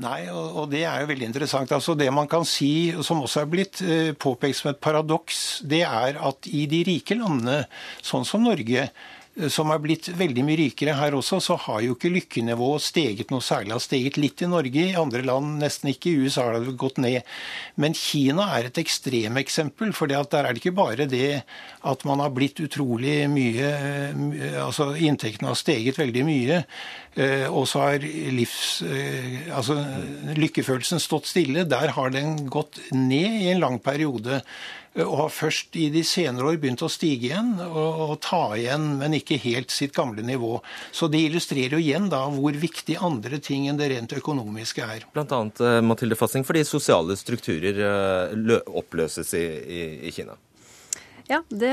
Nei, 0.00 0.24
og, 0.32 0.70
det 0.72 0.86
er 0.88 1.02
jo 1.02 1.08
veldig 1.10 1.26
interessant. 1.28 1.72
Altså 1.76 1.94
Det 1.98 2.08
man 2.14 2.28
kan 2.30 2.46
si, 2.48 2.94
som 3.04 3.20
også 3.22 3.42
er 3.42 3.50
blitt 3.52 3.82
eh, 3.84 4.12
påpekt 4.16 4.58
som 4.58 4.70
et 4.72 4.80
paradoks, 4.80 5.62
det 5.68 5.82
er 5.84 6.16
at 6.16 6.48
i 6.48 6.64
de 6.70 6.80
rike 6.88 7.18
landene, 7.18 7.66
sånn 8.00 8.24
som 8.26 8.42
Norge, 8.46 8.88
som 9.48 9.70
er 9.72 9.80
blitt 9.80 10.10
veldig 10.12 10.42
mye 10.44 10.58
rikere 10.60 10.92
her 10.98 11.14
også, 11.16 11.38
så 11.40 11.56
har 11.64 11.80
jo 11.80 11.94
ikke 11.96 12.10
lykkenivået 12.12 12.84
steget 12.84 13.30
noe 13.32 13.40
særlig. 13.40 13.72
Har 13.72 13.80
steget 13.80 14.18
litt 14.20 14.42
i 14.44 14.48
Norge, 14.50 14.82
i 14.90 14.98
andre 14.98 15.22
land 15.24 15.54
nesten 15.62 15.88
ikke. 15.88 16.10
I 16.12 16.26
USA 16.26 16.44
har 16.50 16.58
det 16.60 16.74
gått 16.80 17.00
ned. 17.00 17.24
Men 17.80 17.96
Kina 17.96 18.50
er 18.58 18.68
et 18.68 18.80
ekstremeksempel. 18.82 19.94
For 19.96 20.10
der 20.12 20.20
er 20.20 20.50
det 20.52 20.60
ikke 20.60 20.74
bare 20.76 21.08
det 21.08 21.42
at 21.88 22.04
man 22.08 22.20
har 22.20 22.34
blitt 22.36 22.60
utrolig 22.62 23.22
mye 23.32 23.70
eh, 23.72 24.58
Altså 24.62 24.92
inntektene 25.00 25.48
har 25.50 25.58
steget 25.58 25.96
veldig 25.98 26.26
mye. 26.28 26.60
eh, 27.16 27.48
Og 27.48 27.64
så 27.72 27.86
har 27.86 28.04
livs... 28.36 28.82
eh, 28.84 29.48
Altså 29.48 29.78
lykkefølelsen 30.36 31.00
stått 31.00 31.32
stille. 31.32 31.64
Der 31.64 31.96
har 31.96 32.12
den 32.12 32.36
gått 32.52 32.78
ned 32.92 33.40
i 33.40 33.50
en 33.54 33.64
lang 33.64 33.80
periode. 33.80 34.42
Eh, 34.94 35.06
Og 35.06 35.16
har 35.24 35.32
først 35.34 35.76
i 35.80 35.88
de 35.94 36.04
senere 36.06 36.52
år 36.52 36.60
begynt 36.62 36.84
å 36.84 36.90
stige 36.92 37.30
igjen 37.30 37.54
og, 37.64 38.02
og 38.06 38.14
ta 38.24 38.42
igjen, 38.58 38.92
men 39.00 39.16
ikke 39.18 39.40
helt 39.42 39.74
sitt 39.74 39.94
gamle 39.96 40.24
nivå. 40.26 40.58
Så 40.92 41.08
det 41.12 41.24
illustrerer 41.26 41.78
jo 41.78 41.82
igjen 41.82 42.10
da 42.12 42.24
hvor 42.32 42.56
viktig 42.56 42.98
andre 43.00 43.40
ting 43.42 43.68
enn 43.70 43.80
det 43.80 43.92
rent 43.94 44.16
økonomiske 44.18 44.86
er. 44.86 45.08
Blant 45.16 45.34
annet 45.36 45.64
eh, 45.64 45.80
Mathilde 45.84 46.18
Fassing, 46.18 46.46
fordi 46.46 46.64
sosiale 46.68 47.18
strukturer 47.18 47.84
eh, 47.88 48.56
oppløses 48.68 49.34
i, 49.38 49.46
i, 49.62 49.84
i 50.08 50.14
Kina. 50.14 50.38
Ja, 51.30 51.38
det, 51.48 51.72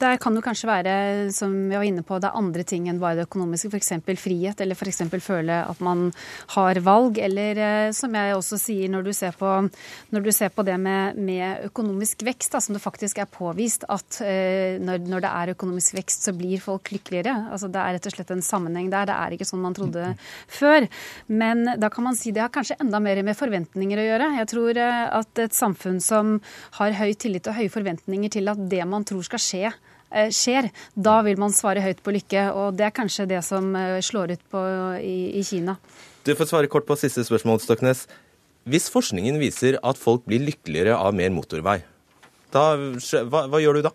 det 0.00 0.12
kan 0.22 0.36
jo 0.36 0.42
kanskje 0.44 0.68
være, 0.70 0.92
som 1.34 1.52
vi 1.68 1.76
var 1.76 1.84
inne 1.84 2.04
på, 2.06 2.16
det 2.20 2.30
er 2.30 2.38
andre 2.38 2.64
ting 2.66 2.86
enn 2.88 3.00
bare 3.00 3.18
det 3.18 3.26
økonomiske. 3.26 3.68
F.eks. 3.68 3.92
frihet, 4.20 4.60
eller 4.62 4.78
f.eks. 4.78 5.02
føle 5.22 5.58
at 5.68 5.82
man 5.84 6.08
har 6.54 6.80
valg. 6.84 7.20
Eller 7.20 7.60
eh, 7.60 7.90
som 7.96 8.14
jeg 8.16 8.36
også 8.36 8.58
sier, 8.60 8.88
når 8.92 9.06
du 9.06 9.12
ser 9.16 9.36
på, 9.36 9.52
du 10.10 10.32
ser 10.32 10.52
på 10.54 10.64
det 10.66 10.78
med, 10.80 11.18
med 11.20 11.66
økonomisk 11.68 12.24
vekst, 12.26 12.54
da, 12.54 12.62
som 12.64 12.76
det 12.76 12.82
faktisk 12.84 13.20
er 13.20 13.30
påvist 13.30 13.84
at 13.92 14.20
eh, 14.24 14.80
når, 14.82 15.04
når 15.04 15.26
det 15.26 15.32
er 15.42 15.54
økonomisk 15.56 15.98
vekst, 15.98 16.24
så 16.26 16.34
blir 16.36 16.62
folk 16.62 16.90
lykkeligere. 16.94 17.34
Altså 17.52 17.68
Det 17.72 17.82
er 17.82 17.98
rett 17.98 18.08
og 18.08 18.16
slett 18.16 18.32
en 18.34 18.44
sammenheng 18.44 18.88
der. 18.94 19.10
Det 19.10 19.18
er 19.18 19.36
ikke 19.36 19.48
sånn 19.48 19.64
man 19.64 19.76
trodde 19.76 20.14
før. 20.48 20.88
Men 21.28 21.66
da 21.76 21.92
kan 21.92 22.08
man 22.08 22.16
si 22.18 22.32
det 22.32 22.46
har 22.46 22.54
kanskje 22.54 22.78
enda 22.80 23.02
mer 23.02 23.20
med 23.26 23.36
forventninger 23.38 24.00
å 24.00 24.08
gjøre. 24.08 24.32
Jeg 24.40 24.50
tror 24.54 24.82
eh, 24.82 25.04
at 25.20 25.44
et 25.44 25.56
samfunn 25.56 26.00
som 26.00 26.38
har 26.80 26.96
høy 26.96 27.12
tillit 27.20 27.46
og 27.50 27.60
høye 27.60 27.72
forventninger 27.72 28.32
til 28.38 28.52
at 28.52 28.66
det 28.70 28.85
man 28.90 29.06
tror 29.06 29.24
skal 29.26 29.42
skje, 29.42 29.72
eh, 30.10 30.30
skjer, 30.34 30.70
da 30.94 31.18
vil 31.26 31.40
man 31.40 31.54
svare 31.54 31.82
høyt 31.84 32.02
på 32.04 32.14
lykke. 32.16 32.46
Og 32.56 32.78
det 32.78 32.88
er 32.88 32.94
kanskje 32.96 33.28
det 33.30 33.42
som 33.46 33.74
eh, 33.78 33.98
slår 34.04 34.36
ut 34.36 34.46
på, 34.52 34.62
i, 35.00 35.18
i 35.40 35.44
Kina. 35.46 35.76
Du 36.26 36.34
får 36.34 36.50
svare 36.50 36.70
kort 36.70 36.88
på 36.88 36.98
siste 36.98 37.24
spørsmål, 37.26 37.60
Stoknes. 37.62 38.06
Hvis 38.66 38.88
forskningen 38.90 39.38
viser 39.38 39.78
at 39.86 39.98
folk 40.00 40.24
blir 40.26 40.42
lykkeligere 40.42 40.96
av 40.98 41.14
mer 41.14 41.30
motorvei, 41.30 41.80
da, 42.54 42.72
hva, 43.30 43.46
hva 43.50 43.60
gjør 43.62 43.78
du 43.78 43.86
da? 43.86 43.92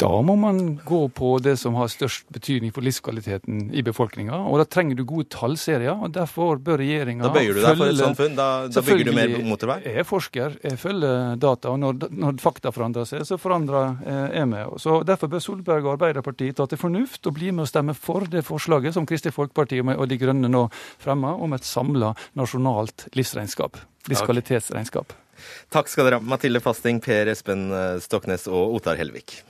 Da 0.00 0.08
må 0.24 0.34
man 0.40 0.80
gå 0.84 1.00
på 1.14 1.28
det 1.44 1.54
som 1.60 1.76
har 1.78 1.90
størst 1.92 2.24
betydning 2.34 2.72
for 2.74 2.84
livskvaliteten 2.84 3.68
i 3.76 3.84
befolkninga. 3.86 4.38
Og 4.50 4.58
da 4.62 4.66
trenger 4.66 4.98
du 4.98 5.04
gode 5.06 5.28
tallserier, 5.32 5.94
og 5.94 6.14
derfor 6.16 6.58
bør 6.62 6.80
regjeringa 6.82 7.28
Da 7.28 7.32
bøyer 7.34 7.54
du 7.54 7.62
deg 7.62 7.78
for 7.78 7.92
et 7.92 8.00
samfunn? 8.00 8.34
Da, 8.38 8.48
da 8.72 8.84
bygger 8.86 9.10
du 9.10 9.14
mer 9.16 9.36
motorvei? 9.46 9.78
Jeg 9.86 10.02
er 10.02 10.08
forsker, 10.08 10.58
jeg 10.64 10.80
følger 10.80 11.38
data, 11.42 11.74
og 11.74 11.80
når, 11.84 12.08
når 12.24 12.42
fakta 12.42 12.74
forandrer 12.74 13.08
seg, 13.08 13.24
så 13.28 13.38
forandrer 13.40 14.02
eh, 14.02 14.38
jeg 14.40 14.50
meg. 14.50 14.74
Så 14.82 15.00
Derfor 15.06 15.30
bør 15.32 15.44
Solberg 15.44 15.86
og 15.86 15.94
Arbeiderpartiet 15.96 16.58
ta 16.58 16.66
til 16.70 16.80
fornuft 16.80 17.28
og 17.28 17.36
bli 17.38 17.52
med 17.54 17.66
å 17.66 17.70
stemme 17.70 17.94
for 17.98 18.26
det 18.32 18.44
forslaget 18.48 18.96
som 18.96 19.06
Kristelig 19.08 19.36
Folkeparti 19.36 19.82
og 19.82 20.06
De 20.10 20.18
Grønne 20.18 20.50
nå 20.50 20.66
fremmer, 21.02 21.38
om 21.42 21.54
et 21.54 21.66
samla 21.66 22.14
nasjonalt 22.38 23.10
livsregnskap. 23.18 23.78
Livskvalitetsregnskap. 24.10 25.14
Takk 25.72 25.90
skal 25.92 26.08
dere 26.08 26.20
ha, 26.20 26.26
Mathilde 26.34 26.62
Fasting, 26.64 27.00
Per 27.04 27.32
Espen 27.32 27.68
eh, 27.72 27.96
Stoknes 28.04 28.48
og 28.50 28.78
Otar 28.78 29.00
Helvik. 29.00 29.40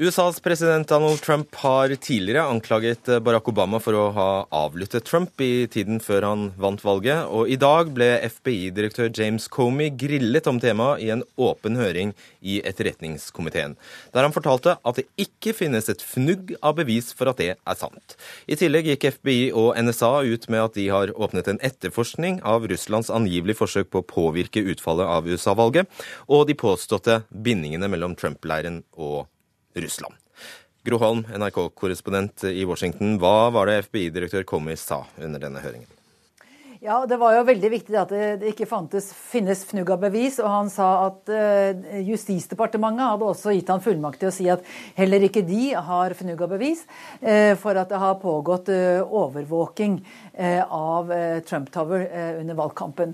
USAs 0.00 0.40
president 0.40 0.88
Donald 0.88 1.20
Trump 1.20 1.54
har 1.54 1.94
tidligere 1.94 2.46
anklaget 2.48 3.04
Barack 3.20 3.48
Obama 3.52 3.76
for 3.84 3.92
å 3.92 4.04
ha 4.16 4.28
avlyttet 4.48 5.04
Trump 5.04 5.42
i 5.44 5.66
tiden 5.68 5.98
før 6.00 6.24
han 6.24 6.44
vant 6.56 6.80
valget, 6.80 7.26
og 7.28 7.50
i 7.52 7.58
dag 7.60 7.90
ble 7.92 8.06
FBI-direktør 8.24 9.10
James 9.12 9.44
Comey 9.52 9.90
grillet 9.92 10.46
om 10.48 10.56
temaet 10.56 11.02
i 11.04 11.10
en 11.12 11.20
åpen 11.36 11.76
høring 11.76 12.14
i 12.40 12.62
Etterretningskomiteen, 12.64 13.74
der 14.14 14.24
han 14.24 14.32
fortalte 14.32 14.78
at 14.80 14.96
det 14.96 15.04
ikke 15.20 15.52
finnes 15.58 15.92
et 15.92 16.00
fnugg 16.00 16.54
av 16.64 16.78
bevis 16.78 17.10
for 17.18 17.28
at 17.28 17.42
det 17.42 17.50
er 17.58 17.76
sant. 17.76 18.16
I 18.48 18.56
tillegg 18.56 18.88
gikk 18.88 19.04
FBI 19.18 19.50
og 19.52 19.76
NSA 19.76 20.14
ut 20.30 20.48
med 20.48 20.62
at 20.62 20.78
de 20.78 20.86
har 20.94 21.12
åpnet 21.12 21.50
en 21.52 21.60
etterforskning 21.68 22.38
av 22.40 22.64
Russlands 22.72 23.12
angivelige 23.12 23.60
forsøk 23.60 23.92
på 23.92 24.00
å 24.00 24.08
påvirke 24.14 24.64
utfallet 24.64 25.12
av 25.18 25.28
USA-valget, 25.28 25.92
og 26.32 26.48
de 26.48 26.56
påståtte 26.56 27.18
bindingene 27.28 27.92
mellom 27.92 28.16
Trump-leiren 28.16 28.80
og 28.96 29.28
Russland. 29.74 30.16
Gro 30.86 30.96
Holm, 31.02 31.26
NRK-korrespondent 31.28 32.46
i 32.48 32.64
Washington. 32.64 33.18
Hva 33.20 33.50
var 33.52 33.68
det 33.68 33.82
FBI-direktør 33.84 34.46
Comey 34.48 34.78
sa 34.80 35.02
under 35.20 35.42
denne 35.42 35.60
høringen? 35.60 35.99
Ja, 36.82 37.02
Det 37.06 37.18
var 37.20 37.34
jo 37.36 37.42
veldig 37.44 37.68
viktig 37.74 37.96
at 38.00 38.12
det 38.40 38.54
ikke 38.54 38.64
fantes, 38.64 39.10
finnes 39.12 39.66
fnugg 39.68 39.90
av 39.92 39.98
bevis. 40.00 40.38
Og 40.40 40.48
han 40.48 40.70
sa 40.72 40.86
at 41.10 41.28
uh, 41.28 41.98
Justisdepartementet 42.06 43.04
hadde 43.04 43.26
også 43.28 43.52
gitt 43.52 43.68
han 43.68 43.84
fullmakt 43.84 44.22
til 44.22 44.30
å 44.30 44.32
si 44.32 44.46
at 44.48 44.64
heller 44.96 45.26
ikke 45.26 45.42
de 45.44 45.74
har 45.76 46.16
fnugg 46.16 46.40
av 46.40 46.54
bevis 46.54 46.86
uh, 47.20 47.52
for 47.60 47.76
at 47.76 47.92
det 47.92 48.00
har 48.00 48.16
pågått 48.24 48.72
uh, 48.72 49.04
overvåking 49.04 50.00
av 50.40 51.10
Trump 51.44 51.68
Tower 51.74 52.06
under 52.40 52.56
valgkampen. 52.56 53.10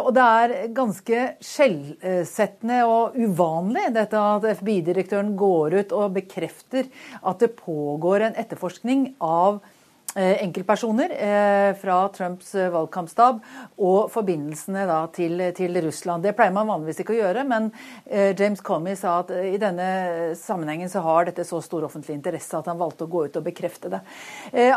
og 0.00 0.08
det 0.16 0.24
er 0.24 0.54
ganske 0.74 1.18
skjellsettende 1.46 2.80
og 2.90 3.14
uvanlig 3.14 3.84
dette 3.94 4.18
at 4.18 4.48
FBI-direktøren 4.58 5.36
går 5.38 5.76
ut 5.76 5.94
og 5.94 6.16
bekrefter 6.16 6.88
at 7.20 7.44
det 7.44 7.52
pågår 7.60 8.26
en 8.26 8.40
etterforskning 8.40 9.12
av 9.22 9.60
Eh, 9.60 9.79
enkeltpersoner 10.16 11.10
eh, 11.10 11.74
fra 11.78 12.08
Trumps 12.08 12.54
eh, 12.54 12.70
valgkampstab 12.72 13.38
og 13.78 14.08
forbindelsene 14.10 14.82
til, 15.14 15.42
til, 15.54 15.78
Russland. 15.84 16.24
Det 16.26 16.34
pleier 16.34 16.54
man 16.54 16.66
vanligvis 16.66 17.02
ikke 17.04 17.14
å 17.14 17.18
gjøre, 17.20 17.44
men 17.46 17.68
James 18.10 18.60
Comey 18.64 18.96
sa 18.98 19.20
at 19.22 19.30
i 19.30 19.56
denne 19.60 20.34
sammenhengen 20.38 20.90
så 20.90 21.02
har 21.04 21.28
dette 21.28 21.44
så 21.46 21.60
stor 21.62 21.86
offentlig 21.86 22.16
interesse 22.18 22.58
at 22.58 22.66
han 22.68 22.80
valgte 22.80 23.06
å 23.06 23.10
gå 23.10 23.22
ut 23.28 23.38
og 23.38 23.46
bekrefte 23.46 23.90
det. 23.92 24.00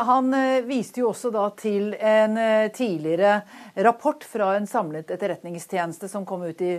Han 0.08 0.30
viste 0.68 1.02
jo 1.02 1.10
også 1.10 1.32
da 1.34 1.48
til 1.58 1.96
en 1.98 2.38
tidligere 2.76 3.42
rapport 3.86 4.24
fra 4.28 4.54
en 4.58 4.70
samlet 4.70 5.12
etterretningstjeneste 5.16 6.08
som 6.12 6.28
kom 6.30 6.46
ut 6.46 6.62
i 6.64 6.74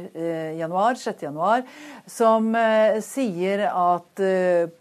januar, 0.60 0.96
6. 1.00 1.26
januar, 1.26 1.66
som 2.06 2.54
sier 3.04 3.66
at 3.68 4.24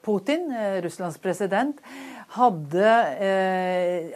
Putin, 0.06 0.50
Russlands 0.86 1.20
president, 1.24 1.82
hadde 2.36 2.92
eh, 3.24 4.14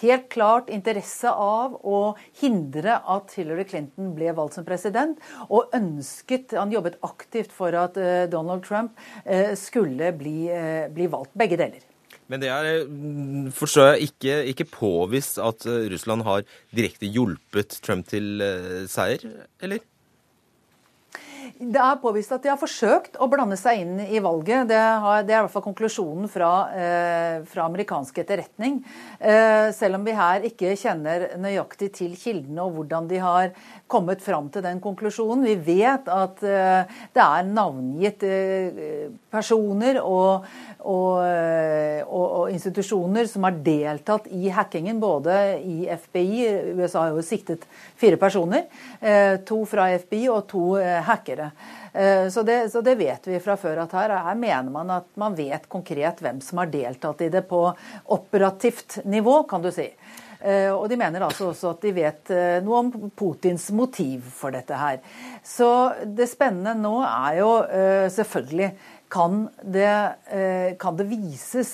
helt 0.00 0.28
klart 0.32 0.70
interesse 0.72 1.30
av 1.30 1.76
å 1.84 2.00
hindre 2.40 2.98
at 3.00 3.34
Hillary 3.36 3.66
Clinton 3.68 4.14
ble 4.16 4.32
valgt 4.36 4.58
som 4.58 4.66
president, 4.68 5.18
og 5.48 5.74
ønsket 5.76 6.56
Han 6.58 6.72
jobbet 6.72 6.98
aktivt 7.06 7.52
for 7.54 7.74
at 7.76 7.98
eh, 8.00 8.26
Donald 8.30 8.64
Trump 8.66 8.96
eh, 9.24 9.54
skulle 9.58 10.12
bli, 10.16 10.48
eh, 10.52 10.88
bli 10.92 11.08
valgt. 11.10 11.34
Begge 11.38 11.60
deler. 11.60 11.84
Men 12.28 12.42
det 12.42 12.50
er, 12.52 12.82
mm, 12.84 13.48
forstår 13.56 13.94
jeg, 13.94 14.10
ikke, 14.10 14.34
ikke 14.52 14.68
påvist 14.72 15.38
at 15.40 15.64
eh, 15.68 15.86
Russland 15.92 16.26
har 16.28 16.44
direkte 16.76 17.08
hjulpet 17.08 17.78
Trump 17.84 18.08
til 18.10 18.42
eh, 18.44 18.84
seier, 18.90 19.24
eller? 19.64 19.80
Det 21.58 21.80
er 21.82 21.96
påvist 21.98 22.30
at 22.30 22.44
de 22.44 22.52
har 22.52 22.58
forsøkt 22.60 23.16
å 23.18 23.26
blande 23.26 23.56
seg 23.58 23.80
inn 23.82 23.96
i 24.04 24.20
valget. 24.22 24.68
Det, 24.70 24.78
har, 24.78 25.24
det 25.26 25.34
er 25.34 25.40
i 25.40 25.42
hvert 25.42 25.54
fall 25.56 25.64
konklusjonen 25.64 26.30
fra, 26.30 26.50
eh, 26.70 27.40
fra 27.50 27.64
amerikansk 27.66 28.20
etterretning. 28.22 28.76
Eh, 29.18 29.74
selv 29.74 29.98
om 29.98 30.06
vi 30.06 30.14
her 30.14 30.46
ikke 30.46 30.76
kjenner 30.78 31.32
nøyaktig 31.42 31.90
til 31.98 32.14
kildene 32.14 32.62
og 32.62 32.76
hvordan 32.76 33.10
de 33.10 33.18
har 33.18 33.50
kommet 33.88 34.22
fram 34.22 34.50
til 34.52 34.62
den 34.62 34.78
konklusjonen. 34.84 35.46
Vi 35.48 35.56
vet 35.66 36.08
at 36.12 36.42
eh, 36.44 36.98
det 37.16 37.24
er 37.24 37.48
navngitt 37.48 38.24
eh, 38.28 39.08
personer 39.32 39.98
og, 40.02 40.46
og, 40.84 41.24
eh, 41.24 42.04
og, 42.04 42.26
og, 42.26 42.44
institusjoner 42.52 43.28
som 43.30 43.48
har 43.48 43.58
deltatt 43.64 44.28
i 44.34 44.52
hackingen, 44.52 45.00
både 45.00 45.58
i 45.58 45.88
FBI 45.88 46.76
USA 46.78 47.06
har 47.06 47.16
jo 47.16 47.24
siktet 47.24 47.66
fire 47.98 48.18
personer. 48.20 48.68
To 49.48 49.62
fra 49.68 49.88
FBI 50.00 50.24
og 50.32 50.46
to 50.50 50.62
hackere. 51.06 51.47
Så 52.30 52.42
det, 52.46 52.56
så 52.70 52.80
det, 52.84 52.94
vet 53.00 53.24
vi 53.26 53.38
fra 53.42 53.56
før 53.58 53.80
at 53.82 53.94
her, 53.96 54.12
her 54.22 54.36
mener 54.38 54.68
man 54.70 54.90
at 54.92 55.06
man 55.18 55.34
vet 55.34 55.64
konkret 55.72 56.20
hvem 56.22 56.38
som 56.44 56.60
har 56.60 56.70
deltatt 56.70 57.24
i 57.24 57.30
det 57.32 57.42
på 57.48 57.62
operativt 58.14 59.00
nivå, 59.08 59.40
kan 59.50 59.64
du 59.64 59.70
si. 59.74 59.88
Eh, 60.40 60.70
og 60.70 60.86
de 60.90 60.98
mener 60.98 61.24
altså 61.26 61.48
også 61.50 61.72
at 61.72 61.82
de 61.82 61.90
vet 61.96 62.30
eh, 62.30 62.58
noe 62.62 62.82
om 62.84 62.92
Putins 63.18 63.68
motiv 63.74 64.28
for 64.38 64.54
dette 64.54 64.76
her. 64.78 65.00
Så 65.42 65.68
det 66.04 66.28
spennende 66.30 66.76
nå 66.78 67.00
er 67.02 67.40
jo 67.40 67.50
eh, 67.64 68.06
selvfølgelig 68.14 68.70
kan 69.08 69.46
det, 69.62 69.88
kan 70.80 70.96
det, 70.98 71.06
vises, 71.08 71.70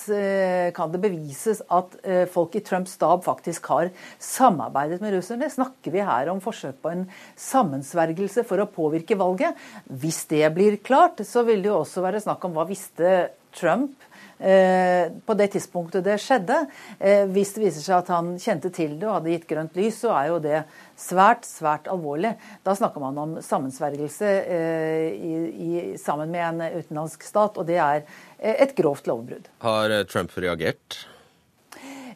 kan 0.75 0.93
det 0.93 1.01
bevises 1.03 1.59
at 1.67 1.97
folk 2.31 2.55
i 2.55 2.63
Trumps 2.63 2.95
stab 2.95 3.25
faktisk 3.25 3.67
har 3.73 3.91
samarbeidet 4.23 5.01
med 5.03 5.17
russerne? 5.17 5.49
Snakker 5.51 5.91
vi 5.91 6.05
her 6.05 6.31
om 6.31 6.39
forsøk 6.43 6.79
på 6.83 6.93
en 6.93 7.05
sammensvergelse 7.35 8.45
for 8.47 8.63
å 8.63 8.69
påvirke 8.71 9.19
valget? 9.19 9.59
Hvis 9.91 10.23
det 10.31 10.47
blir 10.55 10.79
klart, 10.79 11.19
så 11.27 11.43
vil 11.47 11.63
det 11.65 11.73
jo 11.73 11.81
også 11.81 12.05
være 12.05 12.23
snakk 12.23 12.47
om 12.47 12.55
hva 12.55 12.67
visste 12.71 13.17
Trump 13.55 13.95
Eh, 13.95 14.14
på 14.37 15.33
det 15.39 15.47
tidspunktet 15.53 16.03
det 16.03 16.17
skjedde. 16.19 16.57
Eh, 16.99 17.23
hvis 17.31 17.53
det 17.55 17.63
viser 17.63 17.85
seg 17.85 18.01
at 18.01 18.11
han 18.11 18.33
kjente 18.41 18.71
til 18.75 18.97
det 18.99 19.07
og 19.07 19.17
hadde 19.19 19.31
gitt 19.31 19.47
grønt 19.47 19.79
lys, 19.79 20.01
så 20.03 20.11
er 20.11 20.29
jo 20.33 20.41
det 20.43 20.61
svært, 20.99 21.47
svært 21.47 21.89
alvorlig. 21.91 22.35
Da 22.67 22.75
snakker 22.75 23.03
man 23.03 23.19
om 23.21 23.35
sammensvergelse 23.43 24.31
eh, 24.43 25.09
i, 25.15 25.33
i, 25.49 25.73
sammen 26.01 26.31
med 26.35 26.45
en 26.49 26.79
utenlandsk 26.81 27.23
stat, 27.23 27.57
og 27.57 27.67
det 27.69 27.79
er 27.79 28.05
et 28.39 28.75
grovt 28.75 29.07
lovbrudd. 29.07 29.47
Har 29.63 29.95
Trump 30.11 30.35
reagert? 30.37 31.05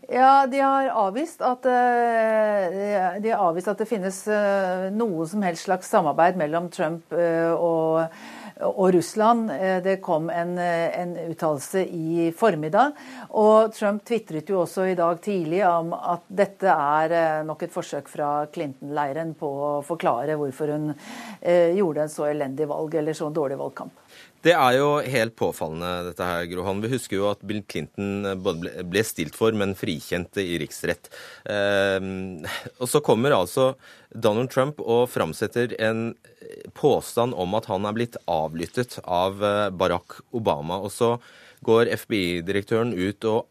Ja, 0.09 0.47
de 0.49 0.57
har 0.57 0.89
avvist 0.97 1.41
at, 1.45 1.67
de 1.69 3.29
har 3.29 3.43
avvist 3.45 3.69
at 3.69 3.77
det 3.77 3.85
finnes 3.85 4.23
noe 4.95 5.27
som 5.29 5.43
helst 5.45 5.67
slags 5.67 5.91
samarbeid 5.93 6.39
mellom 6.39 6.71
Trump 6.73 7.13
og 7.13 8.09
og 8.59 8.93
Russland. 8.93 9.51
Eh, 9.51 9.77
det 9.83 10.01
kom 10.01 10.29
en, 10.29 10.57
eh, 10.57 10.99
en 11.01 11.17
uttalelse 11.17 11.85
i 11.85 12.31
formiddag. 12.37 12.91
Og 13.29 13.73
Trump 13.73 14.03
tvitret 14.05 14.49
jo 14.49 14.61
også 14.63 14.91
i 14.91 14.95
dag 14.95 15.21
tidlig 15.21 15.63
om 15.67 15.93
at 15.93 16.21
dette 16.27 16.67
er 16.67 17.11
eh, 17.11 17.43
nok 17.43 17.63
et 17.63 17.73
forsøk 17.73 18.09
fra 18.09 18.45
Clinton-leiren 18.51 19.33
på 19.39 19.47
å 19.47 19.71
forklare 19.85 20.35
hvorfor 20.35 20.73
hun 20.73 20.93
gjorde 21.39 22.01
en 22.03 22.11
så 22.11 22.25
elendig 22.27 22.67
valg, 22.67 22.95
eller 22.95 23.13
så 23.13 23.29
dårlig 23.31 23.57
valgkamp. 23.57 23.93
Det 24.39 24.53
er 24.55 24.77
jo 24.77 24.87
helt 25.03 25.33
påfallende, 25.35 25.89
dette 26.07 26.23
her, 26.23 26.45
Grohan. 26.47 26.79
Vi 26.79 26.93
husker 26.93 27.17
jo 27.17 27.25
at 27.27 27.41
Bill 27.43 27.59
Clinton 27.67 28.23
både 28.39 28.85
ble 28.87 29.03
stilt 29.03 29.35
for, 29.35 29.51
men 29.51 29.75
frikjent 29.75 30.39
i 30.39 30.55
riksrett. 30.61 31.11
Eh, 31.43 31.99
og 32.79 32.87
så 32.87 33.03
kommer 33.03 33.35
altså 33.35 33.73
Donald 34.15 34.53
Trump 34.53 34.79
og 34.79 35.09
framsetter 35.11 35.75
en 35.83 36.13
påstand 36.73 37.35
om 37.35 37.53
at 37.59 37.67
han 37.69 37.85
er 37.85 37.95
blitt 37.97 38.17
avlyttet 38.31 38.99
av 39.03 39.43
eh, 39.43 39.67
Barack 39.75 40.21
Obama. 40.31 40.79
Og 40.87 40.93
så 40.95 41.17
går 41.65 41.91
FBI-direktøren 41.99 42.95
ut 42.95 43.27
og 43.27 43.47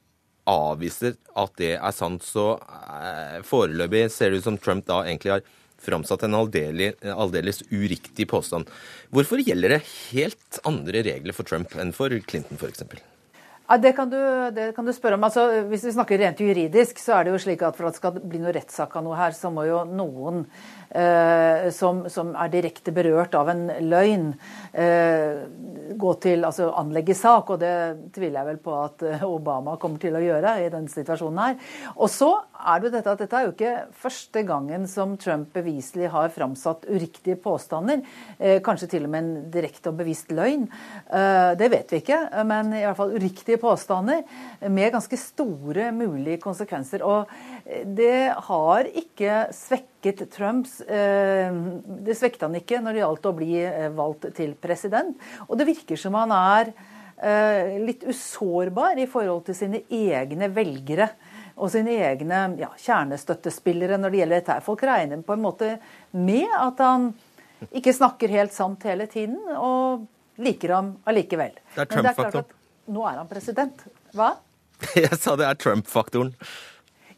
avviser 0.49 1.19
at 1.37 1.53
det 1.61 1.75
er 1.77 1.95
sant. 1.95 2.25
Så 2.25 2.55
eh, 2.57 3.41
foreløpig 3.47 4.07
ser 4.15 4.33
det 4.33 4.41
ut 4.41 4.49
som 4.49 4.61
Trump 4.61 4.89
da 4.89 5.03
egentlig 5.05 5.37
har 5.37 5.55
framsatt 5.83 6.25
en 6.27 6.37
aldeles 6.39 7.63
uriktig 7.71 8.29
påstand. 8.31 8.71
Hvorfor 9.15 9.43
gjelder 9.43 9.77
det 9.77 9.85
helt 10.11 10.61
andre 10.69 11.05
regler 11.07 11.37
for 11.37 11.49
Trump 11.49 11.77
enn 11.79 11.95
for 11.97 12.13
Clinton 12.27 12.61
f.eks.? 12.61 12.85
Ja, 13.69 13.77
det 13.77 13.93
kan, 13.93 14.09
du, 14.09 14.17
det 14.57 14.71
kan, 14.73 14.87
du, 14.89 14.95
spørre 14.97 15.19
om. 15.19 15.25
Altså, 15.27 15.43
hvis 15.69 15.83
vi 15.85 15.93
snakker 15.93 16.17
rent 16.23 16.39
juridisk, 16.41 16.97
så 17.03 17.19
er 17.19 17.27
det 17.27 17.35
jo 17.35 17.41
slik 17.43 17.61
at 17.67 17.77
for 17.77 17.85
at 17.85 17.93
det 17.93 18.01
skal 18.01 18.17
bli 18.17 18.41
noe 18.41 18.55
rettssak 18.57 18.97
av 18.97 19.05
noe 19.05 19.19
her, 19.19 19.37
så 19.37 19.51
må 19.53 19.67
jo 19.69 19.83
noen 19.85 20.47
som, 20.89 22.05
som, 22.09 22.31
er 22.33 22.53
direkte 22.53 22.93
berørt 22.97 23.35
av 23.37 23.51
en 23.53 23.67
løgn, 23.85 24.31
eh, 24.73 25.43
gå 25.99 26.13
til, 26.23 26.45
altså 26.47 26.71
anlegge 26.79 27.17
sak. 27.17 27.51
Og 27.53 27.61
det 27.63 27.73
tviler 28.15 28.41
jeg 28.41 28.49
vel 28.51 28.61
på 28.63 28.75
at 28.79 29.05
eh, 29.07 29.25
Obama 29.27 29.77
kommer 29.81 30.01
til 30.03 30.17
å 30.17 30.23
gjøre 30.23 30.55
i 30.65 30.71
denne 30.73 30.93
situasjonen 30.93 31.41
her. 31.43 31.57
Og 31.97 32.11
så 32.13 32.31
er 32.59 32.83
det 32.83 32.93
dette 32.97 33.13
at 33.13 33.23
dette 33.23 33.39
er 33.39 33.47
jo 33.47 33.55
ikke 33.55 33.75
første 34.03 34.43
gangen 34.49 34.87
som 34.91 35.17
Trump 35.21 35.53
beviselig 35.55 36.11
har 36.13 36.33
framsatt 36.35 36.89
uriktige 36.91 37.39
påstander. 37.43 38.03
Eh, 38.39 38.59
kanskje 38.65 38.91
til 38.95 39.09
og 39.09 39.15
med 39.15 39.25
en 39.25 39.51
direkte 39.55 39.93
og 39.93 40.01
bevisst 40.01 40.33
løgn. 40.35 40.69
Eh, 41.09 41.53
det 41.59 41.71
vet 41.73 41.95
vi 41.95 42.03
ikke, 42.03 42.21
men 42.49 42.73
i 42.77 42.85
hvert 42.85 42.99
fall 42.99 43.17
uriktige 43.17 43.61
påstander 43.63 44.25
med 44.69 44.93
ganske 44.95 45.21
store 45.21 45.91
mulige 45.97 46.41
konsekvenser. 46.43 47.05
Og 47.07 47.31
det 47.69 48.35
har 48.49 48.89
ikke 48.97 49.49
svekket 49.53 50.23
Trumps 50.33 50.81
eh, 50.81 51.53
Det 52.07 52.15
svekket 52.17 52.47
han 52.47 52.57
ikke 52.57 52.81
når 52.81 52.97
det 52.97 53.03
gjaldt 53.03 53.29
å 53.29 53.35
bli 53.37 53.51
eh, 53.61 53.89
valgt 53.93 54.31
til 54.39 54.55
president. 54.57 55.19
Og 55.49 55.59
det 55.61 55.69
virker 55.69 56.01
som 56.01 56.17
han 56.17 56.33
er 56.33 56.71
eh, 56.73 57.77
litt 57.83 58.07
usårbar 58.09 59.01
i 59.03 59.09
forhold 59.11 59.45
til 59.51 59.59
sine 59.59 59.83
egne 59.93 60.49
velgere 60.55 61.11
og 61.59 61.73
sine 61.75 61.99
egne 62.07 62.41
ja, 62.61 62.71
kjernestøttespillere 62.79 63.99
når 64.01 64.15
det 64.15 64.23
gjelder 64.23 64.41
dette. 64.41 64.59
Folk 64.65 64.87
regner 64.89 65.21
på 65.27 65.37
en 65.37 65.45
måte 65.45 65.73
med 66.17 66.49
at 66.57 66.81
han 66.81 67.11
ikke 67.75 67.93
snakker 67.93 68.33
helt 68.33 68.55
sant 68.55 68.87
hele 68.87 69.09
tiden, 69.11 69.37
og 69.59 70.07
liker 70.39 70.77
ham 70.77 70.93
allikevel. 71.11 71.57
Det 71.75 71.83
er 71.83 71.91
Trump-faktoren. 71.91 72.53
Nå 72.95 73.03
er 73.11 73.19
han 73.19 73.29
president. 73.29 73.83
Hva? 74.17 74.37
Jeg 74.95 75.19
sa 75.19 75.35
det 75.37 75.49
er 75.51 75.59
Trump-faktoren. 75.59 76.31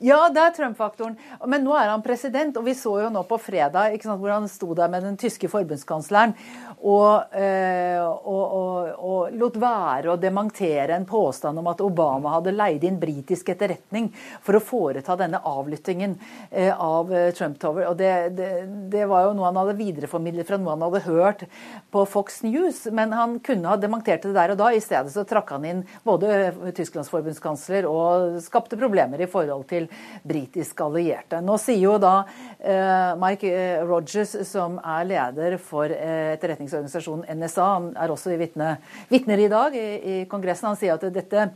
Ja, 0.01 0.31
det 0.33 0.41
er 0.41 0.53
Trump-faktoren. 0.57 1.17
Men 1.45 1.61
nå 1.67 1.75
er 1.77 1.91
han 1.91 2.01
president, 2.01 2.57
og 2.57 2.65
vi 2.65 2.73
så 2.73 2.95
jo 3.03 3.11
nå 3.13 3.21
på 3.29 3.37
fredag 3.37 3.99
sant, 4.01 4.17
hvor 4.23 4.33
han 4.33 4.47
sto 4.49 4.73
der 4.73 4.89
med 4.89 5.05
den 5.05 5.19
tyske 5.21 5.51
forbundskansleren 5.53 6.33
og, 6.81 7.35
øh, 7.37 8.01
og, 8.25 8.45
og, 8.57 8.87
og, 8.97 9.35
lot 9.37 9.59
være 9.61 10.15
å 10.15 10.17
dementere 10.17 10.97
en 10.97 11.05
påstand 11.05 11.61
om 11.61 11.69
at 11.69 11.83
Obama 11.85 12.33
hadde 12.39 12.55
leid 12.57 12.87
inn 12.89 12.97
britisk 13.03 13.51
etterretning 13.53 14.09
for 14.41 14.57
å 14.57 14.63
foreta 14.65 15.19
denne 15.21 15.43
avlyttingen 15.45 16.15
øh, 16.17 16.73
av 16.73 17.13
eh, 17.13 17.29
Trump 17.37 17.61
Tower. 17.61 17.91
Og 17.91 17.99
det, 18.01 18.15
det, 18.39 18.49
det, 18.95 19.05
var 19.11 19.27
jo 19.27 19.35
noe 19.37 19.51
han 19.51 19.61
hadde 19.61 19.77
videreformidlet 19.83 20.49
fra 20.49 20.57
noe 20.57 20.73
han 20.73 20.87
hadde 20.87 21.05
hørt 21.05 21.45
på 21.93 22.07
Fox 22.09 22.41
News. 22.47 22.87
Men 22.89 23.13
han 23.13 23.37
kunne 23.45 23.69
ha 23.69 23.77
dementert 23.77 24.25
det 24.25 24.33
der 24.39 24.57
og 24.57 24.63
da. 24.63 24.73
I 24.73 24.81
stedet 24.81 25.13
så 25.13 25.27
trakk 25.29 25.53
han 25.59 25.69
inn 25.69 25.85
både 26.09 26.73
Tysklands 26.73 27.13
forbundskansler 27.13 27.85
og 27.91 28.41
skapte 28.41 28.81
problemer 28.81 29.21
i 29.21 29.29
forhold 29.29 29.69
til 29.69 29.90
britiske 30.23 30.85
allierte. 30.85 31.41
Nå 31.45 31.57
sier 31.61 31.83
jo 31.83 31.97
da 32.03 32.15
uh, 32.25 33.13
Mike 33.21 33.53
Rogers, 33.89 34.37
som 34.49 34.79
er 34.81 35.09
leder 35.09 35.59
for 35.63 35.91
uh, 35.91 36.33
etterretningsorganisasjonen 36.37 37.27
NSA, 37.41 37.69
han 37.77 37.91
er 37.99 38.15
også 38.15 38.37
vitne, 38.41 38.77
vitner 39.11 39.45
i 39.45 39.51
dag 39.53 39.77
i, 39.77 39.89
i 39.99 40.17
Kongressen, 40.31 40.71
han 40.73 40.81
sier 40.81 40.97
at 40.97 41.09
dette 41.15 41.49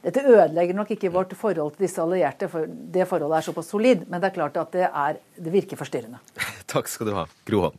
dette 0.00 0.22
ødelegger 0.24 0.76
nok 0.76 0.94
ikke 0.94 1.10
vårt 1.12 1.34
forhold 1.36 1.74
til 1.74 1.84
disse 1.84 2.00
allierte, 2.00 2.48
for 2.48 2.64
det 2.64 3.04
forholdet 3.08 3.36
er 3.36 3.46
såpass 3.50 3.68
solid. 3.68 4.06
Men 4.08 4.22
det 4.22 4.30
er 4.30 4.38
klart 4.38 4.56
at 4.56 4.72
det, 4.72 4.88
er, 4.88 5.20
det 5.36 5.52
virker 5.52 5.80
forstyrrende. 5.80 6.22
Takk 6.72 6.88
skal 6.88 7.10
du 7.10 7.14
ha, 7.18 7.28
Gro 7.44 7.68
Holm. 7.68 7.78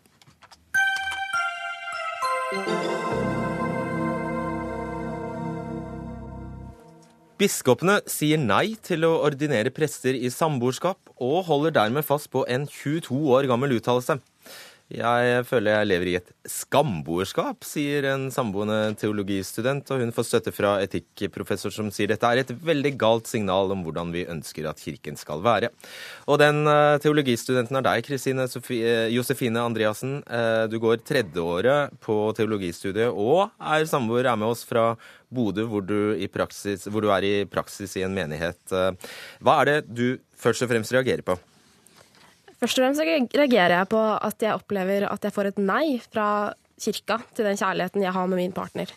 Biskopene 7.42 7.96
sier 8.06 8.38
nei 8.38 8.76
til 8.86 9.02
å 9.08 9.16
ordinere 9.26 9.72
prester 9.74 10.14
i 10.14 10.30
samboerskap, 10.30 11.00
og 11.18 11.48
holder 11.48 11.74
dermed 11.74 12.06
fast 12.06 12.30
på 12.30 12.44
en 12.46 12.68
22 12.70 13.18
år 13.34 13.48
gammel 13.50 13.80
uttalelse. 13.80 14.20
Jeg 14.92 15.46
føler 15.48 15.72
jeg 15.72 15.88
lever 15.88 16.10
i 16.10 16.16
et 16.20 16.32
skamboerskap, 16.52 17.64
sier 17.64 18.10
en 18.12 18.26
samboende 18.34 18.92
teologistudent, 19.00 19.88
og 19.88 20.04
hun 20.04 20.12
får 20.14 20.28
støtte 20.28 20.52
fra 20.54 20.74
etikkprofessor 20.84 21.72
som 21.72 21.88
sier 21.96 22.12
dette 22.12 22.28
er 22.28 22.42
et 22.42 22.52
veldig 22.52 22.92
galt 23.00 23.32
signal 23.32 23.72
om 23.72 23.86
hvordan 23.86 24.12
vi 24.12 24.26
ønsker 24.30 24.68
at 24.68 24.84
kirken 24.84 25.16
skal 25.18 25.40
være. 25.46 25.72
Og 26.28 26.42
den 26.44 26.68
eh, 26.68 26.98
teologistudenten 27.02 27.80
er 27.80 27.88
deg, 27.88 28.04
Kristine 28.10 28.50
eh, 28.76 29.08
Josefine 29.16 29.64
Andreassen. 29.64 30.20
Eh, 30.28 30.66
du 30.68 30.76
går 30.84 31.06
tredjeåret 31.08 31.96
på 32.04 32.20
teologistudiet 32.36 33.16
og 33.16 33.48
er 33.64 33.88
samboer, 33.88 34.28
er 34.28 34.38
med 34.44 34.52
oss 34.52 34.68
fra 34.68 34.92
Bodø, 35.32 35.64
hvor 35.72 35.86
du, 35.86 36.14
hvor 36.20 37.06
du 37.06 37.10
er 37.16 37.26
i 37.28 37.36
praksis 37.48 37.96
i 37.96 38.04
en 38.04 38.16
menighet. 38.16 38.60
Hva 39.40 39.62
er 39.62 39.70
det 39.70 39.78
du 39.88 40.06
først 40.36 40.66
og 40.66 40.72
fremst 40.74 40.92
reagerer 40.92 41.24
på? 41.24 41.38
Først 42.62 42.78
og 42.78 42.84
fremst 42.84 43.02
reagerer 43.34 43.74
jeg 43.74 43.90
på 43.90 44.02
at 44.14 44.44
jeg 44.44 44.54
opplever 44.54 45.08
at 45.08 45.24
jeg 45.26 45.34
får 45.34 45.50
et 45.50 45.62
nei 45.64 45.86
fra 46.04 46.28
kirka 46.82 47.18
til 47.34 47.48
den 47.48 47.58
kjærligheten 47.58 48.04
jeg 48.04 48.14
har 48.14 48.28
med 48.30 48.42
min 48.42 48.54
partner. 48.54 48.92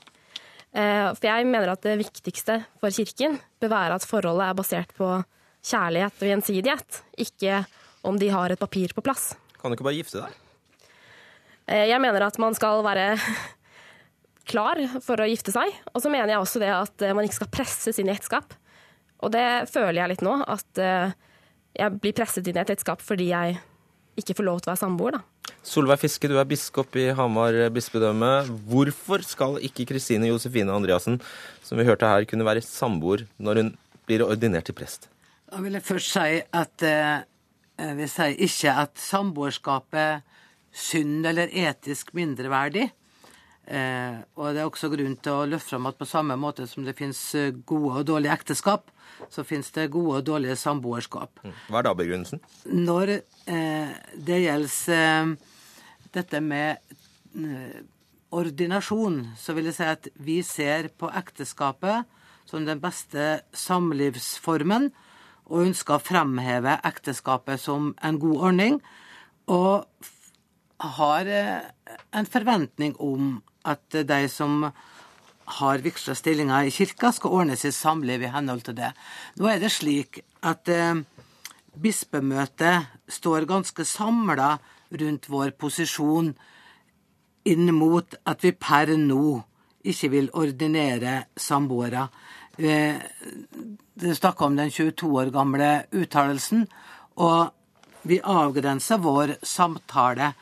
Eh, 0.75 1.09
for 1.15 1.29
jeg 1.29 1.47
mener 1.47 1.71
at 1.73 1.85
det 1.87 1.97
viktigste 2.01 2.59
for 2.83 2.93
kirken 2.95 3.39
bør 3.63 3.73
være 3.73 3.99
at 3.99 4.07
forholdet 4.09 4.49
er 4.49 4.59
basert 4.59 4.95
på 4.99 5.11
kjærlighet 5.65 6.21
og 6.21 6.31
gjensidighet, 6.33 7.03
ikke 7.25 7.61
om 8.05 8.19
de 8.21 8.31
har 8.35 8.53
et 8.53 8.61
papir 8.61 8.93
på 8.93 9.05
plass. 9.05 9.33
Kan 9.61 9.71
du 9.71 9.79
ikke 9.79 9.87
bare 9.87 10.01
gifte 10.01 10.21
deg? 10.25 10.41
Eh, 11.71 11.87
jeg 11.89 12.01
mener 12.03 12.27
at 12.27 12.41
man 12.43 12.57
skal 12.59 12.83
være 12.85 13.15
klar 14.49 14.81
for 15.05 15.21
å 15.21 15.29
gifte 15.29 15.55
seg. 15.55 15.73
Og 15.93 16.03
så 16.05 16.13
mener 16.13 16.35
jeg 16.35 16.43
også 16.43 16.63
det 16.63 16.73
at 16.73 17.05
man 17.17 17.27
ikke 17.27 17.41
skal 17.41 17.53
presses 17.53 18.01
inn 18.01 18.11
i 18.11 18.15
ekteskap. 18.15 18.57
Og 19.25 19.33
det 19.35 19.71
føler 19.73 20.03
jeg 20.03 20.13
litt 20.15 20.25
nå, 20.25 20.37
at 20.43 20.81
eh, 20.83 21.15
jeg 21.79 22.01
blir 22.01 22.17
presset 22.17 22.47
inn 22.47 22.59
i 22.59 22.63
et 22.63 22.75
ekteskap 22.75 23.03
fordi 23.05 23.31
jeg 23.31 23.57
ikke 24.21 24.37
får 24.39 24.47
lov 24.47 24.61
til 24.61 24.71
å 24.71 24.75
være 24.75 24.83
samboer, 24.85 25.17
da. 25.17 25.23
Solveig 25.65 26.03
Fiske, 26.03 26.29
du 26.29 26.37
er 26.39 26.47
biskop 26.49 26.95
i 27.01 27.09
Hamar 27.17 27.57
bispedømme. 27.73 28.31
Hvorfor 28.69 29.25
skal 29.25 29.57
ikke 29.65 29.87
Kristine 29.89 30.29
Josefine 30.29 30.73
Andreassen, 30.73 31.19
som 31.65 31.81
vi 31.81 31.87
hørte 31.89 32.09
her, 32.09 32.27
kunne 32.29 32.47
være 32.47 32.63
samboer 32.65 33.25
når 33.43 33.61
hun 33.61 33.71
blir 34.09 34.25
ordinert 34.27 34.69
til 34.69 34.77
prest? 34.77 35.09
Da 35.49 35.61
vil 35.65 35.77
jeg 35.77 35.87
først 35.89 36.13
si 36.15 36.41
at 36.45 36.85
jeg 36.85 37.25
vi 37.75 38.07
sier 38.07 38.37
ikke 38.47 38.75
at 38.85 39.01
samboerskapet 39.03 39.99
er 39.99 40.21
synd 40.75 41.27
eller 41.27 41.51
etisk 41.51 42.13
mindreverdig. 42.15 42.89
Eh, 43.65 44.19
og 44.37 44.53
det 44.53 44.61
er 44.61 44.69
også 44.69 44.91
grunn 44.93 45.17
til 45.25 45.33
å 45.33 45.47
løfte 45.49 45.73
fram 45.73 45.89
at 45.89 46.01
på 46.01 46.09
samme 46.09 46.37
måte 46.37 46.67
som 46.69 46.85
det 46.85 46.97
finnes 46.99 47.21
gode 47.65 48.03
og 48.03 48.09
dårlige 48.11 48.35
ekteskap, 48.37 48.91
så 49.33 49.45
finnes 49.47 49.71
det 49.75 49.91
gode 49.95 50.21
og 50.21 50.27
dårlige 50.27 50.57
samboerskap. 50.61 51.41
Mm. 51.45 51.55
Hva 51.69 51.81
er 51.81 51.87
da 51.87 51.95
begrunnelsen? 51.97 52.43
Når 52.71 53.17
eh, 53.17 53.95
det 54.29 54.41
gjelder 54.45 54.99
eh, 54.99 55.55
dette 56.15 56.43
med 56.45 56.97
eh, 57.39 57.81
ordinasjon, 58.35 59.21
så 59.39 59.55
vil 59.57 59.71
jeg 59.71 59.79
si 59.79 59.89
at 59.89 60.11
vi 60.27 60.41
ser 60.47 60.91
på 60.99 61.11
ekteskapet 61.15 62.11
som 62.49 62.67
den 62.67 62.83
beste 62.83 63.41
samlivsformen, 63.57 64.91
og 65.45 65.67
ønsker 65.67 65.99
å 65.99 66.03
fremheve 66.03 66.79
ekteskapet 66.89 67.61
som 67.61 67.93
en 68.05 68.19
god 68.21 68.45
ordning. 68.49 68.79
Og 69.53 69.85
har 70.97 71.29
eh, 71.29 71.67
en 72.17 72.29
forventning 72.29 72.95
om 73.01 73.37
at 73.65 73.97
de 74.07 74.21
som 74.29 74.69
har 75.45 75.83
vigsla 75.85 76.15
stillinger 76.17 76.69
i 76.69 76.73
kirka, 76.73 77.13
skal 77.13 77.35
ordne 77.41 77.57
sitt 77.57 77.77
samliv 77.77 78.23
i 78.25 78.33
henhold 78.33 78.65
til 78.65 78.77
det. 78.79 78.93
Nå 79.37 79.49
er 79.51 79.61
det 79.61 79.73
slik 79.75 80.23
at 80.45 80.69
eh, 80.73 81.03
bispemøtet 81.75 82.89
står 83.13 83.49
ganske 83.49 83.85
samla 83.85 84.55
rundt 84.95 85.29
vår 85.29 85.53
posisjon 85.61 86.33
inn 87.45 87.75
mot 87.77 88.17
at 88.25 88.45
vi 88.45 88.55
per 88.57 88.95
nå 88.97 89.43
ikke 89.85 90.11
vil 90.15 90.31
ordinere 90.33 91.27
samboere. 91.37 92.09
Eh, 92.57 92.97
det 93.95 94.17
snakka 94.17 94.49
om 94.49 94.57
den 94.57 94.71
22 94.71 95.13
år 95.13 95.31
gamle 95.35 95.85
uttalelsen, 95.93 96.67
og 97.21 97.53
vi 98.03 98.21
avgrenser 98.21 99.01
vår 99.01 99.37
samtale 99.45 100.33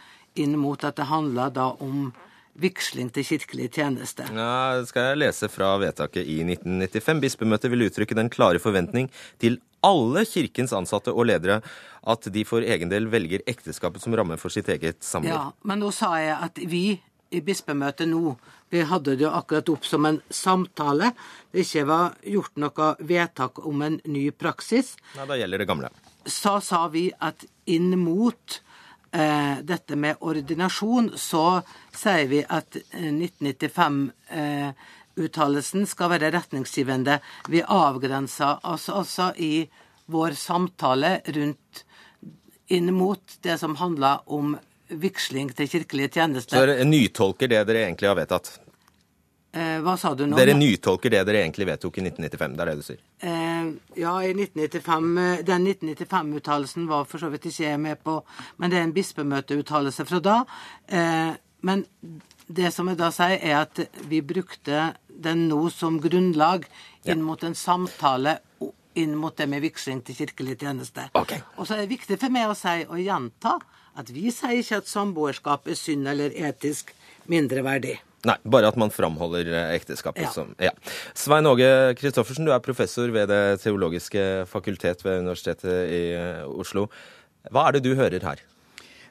inn 0.41 0.55
mot 0.59 0.85
at 0.85 0.97
det 0.97 1.11
handler 1.11 1.51
da 1.53 1.73
om 1.83 2.13
vigsling 2.59 3.11
til 3.15 3.25
kirkelig 3.27 3.71
tjeneste. 3.77 4.27
Ja, 4.29 4.79
det 4.81 4.89
skal 4.91 5.13
jeg 5.13 5.23
lese 5.25 5.49
fra 5.53 5.75
vedtaket 5.81 6.27
i 6.29 6.41
1995. 6.45 7.23
Bispemøtet 7.25 7.73
vil 7.73 7.87
uttrykke 7.87 8.19
den 8.19 8.31
klare 8.33 8.61
forventning 8.63 9.09
til 9.43 9.61
alle 9.83 10.25
kirkens 10.29 10.75
ansatte 10.77 11.15
og 11.15 11.27
ledere 11.31 11.61
at 12.07 12.29
de 12.35 12.45
for 12.47 12.63
egen 12.63 12.93
del 12.93 13.09
velger 13.11 13.43
ekteskapet 13.51 14.03
som 14.05 14.15
ramme 14.15 14.39
for 14.39 14.53
sitt 14.55 14.69
eget 14.71 15.01
samliv. 15.03 15.35
Ja, 15.35 15.51
men 15.67 15.83
nå 15.83 15.91
sa 15.95 16.15
jeg 16.21 16.37
at 16.37 16.61
vi 16.71 16.85
i 17.33 17.41
bispemøtet 17.41 18.11
nå 18.11 18.37
vi 18.73 18.81
hadde 18.89 19.17
det 19.17 19.27
jo 19.27 19.31
akkurat 19.37 19.69
opp 19.69 19.85
som 19.85 20.07
en 20.09 20.19
samtale. 20.33 21.11
Det 21.53 21.67
ikke 21.67 21.85
var 21.91 22.15
gjort 22.25 22.55
noe 22.63 22.87
vedtak 23.05 23.61
om 23.69 23.83
en 23.85 23.99
ny 24.09 24.31
praksis. 24.33 24.95
Nei, 25.19 25.27
Da 25.29 25.37
gjelder 25.37 25.61
det 25.61 25.67
gamle. 25.69 25.91
Så 26.25 26.55
sa 26.65 26.87
vi 26.89 27.11
at 27.21 27.45
inn 27.69 27.93
mot 28.01 28.63
dette 29.13 29.97
med 29.97 30.17
ordinasjon, 30.25 31.13
så 31.21 31.61
sier 31.93 32.27
vi 32.31 32.41
at 32.49 32.77
1995-uttalelsen 32.97 35.83
eh, 35.85 35.89
skal 35.91 36.11
være 36.15 36.31
retningsgivende. 36.33 37.19
Vi 37.53 37.61
avgrenser 37.61 38.65
oss 38.73 38.89
altså 38.89 39.37
i 39.37 39.69
vår 40.13 40.33
samtale 40.39 41.21
rundt 41.29 41.85
inn 42.73 42.95
mot 42.95 43.39
det 43.45 43.59
som 43.61 43.77
handler 43.77 44.25
om 44.33 44.57
vigsling 44.89 45.53
til 45.57 45.69
kirkelige 45.69 46.09
tjenester. 46.17 46.57
Så 46.57 46.67
dere 46.67 46.85
nytolker 46.89 47.49
det 47.53 47.65
dere 47.69 47.85
egentlig 47.87 48.09
har 48.09 48.17
vedtatt? 48.17 48.62
Eh, 49.53 49.79
hva 49.85 49.99
sa 50.01 50.15
du 50.17 50.25
nå? 50.25 50.37
Dere 50.39 50.55
nytolker 50.57 51.13
det 51.13 51.27
dere 51.29 51.43
egentlig 51.43 51.67
vedtok 51.69 51.99
i 52.01 52.07
1995, 52.07 52.55
det 52.57 52.63
er 52.65 52.71
det 52.71 52.77
du 52.79 52.85
sier? 52.87 53.01
Eh, 53.21 53.67
ja, 54.01 54.13
i 54.25 54.31
1995, 54.33 55.11
eh, 55.21 55.43
den 55.45 55.67
1995-uttalelsen 55.69 56.87
var 56.89 57.05
for 57.11 57.21
så 57.21 57.29
vidt 57.33 57.51
ikke 57.51 57.67
jeg 57.67 57.81
med 57.83 58.01
på, 58.01 58.15
men 58.57 58.73
det 58.73 58.79
er 58.81 58.87
en 58.87 58.95
bispemøteuttalelse 58.97 60.07
fra 60.09 60.21
da. 60.25 60.37
Men 61.63 61.85
det 62.49 62.73
som 62.75 62.89
jeg 62.89 62.99
da 62.99 63.11
sier, 63.15 63.37
er 63.39 63.59
at 63.61 63.79
vi 64.09 64.23
brukte 64.25 64.95
den 65.07 65.45
nå 65.51 65.67
som 65.71 66.01
grunnlag 66.03 66.65
inn 67.05 67.21
mot 67.23 67.45
en 67.45 67.55
samtale 67.55 68.39
inn 68.99 69.15
mot 69.17 69.37
det 69.37 69.47
med 69.49 69.63
vigsling 69.65 70.03
til 70.05 70.17
kirkelig 70.17 70.59
tjeneste. 70.61 71.07
Okay. 71.17 71.41
Og 71.57 71.69
så 71.69 71.77
er 71.77 71.85
det 71.85 71.93
viktig 71.93 72.19
for 72.21 72.33
meg 72.33 72.51
å 72.51 72.57
si 72.57 72.83
og 72.89 73.01
gjenta 73.01 73.59
at 74.01 74.13
vi 74.13 74.33
sier 74.33 74.61
ikke 74.61 74.81
at 74.83 74.89
samboerskap 74.89 75.69
er 75.69 75.79
synd 75.79 76.09
eller 76.09 76.35
etisk 76.49 76.93
mindreverdig. 77.31 77.99
Nei, 78.29 78.37
bare 78.47 78.71
at 78.71 78.79
man 78.79 78.93
framholder 78.95 79.49
eh, 79.51 79.73
ekteskapet 79.75 80.29
ja. 80.29 80.31
som 80.31 80.53
ja. 80.63 80.71
Svein 81.19 81.49
Åge 81.51 81.67
Christoffersen, 81.99 82.47
du 82.47 82.53
er 82.55 82.63
professor 82.63 83.11
ved 83.11 83.33
Det 83.33 83.43
teologiske 83.65 84.47
fakultet 84.51 85.03
ved 85.03 85.25
Universitetet 85.25 85.91
i 85.91 86.03
eh, 86.15 86.45
Oslo. 86.47 86.87
Hva 87.51 87.67
er 87.67 87.77
det 87.77 87.85
du 87.89 87.97
hører 87.99 88.23
her? 88.23 88.45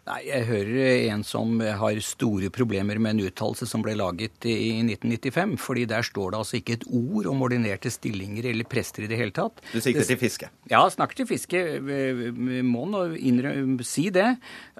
Nei, 0.09 0.21
Jeg 0.25 0.47
hører 0.47 1.11
en 1.13 1.21
som 1.21 1.59
har 1.61 1.99
store 2.01 2.49
problemer 2.53 2.97
med 2.97 3.13
en 3.13 3.27
uttalelse 3.27 3.67
som 3.69 3.83
ble 3.85 3.93
laget 3.99 4.47
i 4.49 4.81
1995. 4.81 5.57
fordi 5.61 5.85
der 5.85 6.01
står 6.01 6.31
det 6.31 6.39
altså 6.39 6.57
ikke 6.57 6.73
et 6.79 6.85
ord 6.89 7.29
om 7.29 7.43
ordinerte 7.45 7.91
stillinger 7.93 8.47
eller 8.49 8.65
prester 8.65 9.05
i 9.05 9.09
det 9.11 9.19
hele 9.19 9.35
tatt. 9.35 9.61
Du 9.69 9.77
sikter 9.79 10.07
til 10.09 10.17
Fiske? 10.17 10.49
Ja, 10.71 10.81
snakker 10.89 11.21
til 11.21 11.29
Fiske. 11.29 11.61
Må 12.65 12.87
nå 12.89 13.03
si 13.85 14.09
det. 14.09 14.29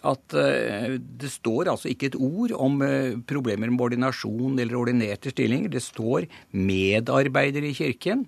At 0.01 0.33
eh, 0.33 0.97
det 0.97 1.29
står 1.29 1.69
altså 1.69 1.91
ikke 1.91 2.09
et 2.09 2.17
ord 2.17 2.55
om 2.57 2.81
eh, 2.81 3.13
problemer 3.29 3.69
med 3.69 3.85
ordinasjon 3.85 4.57
eller 4.57 4.79
ordinerte 4.79 5.29
stillinger. 5.29 5.69
Det 5.69 5.83
står 5.85 6.25
medarbeidere 6.57 7.69
i 7.69 7.77
kirken 7.77 8.25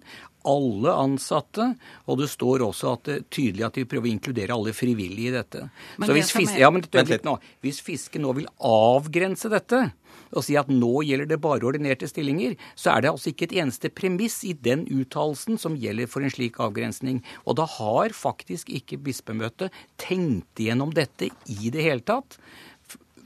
alle 0.48 0.94
ansatte, 1.04 1.70
og 2.08 2.20
det 2.22 2.30
står 2.32 2.66
også 2.68 2.94
at 2.94 3.08
det 3.08 3.16
er 3.16 3.26
tydelig 3.34 3.68
at 3.68 3.80
de 3.80 3.88
prøver 3.90 4.10
å 4.10 4.14
inkludere 4.14 4.56
alle 4.56 4.76
frivillige 4.76 5.32
i 5.32 5.36
dette. 5.38 5.66
Men 5.98 6.10
Så 6.10 6.18
hvis, 6.18 6.32
fiske, 6.36 6.62
ja, 6.62 6.72
men 6.74 6.86
nå, 7.28 7.36
hvis 7.66 7.82
Fiske 7.84 8.22
nå 8.22 8.34
vil 8.38 8.50
avgrense 8.64 9.52
dette 9.52 9.86
og 10.34 10.42
si 10.46 10.56
at 10.58 10.70
nå 10.72 11.04
gjelder 11.06 11.30
det 11.30 11.40
bare 11.42 11.66
ordinerte 11.68 12.08
stillinger, 12.10 12.56
så 12.80 12.96
er 12.96 13.04
det 13.04 13.12
altså 13.14 13.32
ikke 13.32 13.48
et 13.50 13.58
eneste 13.64 13.92
premiss 13.94 14.40
i 14.48 14.54
den 14.58 14.86
uttalelsen 14.90 15.60
som 15.62 15.78
gjelder 15.80 16.10
for 16.10 16.26
en 16.26 16.34
slik 16.34 16.60
avgrensning. 16.64 17.22
Og 17.46 17.60
da 17.60 17.68
har 17.70 18.16
faktisk 18.18 18.72
ikke 18.74 19.02
bispemøtet 19.06 19.74
tenkt 20.02 20.62
igjennom 20.62 20.94
dette 20.96 21.30
i 21.30 21.74
det 21.74 21.86
hele 21.86 22.06
tatt 22.06 22.40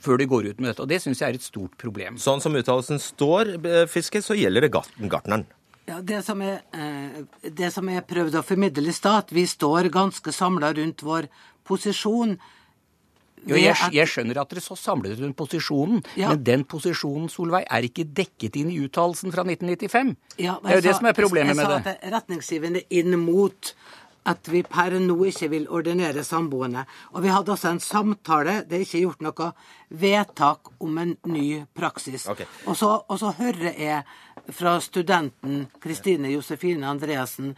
før 0.04 0.20
de 0.22 0.28
går 0.30 0.52
ut 0.52 0.60
med 0.62 0.72
dette. 0.72 0.84
Og 0.84 0.92
det 0.92 1.02
syns 1.04 1.22
jeg 1.24 1.34
er 1.34 1.40
et 1.40 1.46
stort 1.46 1.78
problem. 1.82 2.20
Sånn 2.22 2.44
som 2.44 2.56
uttalelsen 2.58 3.02
står, 3.02 3.56
eh, 3.66 3.86
Fiske, 3.90 4.22
så 4.22 4.38
gjelder 4.38 4.68
det 4.68 4.72
gartneren. 4.72 5.48
Ja, 5.88 6.02
det 6.04 6.20
som, 6.26 6.42
er, 6.44 6.62
eh, 6.76 7.24
det 7.48 7.72
som 7.72 7.88
jeg 7.88 8.04
prøvde 8.10 8.42
å 8.42 8.46
formidle 8.46 8.92
i 8.92 8.96
stad, 8.96 9.28
at 9.28 9.30
vi 9.32 9.46
står 9.48 9.88
ganske 9.94 10.34
samla 10.36 10.74
rundt 10.76 11.04
vår 11.08 11.30
posisjon. 11.68 12.36
Jo, 13.48 13.56
jeg, 13.56 13.78
jeg, 13.96 14.10
skjønner 14.12 14.42
at 14.42 14.52
dere 14.52 14.64
så 14.66 14.76
samlet 14.76 15.16
rundt 15.22 15.38
posisjonen, 15.40 16.02
ja. 16.20 16.34
men 16.34 16.42
den 16.44 16.66
posisjonen 16.68 17.30
Solveig, 17.32 17.64
er 17.72 17.88
ikke 17.88 18.04
dekket 18.18 18.58
inn 18.60 18.74
i 18.74 18.82
uttalelsen 18.84 19.32
fra 19.32 19.46
1995. 19.48 20.12
Ja, 20.42 20.58
det 20.64 20.74
er 20.74 20.82
jo 20.82 20.86
det 20.90 20.98
som 20.98 21.08
er 21.08 21.16
problemet 21.16 21.56
med 21.56 21.72
det. 21.72 21.78
Jeg 21.78 21.86
sa 21.88 21.94
at 21.94 22.12
retningsgivende 22.18 22.84
inn 23.00 23.16
mot 23.22 23.72
at 24.28 24.50
vi 24.52 24.62
per 24.68 24.98
nå 25.00 25.16
ikke 25.30 25.50
vil 25.52 25.68
ordinere 25.72 26.24
samboende. 26.28 26.84
Og 27.16 27.24
vi 27.24 27.32
hadde 27.32 27.54
også 27.54 27.72
en 27.72 27.84
samtale, 27.84 28.62
det 28.68 28.76
er 28.80 28.86
ikke 28.86 29.04
gjort 29.06 29.24
noe 29.24 29.52
vedtak 30.04 30.72
om 30.84 30.98
en 31.00 31.14
ny 31.32 31.48
praksis. 31.78 32.28
Okay. 32.28 32.48
Og, 32.66 32.76
så, 32.76 32.92
og, 33.08 33.16
så, 33.22 33.32
hører 33.38 33.72
jeg 33.72 34.04
fra 34.54 34.78
studenten 34.82 35.68
Kristine 35.84 36.32
Josefine 36.32 36.88
Andreassen 36.88 37.56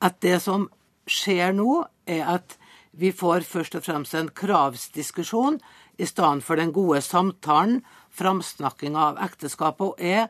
at 0.00 0.20
det 0.24 0.38
som 0.44 0.68
skjer 1.10 1.52
nå, 1.56 1.82
er 2.06 2.24
at 2.36 2.56
vi 2.92 3.12
får 3.14 3.44
først 3.46 3.76
og 3.78 3.84
fremst 3.84 4.16
en 4.18 4.30
kravsdiskusjon 4.34 5.60
i 6.00 6.06
stedet 6.08 6.44
for 6.44 6.58
den 6.58 6.72
gode 6.72 7.02
samtalen, 7.04 7.82
framsnakkinga 8.10 9.10
av 9.12 9.20
ekteskapet. 9.26 9.92
Og 9.92 10.00
jeg 10.00 10.28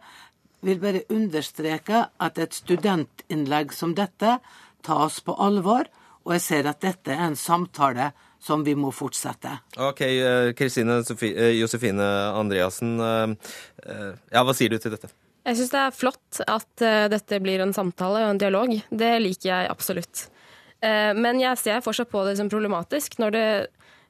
vil 0.67 0.81
bare 0.83 1.05
understreke 1.09 2.05
at 2.21 2.39
et 2.39 2.57
studentinnlegg 2.57 3.73
som 3.73 3.95
dette 3.97 4.39
tas 4.85 5.21
på 5.25 5.37
alvor, 5.39 5.89
og 6.25 6.35
jeg 6.37 6.45
ser 6.45 6.69
at 6.69 6.83
dette 6.85 7.15
er 7.15 7.31
en 7.31 7.39
samtale 7.39 8.11
som 8.41 8.65
vi 8.65 8.75
må 8.77 8.91
fortsette. 8.93 9.53
Ok, 9.77 10.01
eh, 10.01 10.53
Kristine 10.57 11.01
eh, 11.01 11.57
Josefine 11.61 12.07
Andreassen, 12.37 13.01
eh, 13.01 14.13
ja, 14.33 14.45
hva 14.45 14.57
sier 14.57 14.73
du 14.73 14.79
til 14.81 14.97
dette? 14.97 15.13
Jeg 15.47 15.57
syns 15.57 15.73
det 15.73 15.81
er 15.81 15.97
flott 15.97 16.41
at 16.45 16.85
dette 17.13 17.39
blir 17.41 17.63
en 17.65 17.73
samtale 17.77 18.27
og 18.27 18.35
en 18.35 18.41
dialog. 18.41 18.75
Det 18.91 19.13
liker 19.23 19.49
jeg 19.49 19.71
absolutt. 19.73 20.27
Men 20.81 21.41
jeg 21.41 21.61
ser 21.61 21.83
fortsatt 21.85 22.11
på 22.13 22.23
det 22.27 22.37
som 22.39 22.51
problematisk 22.53 23.17
når 23.21 23.35
det 23.35 23.47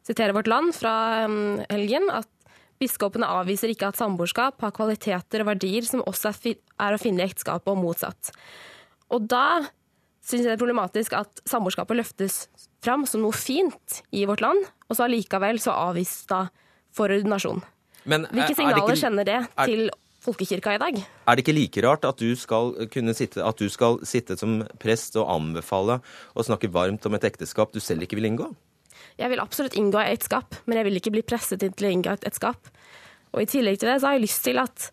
siterer 0.06 0.34
Vårt 0.34 0.50
Land 0.50 0.74
fra 0.74 0.92
helgen 1.70 2.10
at 2.14 2.28
biskopene 2.80 3.28
avviser 3.28 3.70
ikke 3.70 3.90
at 3.90 3.98
samboerskap 4.00 4.62
har 4.64 4.74
kvaliteter 4.74 5.42
og 5.44 5.50
verdier 5.52 5.86
som 5.86 6.02
også 6.08 6.32
er 6.40 6.96
å 6.96 7.00
finne 7.00 7.22
i 7.22 7.28
ekteskapet, 7.28 7.68
og 7.68 7.82
motsatt. 7.82 8.32
Og 9.12 9.26
da 9.28 9.60
syns 10.24 10.44
jeg 10.44 10.48
det 10.48 10.56
er 10.56 10.62
problematisk 10.62 11.14
at 11.18 11.42
samboerskapet 11.48 11.98
løftes 11.98 12.42
fram 12.80 13.04
som 13.08 13.20
noe 13.24 13.36
fint 13.36 14.00
i 14.16 14.24
vårt 14.28 14.40
land, 14.44 14.64
og 14.88 14.96
så 14.96 15.04
allikevel 15.06 15.60
så 15.60 15.74
avvist 15.76 16.30
da 16.32 16.46
for 16.96 17.12
ordinasjon. 17.12 17.60
Hvilke 18.06 18.54
signaler 18.56 18.80
ikke, 18.80 19.00
kjenner 19.02 19.28
det 19.28 19.40
til 19.60 19.90
folkekirka 20.24 20.74
i 20.76 20.80
dag? 20.82 20.98
Er 21.00 21.36
det 21.36 21.44
ikke 21.44 21.56
like 21.56 21.84
rart 21.86 22.04
at 22.08 22.20
du 22.20 22.34
skal 22.38 22.74
kunne 22.92 23.14
sitte, 23.16 23.42
at 23.44 23.60
du 23.60 23.70
skal 23.72 24.00
sitte 24.06 24.36
som 24.40 24.60
prest 24.82 25.16
og 25.20 25.30
anbefale 25.32 26.00
og 26.34 26.46
snakke 26.46 26.72
varmt 26.72 27.06
om 27.08 27.16
et 27.16 27.26
ekteskap 27.28 27.72
du 27.74 27.80
selv 27.80 28.04
ikke 28.04 28.20
vil 28.20 28.30
inngå? 28.30 28.50
Jeg 29.20 29.32
vil 29.32 29.42
absolutt 29.42 29.76
inngå 29.76 30.00
et 30.00 30.14
ekteskap, 30.16 30.56
men 30.66 30.80
jeg 30.80 30.88
vil 30.88 31.00
ikke 31.00 31.12
bli 31.14 31.26
presset 31.26 31.62
til 31.64 31.88
å 31.88 31.92
inngå 31.92 32.14
et 32.14 32.24
ekteskap. 32.28 32.70
Og 33.34 33.44
i 33.44 33.50
tillegg 33.50 33.80
til 33.80 33.90
det 33.90 34.00
så 34.00 34.10
har 34.10 34.18
jeg 34.18 34.26
lyst 34.26 34.42
til 34.46 34.60
at 34.60 34.90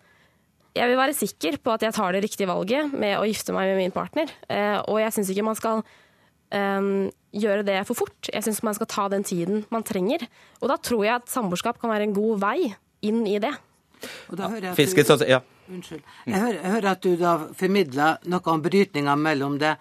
jeg 0.78 0.92
vil 0.92 1.00
være 1.00 1.16
sikker 1.18 1.58
på 1.64 1.74
at 1.74 1.84
jeg 1.86 1.96
tar 1.96 2.14
det 2.14 2.22
riktige 2.26 2.50
valget 2.50 2.92
med 2.94 3.18
å 3.18 3.26
gifte 3.26 3.56
meg 3.56 3.72
med 3.72 3.80
min 3.82 3.96
partner. 3.96 4.32
Eh, 4.52 4.78
og 4.86 5.00
jeg 5.02 5.16
syns 5.16 5.32
ikke 5.34 5.46
man 5.48 5.58
skal 5.58 5.82
um, 6.54 7.08
gjøre 7.34 7.66
det 7.66 7.80
for 7.90 7.98
fort. 8.04 8.30
Jeg 8.30 8.46
syns 8.46 8.62
man 8.66 8.78
skal 8.78 8.90
ta 8.92 9.08
den 9.12 9.26
tiden 9.26 9.66
man 9.74 9.86
trenger. 9.88 10.28
Og 10.62 10.70
da 10.72 10.78
tror 10.78 11.06
jeg 11.08 11.16
at 11.16 11.32
samboerskap 11.34 11.82
kan 11.82 11.92
være 11.94 12.10
en 12.10 12.18
god 12.18 12.44
vei 12.44 12.60
inn 13.08 13.24
i 13.30 13.40
det. 13.42 13.56
Fisket, 14.78 15.08
du, 15.08 15.26
ja. 15.28 15.42
Unnskyld. 15.68 16.04
Jeg 16.26 16.40
hører, 16.40 16.60
jeg 16.60 16.72
hører, 16.72 16.92
at 16.92 17.04
du 17.04 17.16
da 17.20 17.32
formidler 17.58 18.22
noe 18.32 18.54
om 18.54 18.62
brytninga 18.64 19.16
mellom 19.20 19.58
det, 19.62 19.74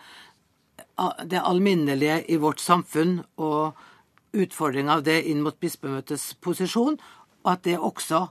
det 1.31 1.43
alminnelige 1.43 2.23
i 2.33 2.39
vårt 2.43 2.62
samfunn 2.62 3.21
og 3.37 3.77
utfordringa 4.37 4.99
av 4.99 5.05
det 5.07 5.21
inn 5.31 5.45
mot 5.45 5.57
bispemøtets 5.61 6.35
posisjon, 6.43 6.99
og 7.45 7.53
at 7.53 7.64
det 7.69 7.79
også 7.79 8.27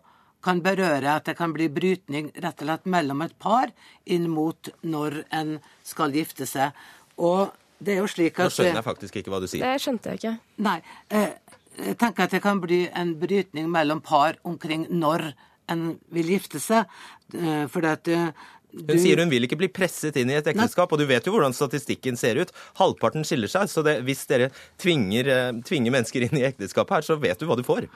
kan 0.46 0.62
berøre 0.62 1.16
at 1.18 1.26
det 1.26 1.38
kan 1.40 1.54
bli 1.56 1.68
brytning 1.74 2.30
rett 2.44 2.60
og 2.62 2.68
slett 2.68 2.90
mellom 2.92 3.24
et 3.26 3.34
par 3.42 3.72
inn 4.06 4.28
mot 4.30 4.70
når 4.86 5.24
en 5.34 5.56
skal 5.86 6.14
gifte 6.14 6.46
seg. 6.50 6.76
Og 7.18 7.56
det 7.80 7.96
er 7.96 8.04
jo 8.04 8.12
slik 8.12 8.38
at 8.40 8.52
Nå 8.52 8.58
skjønner 8.58 8.80
jeg 8.82 8.88
faktisk 8.88 9.18
ikke 9.22 9.34
hva 9.34 9.42
du 9.42 9.48
sier. 9.50 9.66
Det 9.66 9.82
skjønte 9.82 10.14
jeg 10.14 10.22
ikke. 10.22 10.36
Nei. 10.68 10.78
Eh, 11.10 11.34
jeg 11.76 11.98
tenker 12.00 12.28
at 12.28 12.36
det 12.36 12.44
kan 12.44 12.62
bli 12.64 12.86
en 12.94 13.16
brytning 13.20 13.68
mellom 13.72 14.02
par 14.06 14.38
omkring 14.48 14.86
når 14.94 15.32
en 15.72 15.88
vil 16.14 16.36
gifte 16.36 16.62
seg. 16.64 16.92
Eh, 17.34 17.66
for 17.72 17.88
at 17.90 18.10
eh, 18.12 18.30
du... 18.76 18.92
Hun 18.92 19.00
sier 19.00 19.22
hun 19.22 19.32
vil 19.32 19.48
ikke 19.48 19.58
bli 19.60 19.70
presset 19.72 20.18
inn 20.20 20.34
i 20.34 20.36
et 20.36 20.48
ekteskap, 20.52 20.92
og 20.92 21.00
du 21.00 21.06
vet 21.08 21.24
jo 21.24 21.32
hvordan 21.32 21.56
statistikken 21.56 22.20
ser 22.20 22.42
ut. 22.42 22.52
Halvparten 22.76 23.24
skiller 23.28 23.52
seg, 23.52 23.70
så 23.72 23.86
det, 23.86 24.02
hvis 24.04 24.26
dere 24.28 24.50
tvinger, 24.82 25.30
tvinger, 25.64 25.94
mennesker 25.96 26.26
inn 26.28 26.42
i 26.42 26.44
ekteskapet 26.50 26.98
her, 26.98 27.08
så 27.08 27.16
vet 27.22 27.40
du 27.40 27.48
hva 27.48 27.56
du 27.56 27.64
får. 27.64 27.88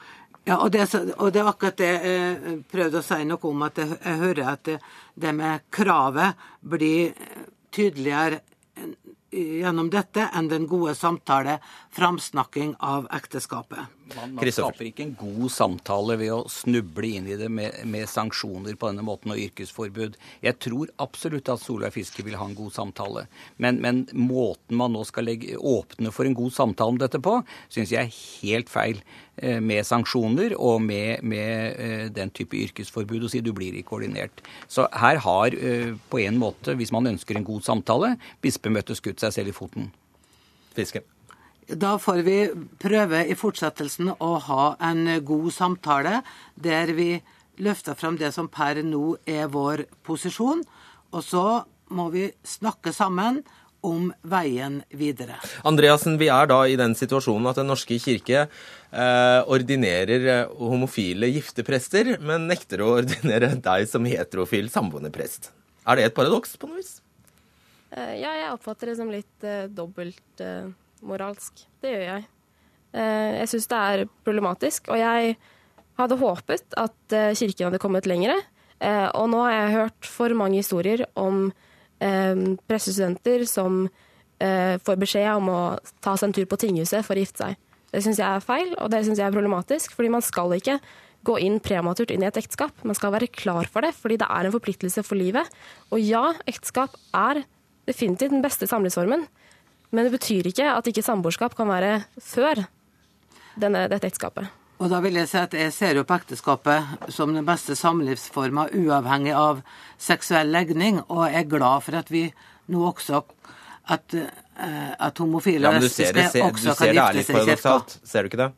Ja, 0.48 0.56
og 0.56 0.70
det, 0.72 0.86
og 1.18 1.34
det, 1.34 1.42
var 1.44 1.52
akkurat 1.52 1.76
det 1.76 1.90
jeg 1.90 2.54
prøvde 2.72 3.02
å 3.02 3.04
si 3.04 3.20
noe 3.28 3.50
om, 3.50 3.66
at 3.66 3.82
jeg, 3.82 3.92
jeg 4.00 4.22
hører 4.24 4.52
at 4.54 4.64
det, 4.70 4.78
det, 5.20 5.34
med 5.36 5.68
kravet 5.68 6.48
blir 6.64 7.12
tydeligere 7.76 8.40
gjennom 9.30 9.90
dette 9.92 10.30
enn 10.34 10.48
den 10.50 10.66
gode 10.70 10.96
samtale, 10.98 11.60
framsnakking 11.94 12.74
av 12.80 13.06
ekteskapet. 13.14 13.99
Man, 14.16 14.34
man 14.36 14.50
skaper 14.50 14.88
ikke 14.88 15.04
en 15.06 15.14
god 15.18 15.52
samtale 15.54 16.16
ved 16.20 16.32
å 16.34 16.40
snuble 16.50 17.12
inn 17.18 17.28
i 17.30 17.38
det 17.38 17.50
med, 17.52 17.76
med, 17.88 18.08
sanksjoner 18.10 18.76
på 18.78 18.90
denne 18.90 19.04
måten 19.06 19.34
og 19.34 19.40
yrkesforbud. 19.40 20.18
Jeg 20.44 20.58
tror 20.62 20.90
absolutt 21.02 21.50
at 21.52 21.62
Solveig 21.62 21.94
Fiske 21.94 22.24
vil 22.26 22.38
ha 22.40 22.48
en 22.48 22.56
god 22.58 22.74
samtale. 22.74 23.26
Men, 23.62 23.80
men 23.84 24.04
måten 24.16 24.80
man 24.80 24.94
nå 24.96 25.04
skal 25.08 25.28
legge, 25.30 25.56
åpne 25.56 26.12
for 26.14 26.28
en 26.28 26.36
god 26.38 26.54
samtale 26.56 26.96
om 26.96 27.00
dette 27.00 27.22
på, 27.22 27.38
syns 27.72 27.94
jeg 27.94 28.08
er 28.08 28.16
helt 28.42 28.72
feil. 28.72 29.02
Eh, 29.40 29.60
med 29.64 29.86
sanksjoner 29.88 30.52
og 30.60 30.82
med, 30.84 31.22
med 31.24 31.78
eh, 31.80 32.08
den 32.12 32.32
type 32.36 32.58
yrkesforbud 32.58 33.24
og 33.24 33.32
si 33.32 33.40
du 33.44 33.54
blir 33.56 33.78
ikke 33.78 33.96
ordinert. 33.96 34.42
Så 34.68 34.84
her 35.00 35.22
har 35.24 35.56
eh, 35.56 35.94
på 36.12 36.20
en 36.20 36.36
måte, 36.40 36.74
hvis 36.76 36.92
man 36.92 37.08
ønsker 37.08 37.38
en 37.38 37.46
god 37.46 37.64
samtale, 37.64 38.16
bispemøtet 38.44 39.00
skutt 39.00 39.24
seg 39.24 39.38
selv 39.38 39.54
i 39.54 39.56
foten. 39.56 39.88
Fiske. 40.76 41.06
Da 41.70 41.94
får 42.02 42.22
vi 42.26 42.38
prøve 42.82 43.22
i 43.30 43.36
fortsettelsen 43.38 44.14
å 44.18 44.30
ha 44.48 44.64
en 44.82 45.04
god 45.26 45.50
samtale 45.54 46.20
der 46.58 46.90
vi 46.96 47.12
løfter 47.62 47.94
fram 47.94 48.16
det 48.18 48.32
som 48.34 48.48
per 48.50 48.80
nå 48.82 49.14
er 49.28 49.50
vår 49.52 49.84
posisjon. 50.06 50.64
Og 51.14 51.22
så 51.26 51.44
må 51.94 52.08
vi 52.10 52.30
snakke 52.46 52.94
sammen 52.94 53.42
om 53.86 54.10
veien 54.28 54.80
videre. 54.92 55.38
Andreassen, 55.64 56.18
vi 56.20 56.28
er 56.32 56.50
da 56.50 56.58
i 56.68 56.76
den 56.76 56.92
situasjonen 56.98 57.48
at 57.48 57.60
Den 57.60 57.70
norske 57.70 57.96
kirke 58.02 58.42
eh, 58.44 59.40
ordinerer 59.48 60.50
homofile 60.50 60.68
homofile 60.74 61.30
gifteprester, 61.32 62.16
men 62.20 62.48
nekter 62.50 62.82
å 62.84 62.96
ordinere 62.98 63.54
deg 63.56 63.88
som 63.88 64.08
heterofil 64.08 64.68
samboende 64.72 65.12
prest. 65.14 65.52
Er 65.88 65.96
det 65.96 66.10
et 66.10 66.18
paradoks 66.18 66.58
på 66.60 66.68
noe 66.68 66.82
vis? 66.82 66.98
Eh, 67.90 68.20
ja, 68.20 68.34
jeg 68.36 68.52
oppfatter 68.52 68.92
det 68.92 68.98
som 69.00 69.10
litt 69.10 69.46
eh, 69.48 69.64
dobbelt 69.72 70.44
uh, 70.44 70.68
moralsk. 71.06 71.64
Det 71.82 71.94
gjør 71.94 72.06
jeg. 72.06 72.26
Eh, 72.96 73.40
jeg 73.40 73.50
syns 73.52 73.68
det 73.70 73.80
er 73.80 74.04
problematisk. 74.26 74.90
Og 74.90 75.00
jeg 75.00 75.36
hadde 76.00 76.20
håpet 76.20 76.78
at 76.80 77.16
eh, 77.16 77.32
Kirken 77.38 77.68
hadde 77.68 77.82
kommet 77.82 78.08
lengre. 78.10 78.36
Eh, 78.80 79.08
og 79.14 79.30
nå 79.32 79.42
har 79.44 79.56
jeg 79.56 79.76
hørt 79.78 80.08
for 80.08 80.36
mange 80.36 80.62
historier 80.62 81.06
om 81.18 81.50
pressestudenter 82.00 83.42
som 83.44 83.82
får 84.40 84.96
beskjed 84.96 85.34
om 85.36 85.50
å 85.52 85.58
ta 86.00 86.14
seg 86.16 86.30
en 86.30 86.32
tur 86.38 86.46
på 86.48 86.56
tinghuset 86.62 87.04
for 87.04 87.12
å 87.12 87.20
gifte 87.20 87.42
seg. 87.42 87.58
Det 87.92 88.00
syns 88.00 88.22
jeg 88.22 88.24
er 88.24 88.40
feil, 88.40 88.70
og 88.80 88.88
det 88.88 89.02
syns 89.04 89.20
jeg 89.20 89.26
er 89.26 89.34
problematisk. 89.34 89.92
fordi 89.92 90.08
man 90.08 90.24
skal 90.24 90.54
ikke 90.56 90.78
gå 91.28 91.36
inn 91.44 91.58
prematurt 91.60 92.08
inn 92.14 92.24
i 92.24 92.28
et 92.30 92.40
ekteskap. 92.40 92.72
Man 92.88 92.96
skal 92.96 93.12
være 93.12 93.28
klar 93.28 93.68
for 93.68 93.84
det, 93.84 93.92
fordi 93.92 94.16
det 94.22 94.30
er 94.32 94.48
en 94.48 94.54
forpliktelse 94.54 95.04
for 95.04 95.20
livet. 95.20 95.44
Og 95.92 96.00
ja, 96.00 96.32
ekteskap 96.48 96.96
er 97.12 97.42
definitivt 97.84 98.32
den 98.32 98.40
beste 98.40 98.64
samlivsformen. 98.70 99.26
Men 99.90 100.06
det 100.06 100.14
betyr 100.14 100.50
ikke 100.50 100.70
at 100.72 100.86
ikke 100.86 101.04
samboerskap 101.04 101.56
kan 101.58 101.68
være 101.70 102.04
før 102.22 102.64
denne, 103.60 103.86
dette 103.90 104.06
ekteskapet. 104.06 104.50
Og 104.80 104.88
da 104.88 105.00
vil 105.04 105.18
jeg 105.18 105.28
si 105.28 105.36
at 105.36 105.54
jeg 105.56 105.72
ser 105.76 105.98
jo 105.98 106.06
på 106.08 106.16
ekteskapet 106.16 107.10
som 107.12 107.34
den 107.36 107.44
beste 107.44 107.76
samlivsforma, 107.76 108.70
uavhengig 108.72 109.34
av 109.36 109.60
seksuell 110.00 110.48
legning, 110.54 111.02
og 111.08 111.26
jeg 111.28 111.42
er 111.42 111.50
glad 111.50 111.84
for 111.84 112.00
at 112.00 112.08
vi 112.12 112.24
nå 112.72 112.86
også 112.88 113.20
at, 113.90 114.14
eh, 114.14 114.92
at 114.96 115.20
homofile 115.20 115.66
Ja, 115.66 115.74
og 115.74 115.80
men 115.80 115.84
du 115.84 115.92
ser 115.92 116.14
også 116.14 116.30
ser 116.30 116.78
kan 116.78 116.94
det 116.94 116.96
gifte 116.96 117.26
seg 117.26 117.42
i 117.42 117.50
kirka. 117.50 117.76
Ser 118.08 118.22
du 118.22 118.30
ikke 118.30 118.40
det? 118.40 118.50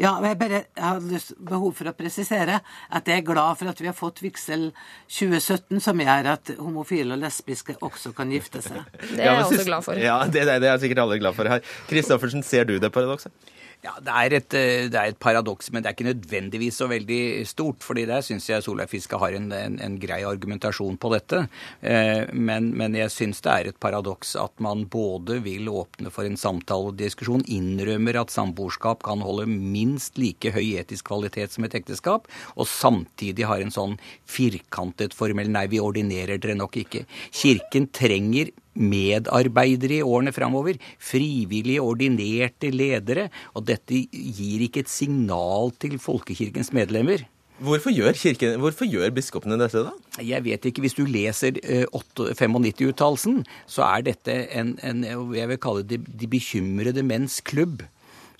Ja, 0.00 0.14
men 0.20 0.32
jeg 0.32 0.38
bare 0.40 0.60
jeg 0.62 0.84
har 0.84 1.00
lyst, 1.04 1.34
behov 1.38 1.74
for 1.78 1.90
å 1.90 1.94
presisere 1.96 2.60
at 2.62 3.08
jeg 3.08 3.22
er 3.22 3.26
glad 3.26 3.58
for 3.60 3.72
at 3.72 3.80
vi 3.82 3.90
har 3.90 3.96
fått 3.96 4.22
vigsel 4.24 4.70
2017, 5.08 5.80
som 5.84 6.00
gjør 6.00 6.30
at 6.34 6.54
homofile 6.60 7.16
og 7.16 7.24
lesbiske 7.24 7.76
også 7.82 8.14
kan 8.16 8.32
gifte 8.32 8.62
seg. 8.64 8.80
Det 9.02 9.20
er 9.20 9.28
jeg 9.28 9.46
også 9.48 9.66
glad 9.68 9.86
for. 9.88 10.00
Ja, 10.00 10.20
det, 10.26 10.46
det, 10.48 10.60
det 10.64 10.70
er 10.72 10.80
sikkert 10.82 11.04
alle 11.04 11.20
glad 11.22 11.36
for 11.36 11.50
her. 11.50 11.64
Kristoffersen, 11.90 12.44
ser 12.46 12.68
du 12.68 12.78
det 12.82 12.92
paradokset? 12.94 13.34
Ja, 13.82 13.96
det 13.98 14.12
er, 14.14 14.34
et, 14.36 14.54
eh, 14.54 14.84
det 14.86 14.94
er 14.94 15.10
et 15.10 15.18
paradoks, 15.18 15.72
men 15.74 15.82
det 15.82 15.88
er 15.90 15.94
ikke 15.96 16.06
nødvendigvis 16.06 16.76
så 16.78 16.86
veldig 16.86 17.42
stort. 17.50 17.82
fordi 17.82 18.04
der 18.06 18.22
syns 18.22 18.46
jeg 18.46 18.62
Solveig 18.62 18.88
Fiske 18.92 19.18
har 19.18 19.34
en, 19.34 19.50
en, 19.50 19.80
en, 19.82 19.96
grei 19.98 20.20
argumentasjon 20.22 20.94
på 21.02 21.10
dette. 21.10 21.48
Eh, 21.82 22.30
men, 22.30 22.70
men, 22.78 22.94
jeg 22.94 23.10
syns 23.10 23.42
det 23.42 23.50
er 23.50 23.72
et 23.72 23.80
paradoks 23.82 24.36
at 24.38 24.54
man 24.62 24.86
både 24.86 25.40
vil 25.42 25.66
åpne 25.66 26.14
for 26.14 26.22
en 26.22 26.38
samtale 26.38 26.92
og 26.92 27.00
diskusjon, 27.00 27.42
innrømmer 27.50 28.20
at 28.22 28.30
samboerskap 28.30 29.02
kan 29.02 29.26
holde 29.26 29.48
minst 29.50 30.14
like 30.14 30.54
høy 30.54 30.78
etisk 30.78 31.10
kvalitet 31.10 31.50
som 31.50 31.66
et 31.66 31.74
ekteskap, 31.74 32.30
og 32.54 32.70
samtidig 32.70 33.50
har 33.50 33.66
en 33.66 33.74
sånn 33.74 33.98
firkantet 34.30 35.10
formel 35.10 35.50
nei, 35.50 35.66
vi 35.66 35.82
ordinerer 35.82 36.38
dere 36.38 36.54
nok 36.54 36.78
ikke. 36.84 37.02
Kirken 37.34 37.90
trenger 37.90 38.54
medarbeidere 38.78 40.00
i 40.00 40.06
årene 40.06 40.32
framover. 40.34 40.78
Frivillige, 41.02 41.82
ordinerte 41.82 42.72
ledere. 42.72 43.28
Og 43.56 43.66
dette 43.68 44.04
gir 44.12 44.64
ikke 44.66 44.84
et 44.84 44.92
signal 44.92 45.74
til 45.82 45.98
folkekirkens 46.02 46.72
medlemmer. 46.76 47.26
Hvorfor 47.62 47.92
gjør, 47.94 48.16
kirken, 48.18 48.56
hvorfor 48.58 48.88
gjør 48.90 49.12
biskopene 49.14 49.58
dette, 49.60 49.84
da? 49.86 50.22
Jeg 50.24 50.42
vet 50.42 50.64
ikke. 50.66 50.82
Hvis 50.82 50.96
du 50.98 51.04
leser 51.06 51.60
eh, 51.62 51.84
95-uttalelsen, 51.86 53.44
så 53.70 53.84
er 53.86 54.06
dette 54.08 54.34
en, 54.50 54.74
en, 54.82 55.04
jeg 55.36 55.50
vil 55.52 55.60
kalle 55.62 55.86
det 55.86 56.00
de 56.02 56.30
bekymrede 56.30 57.04
menns 57.06 57.38
klubb 57.46 57.84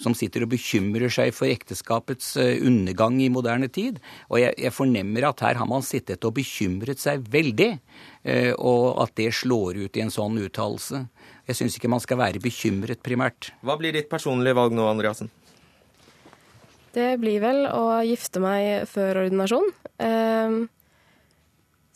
som 0.00 0.14
sitter 0.16 0.44
og 0.44 0.52
bekymrer 0.52 1.12
seg 1.12 1.32
for 1.36 1.50
ekteskapets 1.50 2.34
eh, 2.40 2.62
undergang 2.64 3.18
i 3.22 3.30
moderne 3.32 3.68
tid. 3.72 4.00
Og 4.30 4.40
jeg, 4.40 4.54
jeg, 4.58 4.74
fornemmer 4.74 5.28
at 5.28 5.44
her 5.44 5.60
har 5.60 5.68
man 5.70 5.84
sittet 5.86 6.24
og 6.28 6.36
bekymret 6.38 7.02
seg 7.02 7.24
veldig, 7.32 7.70
eh, 8.24 8.50
og 8.56 9.02
at 9.04 9.14
det 9.20 9.30
slår 9.42 9.82
ut 9.84 9.98
i 9.98 10.04
en 10.04 10.12
sånn 10.12 10.40
uttalelse. 10.42 11.04
Jeg 11.48 11.58
syns 11.58 11.78
ikke 11.78 11.92
man 11.92 12.02
skal 12.02 12.20
være 12.22 12.42
bekymret 12.42 13.02
primært. 13.04 13.52
Hva 13.62 13.78
blir 13.80 13.94
ditt 13.94 14.10
personlige 14.12 14.58
valg 14.58 14.76
nå, 14.76 14.86
Andreassen? 14.88 15.32
Det 16.92 17.14
blir 17.22 17.40
vel 17.40 17.64
å 17.72 18.02
gifte 18.04 18.40
meg 18.42 18.88
før 18.90 19.24
ordinasjon. 19.24 19.70
Eh, 20.02 20.58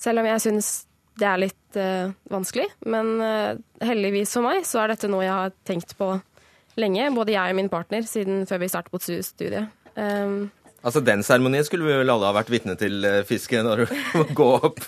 selv 0.01 0.22
om 0.22 0.28
jeg 0.28 0.44
syns 0.44 0.70
det 1.16 1.24
er 1.24 1.40
litt 1.40 1.78
eh, 1.80 2.12
vanskelig. 2.32 2.68
Men 2.84 3.16
heldigvis 3.80 4.34
for 4.36 4.44
meg 4.44 4.64
så 4.68 4.82
er 4.82 4.92
dette 4.92 5.09
noe 5.09 5.24
jeg 5.24 5.32
har 5.32 5.55
tenkt 5.68 5.97
på 5.97 6.14
lenge, 6.81 7.09
både 7.14 7.35
jeg 7.35 7.55
og 7.55 7.59
min 7.59 7.72
partner, 7.72 8.07
siden 8.07 8.47
før 8.49 8.62
vi 8.62 8.70
startet 8.72 8.95
på 8.95 9.01
studiet. 9.01 9.68
Um, 9.97 10.51
altså 10.85 11.01
Den 11.01 11.22
seremonien 11.24 11.64
skulle 11.64 11.87
vi 11.87 11.95
vel 11.97 12.12
alle 12.12 12.29
ha 12.29 12.35
vært 12.37 12.53
vitne 12.53 12.77
til, 12.77 13.07
Fiske, 13.29 13.62
når 13.64 13.85
du 13.85 13.95
må 14.18 14.27
gå 14.37 14.51
opp 14.68 14.83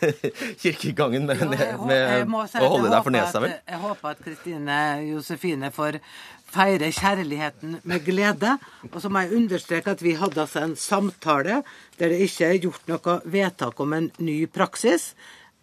kirkegangen 0.62 1.26
med, 1.26 1.42
med, 1.50 1.66
med, 1.86 2.38
si 2.52 2.62
å 2.62 2.70
holde 2.76 2.92
deg 2.92 3.02
for 3.02 3.16
nesa, 3.16 3.42
vel? 3.42 3.58
Jeg 3.68 3.82
håper 3.82 4.14
at 4.14 4.24
Kristine 4.24 4.78
Josefine 5.08 5.72
får 5.74 6.00
feire 6.54 6.90
kjærligheten 6.94 7.78
med 7.82 8.04
glede. 8.06 8.56
Og 8.92 9.00
så 9.02 9.10
må 9.10 9.24
jeg 9.24 9.38
understreke 9.40 9.94
at 9.94 10.02
vi 10.04 10.14
hadde 10.18 10.42
altså 10.44 10.64
en 10.64 10.76
samtale 10.78 11.62
der 11.98 12.12
det 12.12 12.22
ikke 12.28 12.48
er 12.48 12.60
gjort 12.62 12.90
noe 12.90 13.18
vedtak 13.24 13.80
om 13.82 13.96
en 13.96 14.10
ny 14.22 14.44
praksis. 14.46 15.12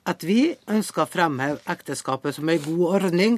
At 0.07 0.25
vi 0.25 0.55
ønsker 0.71 1.05
å 1.05 1.11
fremheve 1.11 1.61
ekteskapet 1.69 2.35
som 2.35 2.49
en 2.49 2.63
god 2.63 2.85
ordning, 2.97 3.37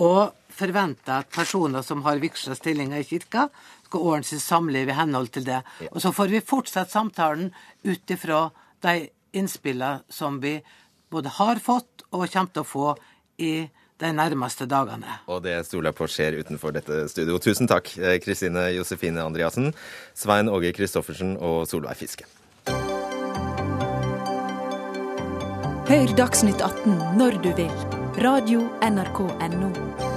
og 0.00 0.30
forventer 0.54 1.20
at 1.22 1.30
personer 1.34 1.84
som 1.86 2.04
har 2.06 2.20
vigsla 2.22 2.56
stillinger 2.58 3.02
i 3.02 3.08
kirka, 3.08 3.48
skal 3.86 4.06
ordne 4.06 4.26
sitt 4.26 4.42
samliv 4.44 4.90
i 4.90 4.96
henhold 4.96 5.32
til 5.34 5.46
det. 5.48 5.62
Og 5.90 6.00
så 6.02 6.12
får 6.14 6.30
vi 6.30 6.44
fortsette 6.44 6.94
samtalen 6.94 7.50
ut 7.84 8.14
ifra 8.14 8.48
de 8.84 9.10
innspillene 9.36 10.04
som 10.10 10.40
vi 10.42 10.58
både 11.10 11.32
har 11.40 11.60
fått 11.62 12.06
og 12.10 12.26
kommer 12.30 12.54
til 12.54 12.62
å 12.62 12.68
få 12.68 12.88
i 13.42 13.54
de 14.00 14.12
nærmeste 14.16 14.66
dagene. 14.70 15.20
Og 15.28 15.42
det 15.44 15.58
stoler 15.68 15.90
jeg 15.90 15.98
på 15.98 16.08
skjer 16.08 16.38
utenfor 16.40 16.74
dette 16.76 17.02
studio. 17.12 17.38
Tusen 17.42 17.68
takk, 17.68 17.90
eh, 17.98 18.18
Kristine 18.22 18.70
Josefine 18.72 19.20
Andreassen, 19.20 19.74
Svein 20.14 20.48
Åge 20.48 20.72
Christoffersen 20.76 21.36
og 21.36 21.66
Solveig 21.68 21.96
Fiske. 22.00 22.24
Hør 25.90 26.16
Dagsnytt 26.16 26.62
18 26.62 27.18
når 27.18 27.42
du 27.42 27.50
vil. 27.58 27.74
Radio 28.22 28.68
NRK 28.86 29.26
NO. 29.58 30.09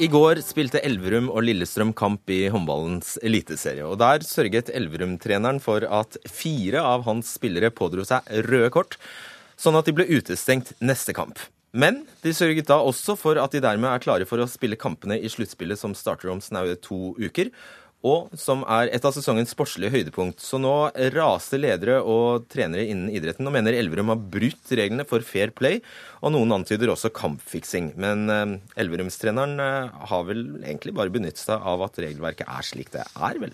I 0.00 0.06
går 0.08 0.38
spilte 0.40 0.80
Elverum 0.80 1.26
og 1.28 1.42
Lillestrøm 1.44 1.90
kamp 1.92 2.30
i 2.32 2.46
håndballens 2.48 3.18
eliteserie. 3.20 3.84
og 3.84 3.98
Der 4.00 4.22
sørget 4.24 4.70
Elverum-treneren 4.72 5.58
for 5.60 5.84
at 5.84 6.16
fire 6.24 6.80
av 6.80 7.04
hans 7.04 7.34
spillere 7.36 7.68
pådro 7.68 8.06
seg 8.08 8.24
røde 8.46 8.70
kort, 8.72 8.96
sånn 9.60 9.76
at 9.76 9.84
de 9.84 9.92
ble 9.92 10.06
utestengt 10.08 10.72
neste 10.80 11.12
kamp. 11.12 11.36
Men 11.76 12.06
de 12.24 12.32
sørget 12.32 12.70
da 12.70 12.78
også 12.80 13.12
for 13.20 13.36
at 13.42 13.52
de 13.52 13.60
dermed 13.60 13.92
er 13.92 14.00
klare 14.00 14.24
for 14.24 14.40
å 14.40 14.48
spille 14.48 14.80
kampene 14.80 15.20
i 15.20 15.28
sluttspillet 15.28 15.76
som 15.76 15.92
starter 15.92 16.32
om 16.32 16.40
snaue 16.40 16.80
to 16.80 17.12
uker, 17.20 17.52
og 18.06 18.32
som 18.38 18.62
er 18.64 18.88
et 18.94 19.04
av 19.04 19.12
sesongens 19.12 19.52
sportslige 19.52 19.92
høydepunkt. 19.92 20.40
Så 20.40 20.60
nå 20.60 20.72
raser 21.14 21.60
ledere 21.60 21.98
og 22.00 22.46
trenere 22.52 22.86
innen 22.88 23.12
idretten 23.12 23.48
og 23.48 23.54
mener 23.54 23.76
Elverum 23.76 24.12
har 24.12 24.22
brutt 24.36 24.72
reglene 24.72 25.04
for 25.08 25.24
fair 25.26 25.52
play, 25.52 25.82
og 26.24 26.32
noen 26.34 26.56
antyder 26.56 26.92
også 26.92 27.12
kampfiksing. 27.16 27.92
Men 28.00 28.26
eh, 28.32 28.56
Elverumstreneren 28.80 29.60
eh, 29.60 30.04
har 30.12 30.28
vel 30.28 30.46
egentlig 30.62 30.96
bare 30.96 31.12
benyttet 31.12 31.42
seg 31.42 31.60
av 31.60 31.84
at 31.84 32.00
regelverket 32.00 32.48
er 32.48 32.70
slik 32.70 32.92
det 32.94 33.04
er, 33.04 33.42
vel. 33.42 33.52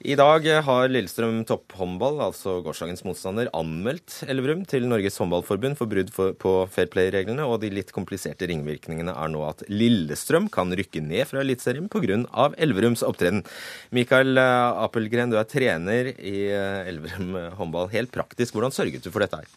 I 0.00 0.14
dag 0.16 0.46
har 0.64 0.88
Lillestrøm 0.88 1.42
topphåndball, 1.44 2.22
altså 2.24 2.54
gårsdagens 2.64 3.02
motstander, 3.04 3.50
anmeldt 3.52 4.22
Elverum 4.32 4.62
til 4.64 4.86
Norges 4.88 5.20
håndballforbund 5.20 5.76
for 5.76 5.90
brudd 5.90 6.08
på 6.40 6.52
fair 6.72 6.88
play-reglene, 6.88 7.44
og 7.44 7.58
de 7.60 7.68
litt 7.74 7.92
kompliserte 7.92 8.48
ringvirkningene 8.48 9.12
er 9.12 9.28
nå 9.28 9.44
at 9.44 9.60
Lillestrøm 9.68 10.48
kan 10.52 10.72
rykke 10.72 11.02
ned 11.04 11.28
fra 11.28 11.44
Eliteserien 11.44 11.90
pga. 11.92 12.16
Elverums 12.56 13.04
opptreden. 13.04 13.44
Mikael 13.92 14.40
eh, 14.40 14.84
Appelgren, 14.86 15.34
du 15.34 15.36
er 15.36 15.48
trener 15.50 16.14
i 16.16 16.36
eh, 16.48 16.88
Elverum 16.88 17.36
håndball. 17.60 17.92
Helt 17.92 18.14
praktisk, 18.14 18.56
hvordan 18.56 18.72
sørget 18.72 19.04
du 19.04 19.12
for 19.12 19.20
dette 19.20 19.42
her? 19.42 19.52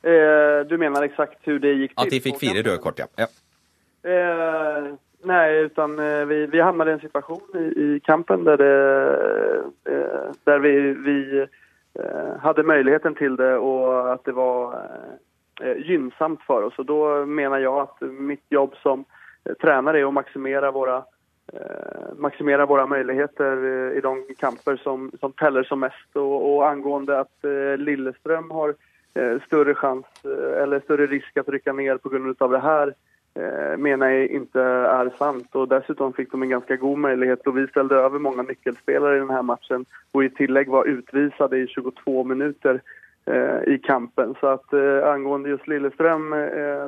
Eh, 0.00 0.62
du 0.64 0.78
mener 0.80 1.10
eksakt 1.10 1.42
hvordan 1.44 1.60
det 1.60 1.76
gikk 1.82 1.92
til? 1.92 2.06
At 2.06 2.16
de 2.16 2.24
fikk 2.24 2.40
fire 2.40 2.64
røde 2.64 2.80
kort, 2.80 3.04
ja. 3.04 3.12
ja. 3.20 3.28
Eh, 4.06 4.94
nej, 5.26 5.60
utan 5.60 5.98
eh, 5.98 6.24
vi, 6.24 6.46
vi 6.46 6.60
hamnade 6.60 6.90
i 6.90 6.94
en 6.94 7.00
situation 7.00 7.40
i, 7.54 7.58
i 7.58 8.00
kampen 8.04 8.44
där, 8.44 8.56
det, 8.56 8.74
eh, 9.84 10.32
där 10.44 10.58
vi, 10.58 10.94
vi 10.94 11.46
eh, 11.94 12.38
hade 12.40 12.62
möjligheten 12.62 13.14
till 13.14 13.36
det 13.36 13.56
och 13.56 14.12
att 14.12 14.24
det 14.24 14.32
var 14.32 14.82
gynnsamt 15.76 16.42
för 16.42 16.62
oss. 16.62 16.78
Och 16.78 16.86
då 16.86 17.26
menar 17.26 17.58
jag 17.58 17.78
att 17.78 18.00
mitt 18.00 18.44
jobb 18.48 18.74
som 18.82 19.04
tränare 19.60 20.00
är 20.00 20.08
att 20.08 20.14
maximera 20.14 20.70
våra 20.70 21.04
maximera 22.16 22.66
våra 22.66 22.86
möjligheter 22.86 23.56
i 23.92 24.00
de 24.00 24.26
kamper 24.38 24.76
som, 24.76 25.10
som 25.20 25.32
teller 25.32 25.62
som 25.62 25.80
mest. 25.80 26.16
Och, 26.16 26.54
och 26.54 26.68
angående 26.68 27.20
att 27.20 27.44
Lilleström 27.76 28.50
har 28.50 28.74
större 29.46 29.74
chans 29.74 30.06
eller 30.62 30.80
större 30.80 31.06
risk 31.06 31.36
att 31.36 31.48
rycka 31.48 31.72
ner 31.72 31.96
på 31.96 32.08
grund 32.08 32.42
av 32.42 32.50
det 32.50 32.58
här 32.58 32.94
menar 33.78 34.08
jag 34.08 34.26
inte 34.26 34.60
är 34.62 35.12
sant. 35.18 35.48
Och 35.52 35.68
dessutom 35.68 36.12
fick 36.12 36.30
de 36.32 36.42
en 36.42 36.48
ganska 36.48 36.76
god 36.76 36.98
möjlighet 36.98 37.46
och 37.46 37.58
vi 37.58 37.66
ställde 37.66 37.94
över 37.94 38.18
många 38.18 38.42
nyckelspelare 38.42 39.16
i 39.16 39.18
den 39.18 39.30
här 39.30 39.42
matchen 39.42 39.84
och 40.12 40.24
i 40.24 40.30
tillägg 40.30 40.68
var 40.68 40.84
utvisade 40.84 41.58
i 41.58 41.66
22 41.66 42.24
minuter 42.24 42.80
eh, 43.26 43.74
i 43.74 43.78
kampen. 43.78 44.34
Så 44.40 44.46
att 44.46 44.72
eh, 44.72 45.08
angående 45.12 45.48
just 45.48 45.68
Lilleström, 45.68 46.32
eh, 46.32 46.38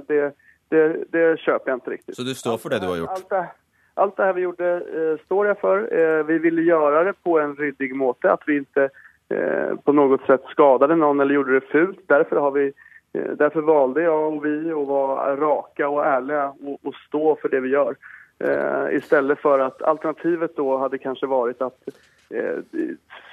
det, 0.07 0.35
det, 0.69 1.05
det 1.11 1.41
köper 1.41 1.71
jag 1.71 1.77
inte 1.77 1.91
riktigt. 1.91 2.17
Så 2.17 2.23
du 2.23 2.35
står 2.35 2.59
for 2.59 2.71
det 2.71 2.79
du 2.79 2.87
har 2.87 2.97
gjort? 2.97 3.09
Allt 3.09 3.29
det, 3.29 3.49
allt 3.95 4.17
det 4.17 4.25
här 4.25 4.33
vi 4.33 4.41
gjorde 4.41 4.75
eh, 4.75 5.25
står 5.25 5.47
jag 5.47 5.61
för. 5.61 5.79
Eh, 5.99 6.25
vi 6.25 6.39
ville 6.39 6.63
göra 6.63 7.05
det 7.05 7.13
på 7.13 7.41
en 7.41 7.57
ryddig 7.57 7.95
måte, 7.95 8.33
att 8.33 8.43
vi 8.47 8.57
inte 8.57 8.89
eh, 9.29 9.77
på 9.85 9.93
något 9.93 10.27
sätt 10.27 10.43
skadade 10.51 10.97
någon 10.97 11.21
eller 11.21 11.35
gjorde 11.35 11.55
det 11.55 11.67
fult. 11.67 12.01
Därför 12.07 12.37
har 12.37 12.51
vi 12.51 12.73
Eh, 13.13 13.31
valgte 13.39 13.61
valde 13.61 14.09
og 14.09 14.37
och 14.37 14.45
vi 14.45 14.73
å 14.73 14.85
være 14.85 15.37
rake 15.41 15.87
og 15.87 16.01
ærlige 16.05 16.45
og, 16.45 16.79
og, 16.85 16.95
stå 17.07 17.37
for 17.41 17.49
det 17.49 17.63
vi 17.65 17.73
gjør. 17.73 17.97
Eh, 18.39 18.97
stedet 19.01 19.39
for 19.43 19.63
at 19.65 19.81
alternativet 19.83 20.57
da 20.57 20.79
hadde 20.83 21.01
kanskje 21.03 21.31
vært 21.31 21.63
att 21.63 21.89
eh, 22.31 22.61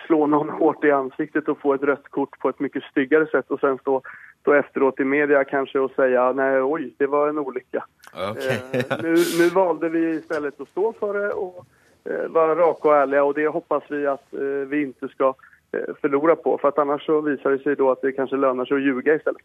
slå 0.07 0.25
noen 0.27 0.49
hardt 0.49 0.83
i 0.87 0.91
ansiktet 0.91 1.49
og 1.49 1.59
få 1.61 1.75
et 1.75 1.83
rødt 1.83 2.07
kort 2.11 2.39
på 2.39 2.49
et 2.49 2.63
mye 2.63 2.85
styggere 2.91 3.27
sett, 3.31 3.51
og 3.51 3.59
så 3.59 3.75
stå, 3.81 3.99
stå 4.41 4.53
efteråt 4.53 4.99
i 4.99 5.09
media 5.09 5.43
kanskje 5.43 5.83
og 5.83 5.91
si 5.97 6.07
nei, 6.39 6.51
oi, 6.61 6.93
det 6.97 7.09
var 7.11 7.29
en 7.29 7.43
ulykke. 7.43 7.83
Okay. 8.15 8.61
Eh, 8.79 8.95
nu, 9.03 9.11
valgte 9.19 9.49
valde 9.55 9.89
vi 9.91 10.05
stedet 10.23 10.55
å 10.55 10.69
stå 10.71 10.93
for 11.01 11.19
det 11.19 11.33
og 11.33 11.65
eh, 12.07 12.31
være 12.31 12.55
rake 12.61 12.87
og 12.87 12.95
ærlige, 12.95 13.27
og 13.27 13.35
det 13.35 13.51
hoppas 13.51 13.91
vi 13.91 14.05
at 14.07 14.39
eh, 14.39 14.63
vi 14.71 14.87
ikke 14.87 15.11
skal 15.11 15.35
eh, 15.35 15.51
förlora 16.01 16.35
på 16.35 16.57
för 16.57 16.67
att 16.67 16.79
annars 16.79 17.05
så 17.05 17.21
visar 17.21 17.49
det 17.49 17.59
sig 17.59 17.75
då 17.75 17.91
att 17.91 18.01
det 18.01 18.11
kanske 18.11 18.35
lönar 18.35 18.65
sig 18.65 18.77
att 18.77 18.83
ljuga 18.83 19.15
istället. 19.15 19.41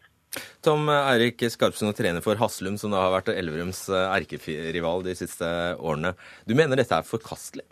Tom 0.61 0.89
Eirik 0.89 1.51
Skarpsund, 1.51 1.95
trener 1.95 2.21
for 2.21 2.35
Haslum, 2.35 2.77
som 2.77 2.91
da 2.91 3.03
har 3.05 3.13
vært 3.15 3.33
Elverums 3.33 3.89
eh, 3.89 4.15
erkerival 4.15 5.03
de 5.03 5.15
siste 5.15 5.45
årene. 5.79 6.13
Du 6.45 6.55
mener 6.55 6.77
dette 6.79 6.97
er 6.97 7.07
forkastelig? 7.07 7.65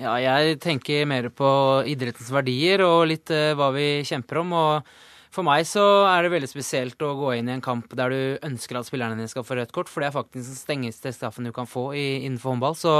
Ja, 0.00 0.16
jeg 0.18 0.58
tenker 0.60 1.06
mer 1.06 1.28
på 1.30 1.48
idrettens 1.86 2.32
verdier 2.34 2.82
og 2.82 3.04
litt 3.12 3.30
hva 3.30 3.70
vi 3.76 3.88
kjemper 4.08 4.42
om. 4.42 4.56
og 4.58 4.94
for 5.34 5.42
meg 5.42 5.64
så 5.66 5.82
er 6.06 6.22
det 6.22 6.30
veldig 6.36 6.46
spesielt 6.46 7.00
å 7.02 7.14
gå 7.18 7.32
inn 7.34 7.48
i 7.48 7.54
en 7.56 7.64
kamp 7.64 7.90
der 7.98 8.12
du 8.12 8.46
ønsker 8.46 8.78
at 8.78 8.86
spillerne 8.86 9.18
dine 9.18 9.30
skal 9.30 9.42
få 9.46 9.56
rødt 9.58 9.72
kort, 9.74 9.90
for 9.90 10.02
det 10.02 10.10
er 10.10 10.14
faktisk 10.14 10.46
den 10.46 10.58
strengeste 10.60 11.10
straffen 11.16 11.48
du 11.48 11.50
kan 11.54 11.66
få 11.66 11.88
i, 11.98 12.04
innenfor 12.22 12.54
håndball. 12.54 12.76
Så, 12.78 12.92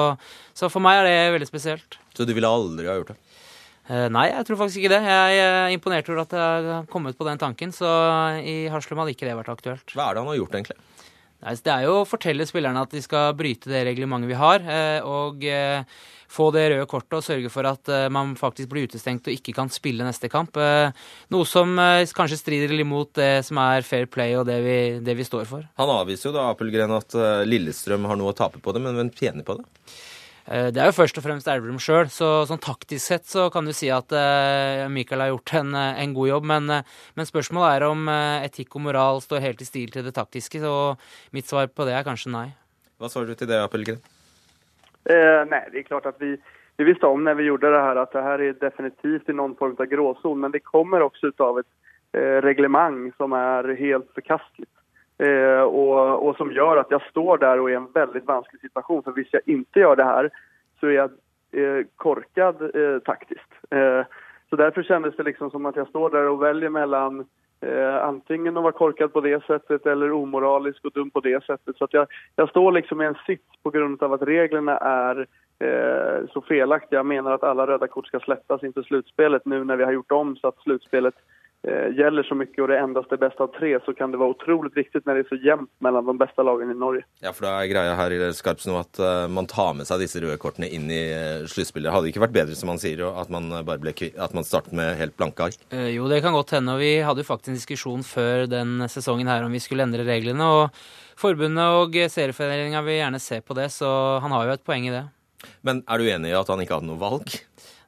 så, 0.51 0.70
for 0.72 0.82
meg 0.82 0.99
er 0.99 1.07
det 1.07 1.36
veldig 1.36 1.51
spesielt. 1.51 1.99
Så 2.16 2.26
du 2.26 2.34
ville 2.34 2.51
aldri 2.51 2.90
ha 2.90 2.97
gjort 2.99 3.12
det? 3.12 3.18
Uh, 3.85 4.07
nei, 4.09 4.30
jeg 4.30 4.47
tror 4.49 4.62
faktisk 4.62 4.80
ikke 4.80 4.95
det. 4.95 5.03
Jeg 5.05 5.41
er 5.45 5.74
imponert 5.74 6.07
over 6.09 6.22
at 6.22 6.32
jeg 6.32 6.68
har 6.70 6.87
kommet 6.89 7.18
på 7.18 7.26
den 7.28 7.41
tanken, 7.43 7.74
så 7.74 7.89
i 8.41 8.64
Haslum 8.72 9.03
hadde 9.03 9.12
ikke 9.12 9.28
det 9.28 9.37
vært 9.37 9.53
aktuelt. 9.53 9.93
Hva 9.93 10.09
er 10.09 10.16
det 10.16 10.22
han 10.24 10.30
har 10.32 10.39
gjort, 10.41 10.57
egentlig? 10.57 10.78
Det 11.45 11.68
er 11.68 11.85
jo 11.85 11.99
å 12.01 12.09
fortelle 12.09 12.47
spillerne 12.49 12.80
at 12.87 12.95
de 12.97 13.03
skal 13.05 13.35
bryte 13.37 13.68
det 13.68 13.82
reglementet 13.85 14.30
vi 14.30 14.39
har, 14.41 14.62
og 15.05 15.43
få 16.32 16.47
det 16.55 16.62
røde 16.72 16.87
kortet 16.89 17.18
og 17.18 17.26
sørge 17.26 17.51
for 17.53 17.68
at 17.68 17.91
man 18.09 18.32
faktisk 18.41 18.70
blir 18.72 18.89
utestengt 18.89 19.28
og 19.28 19.37
ikke 19.37 19.53
kan 19.59 19.68
spille 19.68 20.07
neste 20.07 20.30
kamp. 20.32 20.57
Noe 20.57 21.45
som 21.45 21.76
kanskje 22.16 22.41
strider 22.41 22.72
litt 22.72 22.89
mot 22.89 23.12
det 23.20 23.45
som 23.45 23.61
er 23.61 23.85
fair 23.85 24.09
play 24.09 24.32
og 24.41 24.49
det 24.49 24.57
vi, 24.64 24.78
det 25.05 25.18
vi 25.20 25.28
står 25.28 25.45
for. 25.51 25.68
Han 25.76 25.93
avviser 25.99 26.30
jo 26.30 26.35
da 26.39 26.49
Apelgren 26.55 26.97
at 26.97 27.12
Lillestrøm 27.45 28.09
har 28.09 28.16
noe 28.16 28.32
å 28.32 28.39
tape 28.41 28.64
på 28.64 28.72
det, 28.72 28.80
men 28.87 28.97
hvem 28.97 29.12
tjener 29.12 29.45
på 29.45 29.61
det? 29.61 29.68
Det 30.45 30.76
er 30.76 30.90
jo 30.90 30.97
først 30.97 31.16
og 31.16 31.24
fremst 31.24 31.47
Elverum 31.49 31.78
sjøl, 31.80 32.11
så 32.12 32.42
sånn 32.45 32.61
taktisk 32.61 33.01
sett 33.01 33.24
så 33.24 33.47
kan 33.53 33.64
du 33.64 33.72
si 33.72 33.88
at 33.88 34.12
uh, 34.12 34.84
Michael 34.92 35.22
har 35.24 35.30
gjort 35.30 35.55
en, 35.62 35.70
en 35.72 36.12
god 36.12 36.28
jobb. 36.28 36.49
Men, 36.51 36.68
men, 37.16 37.28
spørsmålet 37.30 37.78
er 37.78 37.86
om 37.88 38.11
etikk 38.45 38.76
og 38.76 38.84
moral 38.84 39.22
står 39.24 39.40
helt 39.47 39.64
i 39.64 39.68
stil 39.70 39.95
til 39.95 40.05
det 40.05 40.12
taktiske. 40.18 40.61
Så 40.61 40.74
mitt 41.32 41.49
svar 41.49 41.72
på 41.72 41.88
det 41.88 41.97
er 41.97 42.05
kanskje 42.05 42.34
nei. 42.34 42.51
Hva 43.01 43.09
svarer 43.09 43.32
du 43.32 43.40
til 43.40 43.51
det, 43.51 43.62
Appelgren? 43.64 44.05
Eh, 45.05 45.42
nei, 45.51 45.61
det 45.72 45.82
er 45.82 45.88
klart 45.88 46.07
at 46.09 46.20
vi, 46.22 46.34
vi 46.78 46.86
visste 46.88 47.09
om 47.11 47.24
når 47.24 47.36
vi 47.40 47.49
gjorde 47.49 47.72
det 47.74 47.82
her 47.84 48.01
at 48.01 48.14
det 48.14 48.22
her 48.24 48.45
er 48.47 48.61
definitivt 48.61 49.28
i 49.28 49.36
noen 49.36 49.57
form 49.59 49.74
av 49.76 49.90
gråzon. 49.90 50.40
Men 50.40 50.55
det 50.55 50.64
kommer 50.64 51.05
også 51.05 51.32
ut 51.32 51.45
av 51.45 51.61
et 51.61 51.70
eh, 52.16 52.38
reglement 52.47 53.12
som 53.18 53.36
er 53.36 53.74
helt 53.80 54.09
förkastligt. 54.16 54.70
Eh, 55.23 55.62
og, 55.62 56.25
og, 56.27 56.33
som 56.37 56.51
gjør 56.51 56.81
at 56.83 56.91
jeg 56.91 57.03
står 57.12 57.39
der 57.45 57.61
og 57.62 57.69
er 57.69 57.77
i 57.77 57.79
en 57.79 57.91
veldig 57.95 58.25
vanskelig 58.27 58.65
situasjon. 58.65 59.05
For 59.07 59.15
hvis 59.15 59.31
jeg 59.37 59.47
ikke 59.47 59.85
gjør 59.85 60.01
det 60.01 60.09
her, 60.09 60.31
så 60.81 60.91
er 60.91 60.97
jeg 60.97 61.15
eh, 61.55 61.81
korket 62.03 62.65
eh, 62.73 62.99
taktisk. 63.07 63.47
Eh, 63.71 64.03
så 64.51 64.59
Derfor 64.59 64.87
kjennes 64.87 65.15
det 65.17 65.27
liksom 65.31 65.51
som 65.51 65.67
at 65.67 65.79
jeg 65.79 65.87
står 65.91 66.11
der 66.15 66.29
og 66.31 66.43
velger 66.43 66.71
mellom 66.71 67.23
eh, 67.62 67.97
antingen 68.03 68.59
å 68.59 68.65
være 68.67 68.79
korket 68.79 69.15
på 69.15 69.23
det 69.25 69.39
settet 69.47 69.87
eller 69.87 70.15
omoralisk 70.15 70.91
og 70.91 70.95
dum 70.99 71.15
på 71.15 71.23
det 71.25 71.39
settet. 71.47 71.79
Så 71.79 71.89
jeg, 71.95 72.11
jeg, 72.39 72.51
står 72.51 72.75
liksom 72.81 73.03
i 73.03 73.09
en 73.09 73.19
sits 73.25 73.62
på 73.62 73.73
at 73.75 74.03
av 74.03 74.19
er 74.19 75.27
är 75.61 76.27
så 76.33 76.41
felaktiga. 76.41 76.99
Jeg 76.99 77.07
mener 77.07 77.31
at 77.31 77.45
alle 77.45 77.67
røde 77.67 77.89
kort 77.89 78.07
skal 78.07 78.21
ska 78.21 78.59
inn 78.67 78.73
til 78.73 78.85
slutspelet 78.85 79.47
nu 79.47 79.65
når 79.65 79.77
vi 79.77 79.85
har 79.85 79.93
gjort 79.93 80.12
om 80.12 80.37
så 80.37 80.49
at 80.49 80.62
slutspelet 80.67 81.15
eh, 81.67 81.97
gäller 81.99 82.23
så 82.23 82.37
mye 82.39 82.62
og 82.62 82.69
det 82.71 82.79
endast 82.79 83.12
er 83.12 83.21
best 83.23 83.41
av 83.43 83.51
tre, 83.57 83.73
så 83.85 83.95
kan 83.97 84.12
det 84.12 84.21
være 84.21 84.37
utrolig 84.37 84.71
viktig 84.75 85.03
når 85.05 85.19
det 85.19 85.25
er 85.25 85.31
så 85.31 85.39
jevnt 85.43 85.71
mellom 85.85 86.11
de 86.11 86.17
beste 86.21 86.45
lagene 86.47 86.75
i 86.75 86.79
Norge. 86.79 87.05
Ja, 87.25 87.33
for 87.35 87.49
da 87.49 87.55
er 87.59 87.71
greia 87.73 87.95
her 87.99 88.15
i 88.15 88.21
Skarps 88.37 88.69
nå 88.69 88.77
at 88.81 89.01
uh, 89.03 89.25
man 89.33 89.49
tar 89.51 89.73
med 89.79 89.89
seg 89.89 90.03
disse 90.05 90.23
røde 90.23 90.37
kortene 90.43 90.69
inn 90.69 90.91
i 90.93 91.03
uh, 91.11 91.47
sluttspillet. 91.51 91.93
Hadde 91.93 92.09
det 92.09 92.15
ikke 92.15 92.25
vært 92.27 92.37
bedre, 92.37 92.59
som 92.59 92.73
han 92.73 92.83
sier, 92.83 93.05
at 93.09 93.33
man, 93.33 93.51
bare 93.67 93.83
ble, 93.83 93.95
at 94.12 94.37
man 94.37 94.47
startet 94.47 94.77
med 94.77 94.95
helt 95.01 95.17
blanke 95.19 95.49
ark? 95.49 95.59
Jo, 95.73 96.07
det 96.11 96.21
kan 96.25 96.37
godt 96.37 96.55
hende. 96.57 96.77
og 96.77 96.85
Vi 96.85 96.93
hadde 97.05 97.25
jo 97.25 97.31
faktisk 97.31 97.53
en 97.53 97.59
diskusjon 97.59 98.07
før 98.07 98.47
den 98.51 98.85
sesongen 98.93 99.31
her 99.31 99.47
om 99.47 99.55
vi 99.55 99.62
skulle 99.62 99.87
endre 99.87 100.07
reglene. 100.07 100.45
og 100.45 101.19
Forbundet 101.21 101.81
og 101.81 101.99
Serieforeninga 102.11 102.83
vil 102.85 102.99
gjerne 103.01 103.23
se 103.23 103.41
på 103.41 103.57
det, 103.57 103.71
så 103.73 103.89
han 104.23 104.35
har 104.35 104.49
jo 104.49 104.57
et 104.57 104.67
poeng 104.67 104.89
i 104.89 104.95
det. 104.95 105.05
Men 105.65 105.83
er 105.89 106.01
du 106.01 106.09
enig 106.09 106.33
i 106.33 106.39
at 106.39 106.51
han 106.51 106.62
ikke 106.62 106.79
hadde 106.79 106.91
noe 106.91 107.01
valg? 107.01 107.37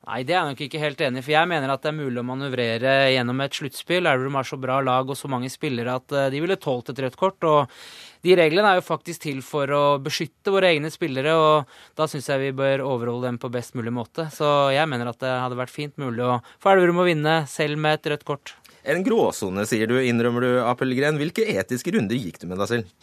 Nei, 0.06 0.20
det 0.22 0.36
er 0.36 0.38
jeg 0.38 0.52
nok 0.52 0.60
ikke 0.62 0.80
helt 0.80 1.00
enig 1.02 1.18
i. 1.18 1.24
For 1.26 1.34
jeg 1.34 1.50
mener 1.50 1.70
at 1.72 1.82
det 1.82 1.90
er 1.90 1.96
mulig 1.96 2.20
å 2.22 2.26
manøvrere 2.28 2.90
gjennom 3.10 3.40
et 3.42 3.56
sluttspill. 3.58 4.06
Elverum 4.06 4.36
har 4.38 4.46
så 4.46 4.58
bra 4.62 4.76
lag 4.86 5.08
og 5.10 5.18
så 5.18 5.26
mange 5.26 5.50
spillere 5.50 5.96
at 5.98 6.14
de 6.30 6.42
ville 6.42 6.56
tålt 6.62 6.92
et 6.92 7.00
rødt 7.02 7.18
kort. 7.18 7.42
Og 7.42 7.72
de 8.22 8.36
reglene 8.38 8.70
er 8.70 8.78
jo 8.78 8.84
faktisk 8.86 9.24
til 9.24 9.40
for 9.42 9.70
å 9.74 9.82
beskytte 10.02 10.54
våre 10.54 10.70
egne 10.70 10.92
spillere, 10.94 11.34
og 11.34 11.98
da 11.98 12.06
syns 12.10 12.30
jeg 12.30 12.44
vi 12.44 12.52
bør 12.54 12.84
overholde 12.86 13.32
dem 13.32 13.40
på 13.42 13.50
best 13.54 13.74
mulig 13.78 13.90
måte. 13.98 14.28
Så 14.34 14.46
jeg 14.74 14.86
mener 14.90 15.10
at 15.10 15.18
det 15.22 15.34
hadde 15.34 15.58
vært 15.58 15.74
fint 15.74 15.98
mulig 15.98 16.22
å 16.22 16.38
få 16.62 16.76
Elverum 16.76 17.02
å 17.02 17.08
vinne, 17.08 17.36
selv 17.50 17.82
med 17.82 17.98
et 17.98 18.10
rødt 18.14 18.24
kort. 18.30 18.54
En 18.86 19.02
gråsone, 19.02 19.66
sier 19.66 19.90
du, 19.90 19.98
innrømmer 19.98 20.46
du, 20.46 20.50
Appelgren. 20.62 21.18
Hvilke 21.18 21.42
etiske 21.50 21.90
runder 21.98 22.14
gikk 22.14 22.38
du 22.42 22.46
med 22.52 22.62
deg 22.62 22.72
selv? 22.76 22.94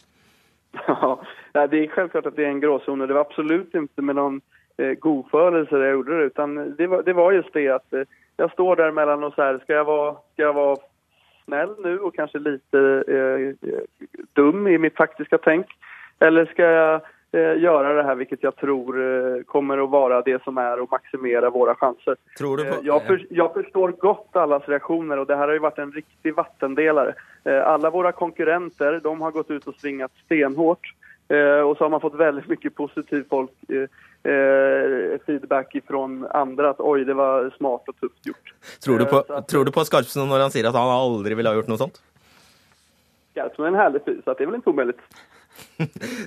Ja, 1.54 1.68
det 1.70 1.78
er 1.78 1.92
selvklart 1.94 2.26
at 2.32 2.34
det 2.34 2.48
er 2.48 2.50
en 2.50 2.64
gråsone. 2.64 3.06
det 3.06 3.14
var 3.14 3.28
absolutt 3.28 3.76
ikke 3.78 4.02
med 4.02 4.18
någon 4.18 4.40
eh, 4.78 4.94
godförelse 4.94 5.78
jag 5.78 5.92
gjorde 5.92 6.18
det 6.18 6.24
utan 6.24 6.76
det 6.78 6.88
var, 6.88 7.04
det 7.04 7.14
var 7.14 7.32
just 7.32 7.54
det 7.54 7.70
att 7.70 7.88
jeg 7.90 8.06
jag 8.38 8.52
står 8.52 8.76
där 8.76 8.92
mellan 8.92 9.24
och 9.24 9.34
så 9.34 9.42
här, 9.42 9.60
ska 9.64 9.74
jag 9.74 9.86
vara, 9.86 10.14
ska 10.14 10.44
jag 10.44 10.54
vara 10.54 10.78
snäll 11.46 11.76
nu 11.84 12.00
och 12.00 12.16
kanske 12.16 12.40
lite 12.40 13.04
eh, 13.08 13.70
dum 14.34 14.68
i 14.68 14.78
mitt 14.78 14.96
faktiska 14.96 15.38
tänk 15.38 15.66
eller 16.20 16.46
ska 16.46 16.64
jag 16.64 17.02
eh, 17.32 17.62
göra 17.62 17.94
det 17.94 18.04
här 18.04 18.16
vilket 18.16 18.44
jag 18.44 18.56
tror 18.56 19.02
eh, 19.02 19.44
kommer 19.44 19.84
att 19.84 19.90
vara 19.90 20.22
det 20.22 20.44
som 20.44 20.58
är 20.58 20.80
å 20.80 20.88
maximera 20.92 21.50
våra 21.50 21.76
chanser. 21.76 22.16
Tror 22.38 22.58
du 22.58 22.64
på... 22.66 22.76
jag, 22.84 23.06
för, 23.06 23.26
jag 23.30 23.54
förstår 23.54 23.90
gott 23.92 24.36
allas 24.36 24.64
reaktioner 24.68 25.20
och 25.20 25.28
det 25.28 25.36
här 25.36 25.48
har 25.48 25.54
ju 25.54 25.60
varit 25.60 25.80
en 25.80 25.92
riktig 25.92 26.36
vattendelare. 26.36 27.14
Eh, 27.44 27.68
alla 27.68 27.90
våra 27.90 28.12
konkurrenter, 28.12 29.00
de 29.04 29.22
har 29.22 29.32
gått 29.32 29.52
ut 29.52 29.68
och 29.68 29.76
svingat 29.76 30.12
stenhårt 30.26 30.94
och 31.66 31.78
så 31.78 31.84
har 31.84 31.90
man 31.90 32.02
fått 32.02 32.16
väldigt 32.16 32.48
mycket 32.48 32.76
positiv 32.76 33.26
folk 33.30 33.52
eh, 34.28 35.20
feedback 35.26 35.76
fra 35.88 36.04
andre 36.40 36.74
at 36.74 36.82
oi, 36.84 37.04
det 37.08 37.16
var 37.18 37.50
smart 37.58 37.88
og 37.92 37.98
tufft 38.00 38.32
gjort. 38.32 38.54
Tror 38.84 39.00
du 39.00 39.06
på, 39.06 39.24
att, 39.28 39.48
tror 39.48 39.66
du 39.66 39.72
på 39.72 39.86
Skarpsen 39.86 40.28
når 40.30 40.48
han 40.48 40.56
sier 40.56 40.70
at 40.70 40.78
han 40.78 40.94
aldri 40.94 41.38
ville 41.38 41.52
ha 41.52 41.60
gjort 41.60 41.72
noe 41.72 41.82
sånt? 41.82 42.00
Skarpsen 43.34 43.66
er 43.66 43.74
en 43.74 43.82
herlig 43.82 44.04
fyr, 44.06 44.22
så 44.22 44.36
det 44.38 44.46
er 44.46 44.52
vel 44.52 44.62
ikke 44.62 44.76
umulig. 44.76 44.96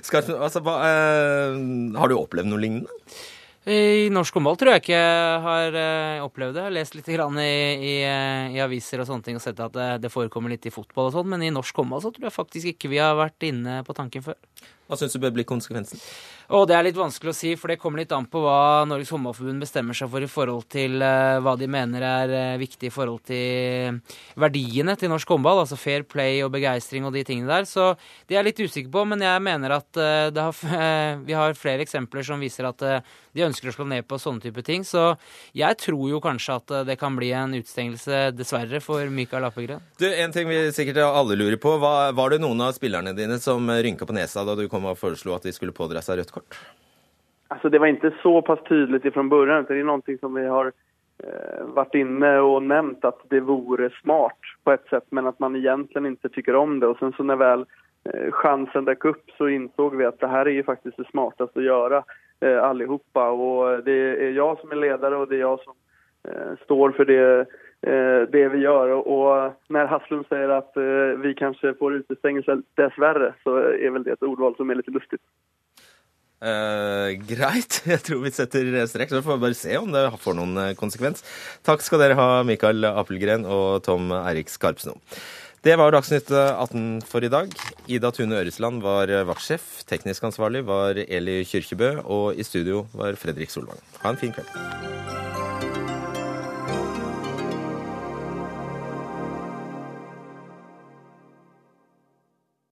Skarpsen, 0.07 0.37
altså, 0.37 0.61
hva, 0.63 0.77
eh, 0.87 1.57
har 1.97 2.11
du 2.11 2.19
opplevd 2.19 2.51
noe 2.51 2.61
lignende? 2.61 3.09
I 3.67 4.07
norsk 4.15 4.37
håndball 4.37 4.55
tror 4.55 4.71
jeg 4.71 4.79
ikke 4.85 4.95
jeg 4.95 5.39
har 5.43 5.75
uh, 5.75 6.23
opplevd 6.23 6.53
det. 6.55 6.61
Jeg 6.61 6.69
har 6.69 6.75
lest 6.77 6.93
litt 6.95 7.09
grann 7.11 7.35
i, 7.43 7.49
i, 7.75 7.95
i, 8.55 8.61
aviser 8.63 9.01
og 9.03 9.09
sånne 9.09 9.25
ting 9.25 9.35
og 9.35 9.43
sett 9.43 9.59
at 9.59 9.73
det, 9.75 9.87
det 10.05 10.11
forekommer 10.13 10.53
litt 10.53 10.69
i 10.69 10.71
fotball 10.71 11.09
og 11.09 11.17
sånn, 11.17 11.27
men 11.33 11.43
i 11.43 11.51
norsk 11.51 11.81
håndball 11.83 11.99
så 12.05 12.13
tror 12.15 12.29
jeg 12.29 12.35
faktisk 12.37 12.69
ikke 12.71 12.93
vi 12.93 13.01
har 13.03 13.17
vært 13.19 13.43
inne 13.43 13.81
på 13.83 13.95
tanken 13.97 14.23
før. 14.23 14.39
Hva 14.87 14.95
syns 14.95 15.17
du 15.17 15.19
bør 15.19 15.35
bli 15.35 15.43
konsekvensen? 15.49 15.99
Og 16.55 16.63
Det 16.67 16.77
er 16.77 16.85
litt 16.87 16.95
vanskelig 16.95 17.33
å 17.33 17.35
si, 17.35 17.49
for 17.59 17.67
det 17.67 17.75
kommer 17.81 17.99
litt 17.99 18.13
an 18.15 18.27
på 18.31 18.39
hva 18.39 18.85
Norges 18.87 19.09
Håndballforbund 19.11 19.65
bestemmer 19.65 19.97
seg 19.97 20.07
for 20.11 20.23
i 20.23 20.29
forhold 20.31 20.63
til 20.71 21.01
uh, 21.03 21.41
hva 21.43 21.57
de 21.59 21.67
mener 21.67 22.05
er 22.07 22.31
uh, 22.31 22.59
viktig 22.61 22.87
i 22.87 22.93
forhold 22.93 23.25
til 23.27 23.97
verdiene 24.39 24.95
til 24.95 25.11
norsk 25.11 25.27
håndball, 25.35 25.65
altså 25.65 25.75
fair 25.79 26.05
play 26.07 26.39
og 26.45 26.53
begeistring 26.55 27.03
og 27.03 27.11
de 27.17 27.25
tingene 27.27 27.51
der. 27.51 27.67
Så 27.67 27.89
de 28.31 28.37
er 28.39 28.47
litt 28.47 28.61
usikre 28.63 28.93
på, 28.93 29.03
men 29.11 29.25
jeg 29.27 29.43
mener 29.43 29.75
at 29.75 29.99
uh, 29.99 30.31
har, 30.31 31.19
vi 31.27 31.35
har 31.35 31.59
flere 31.59 31.83
eksempler 31.83 32.23
som 32.23 32.39
viser 32.39 32.69
at 32.69 32.79
de 32.79 33.43
ønsker 33.43 33.67
å 33.67 33.75
slå 33.75 33.89
ned 33.91 34.07
på 34.07 34.15
sånne 34.21 34.47
type 34.47 34.63
ting. 34.63 34.87
Så 34.87 35.03
jeg 35.57 35.75
tror 35.83 36.07
jo 36.13 36.23
kanskje 36.23 36.57
at 36.61 36.75
det 36.87 36.95
kan 37.01 37.19
bli 37.19 37.33
en 37.35 37.57
utestengelse, 37.57 38.31
dessverre, 38.37 38.79
for 38.83 39.03
Mikael 39.11 39.49
Appelgren. 39.49 39.83
Du, 39.99 40.07
En 40.07 40.31
ting 40.31 40.47
vi 40.47 40.63
sikkert 40.71 41.03
alle 41.03 41.35
lurer 41.35 41.59
på. 41.59 41.75
Var, 41.81 42.15
var 42.15 42.31
det 42.31 42.39
noen 42.41 42.63
av 42.63 42.73
spillerne 42.77 43.11
dine 43.17 43.35
som 43.43 43.67
rynka 43.67 44.07
på 44.07 44.15
nesa 44.15 44.47
da 44.47 44.55
du 44.55 44.65
kom 44.71 44.87
og 44.87 44.97
foreslo 44.97 45.35
at 45.35 45.45
de 45.45 45.53
skulle 45.55 45.75
pådra 45.75 46.01
seg 46.05 46.21
rødt 46.21 46.33
kort? 46.33 46.36
Alltså 47.47 47.69
det 47.69 47.79
var 47.79 47.87
ikke 47.87 48.11
så 48.21 48.41
pass 48.41 48.59
fra 49.13 49.23
början, 49.23 49.65
det 49.67 49.79
er 49.79 49.87
noe 49.87 50.17
som 50.19 50.33
vi 50.35 50.43
har 50.51 50.71
eh, 51.23 51.61
vært 51.75 51.95
inne 51.95 52.31
og 52.43 52.63
nämnt 52.63 53.05
at 53.07 53.21
det 53.31 53.45
vore 53.47 53.89
smart 54.01 54.51
på 54.63 54.71
ett 54.71 54.87
sätt, 54.89 55.05
men 55.09 55.27
at 55.27 55.39
man 55.39 55.55
egentlig 55.55 56.11
ikke 56.11 56.29
tycker 56.29 56.55
om 56.55 56.79
det. 56.79 56.87
Och 56.87 56.97
sen 56.99 57.13
så 57.17 57.23
när 57.23 57.35
väl 57.35 57.65
eh, 58.03 58.31
chansen 58.31 58.85
dök 58.85 59.05
upp 59.05 59.31
så 59.37 59.47
insåg 59.49 59.95
vi 59.95 60.05
at 60.05 60.19
det 60.19 60.27
här 60.27 60.45
är 60.45 60.51
ju 60.51 60.63
faktiskt 60.63 60.97
det 60.97 61.07
smartaste 61.11 61.59
å 61.59 61.63
gjøre 61.63 62.03
eh, 62.41 62.63
allihopa. 62.63 63.29
Och 63.29 63.83
det 63.83 63.97
er 64.19 64.35
jeg 64.35 64.57
som 64.61 64.71
er 64.71 64.83
ledare 64.83 65.15
og 65.15 65.29
det 65.29 65.39
er 65.39 65.47
jeg 65.47 65.63
som 65.63 65.75
eh, 66.27 66.53
står 66.65 66.91
for 66.91 67.05
det 67.05 67.47
eh, 67.87 68.27
det 68.27 68.47
vi 68.51 68.65
gjør. 68.65 68.97
Og, 68.97 69.07
og 69.07 69.71
når 69.71 69.87
Haslum 69.87 70.25
sier 70.27 70.51
at 70.51 70.75
eh, 70.75 71.15
vi 71.23 71.31
kanskje 71.37 71.77
får 71.79 72.01
utestengelse, 72.01 72.61
dessverre, 72.75 73.33
så 73.43 73.55
er 73.71 73.95
vel 73.95 74.03
det 74.03 74.17
et 74.17 74.27
ordvalg 74.27 74.59
som 74.59 74.69
er 74.69 74.81
litt 74.81 74.91
lustig. 74.91 75.21
Eh, 76.37 77.15
greit, 77.25 77.79
jeg 77.93 78.03
tror 78.05 78.21
vi 78.25 78.33
setter 78.35 78.69
strek. 78.89 79.09
Så 79.09 79.23
får 79.25 79.39
vi 79.39 79.45
bare 79.47 79.57
se 79.57 79.73
om 79.79 79.89
det 79.93 80.05
får 80.21 80.37
noen 80.37 80.61
eh, 80.61 80.75
konsekvens. 80.77 81.25
Takk 81.65 81.85
skal 81.85 82.03
dere 82.03 82.19
ha, 82.19 82.29
Mikael 82.47 82.85
Apelgren 82.91 83.47
og 83.49 83.83
Tom 83.87 84.13
Eirik 84.21 84.53
Skarpsno. 84.53 84.97
Det 85.65 85.73
var 85.75 85.91
Dagsnytt 85.91 86.29
18 86.31 87.01
for 87.09 87.25
i 87.25 87.31
dag. 87.33 87.51
Ida 87.91 88.11
Tune 88.13 88.37
Øresland 88.37 88.85
var 88.85 89.11
vaktsjef. 89.27 89.81
Teknisk 89.89 90.29
ansvarlig 90.29 90.61
var 90.69 91.01
Eli 91.01 91.41
Kyrkjebø. 91.49 91.97
Og 92.05 92.39
i 92.39 92.45
studio 92.47 92.85
var 92.95 93.17
Fredrik 93.19 93.51
Solvang. 93.51 93.81
Ha 94.05 94.13
en 94.13 94.21
fin 94.21 94.37
kveld. 94.37 95.56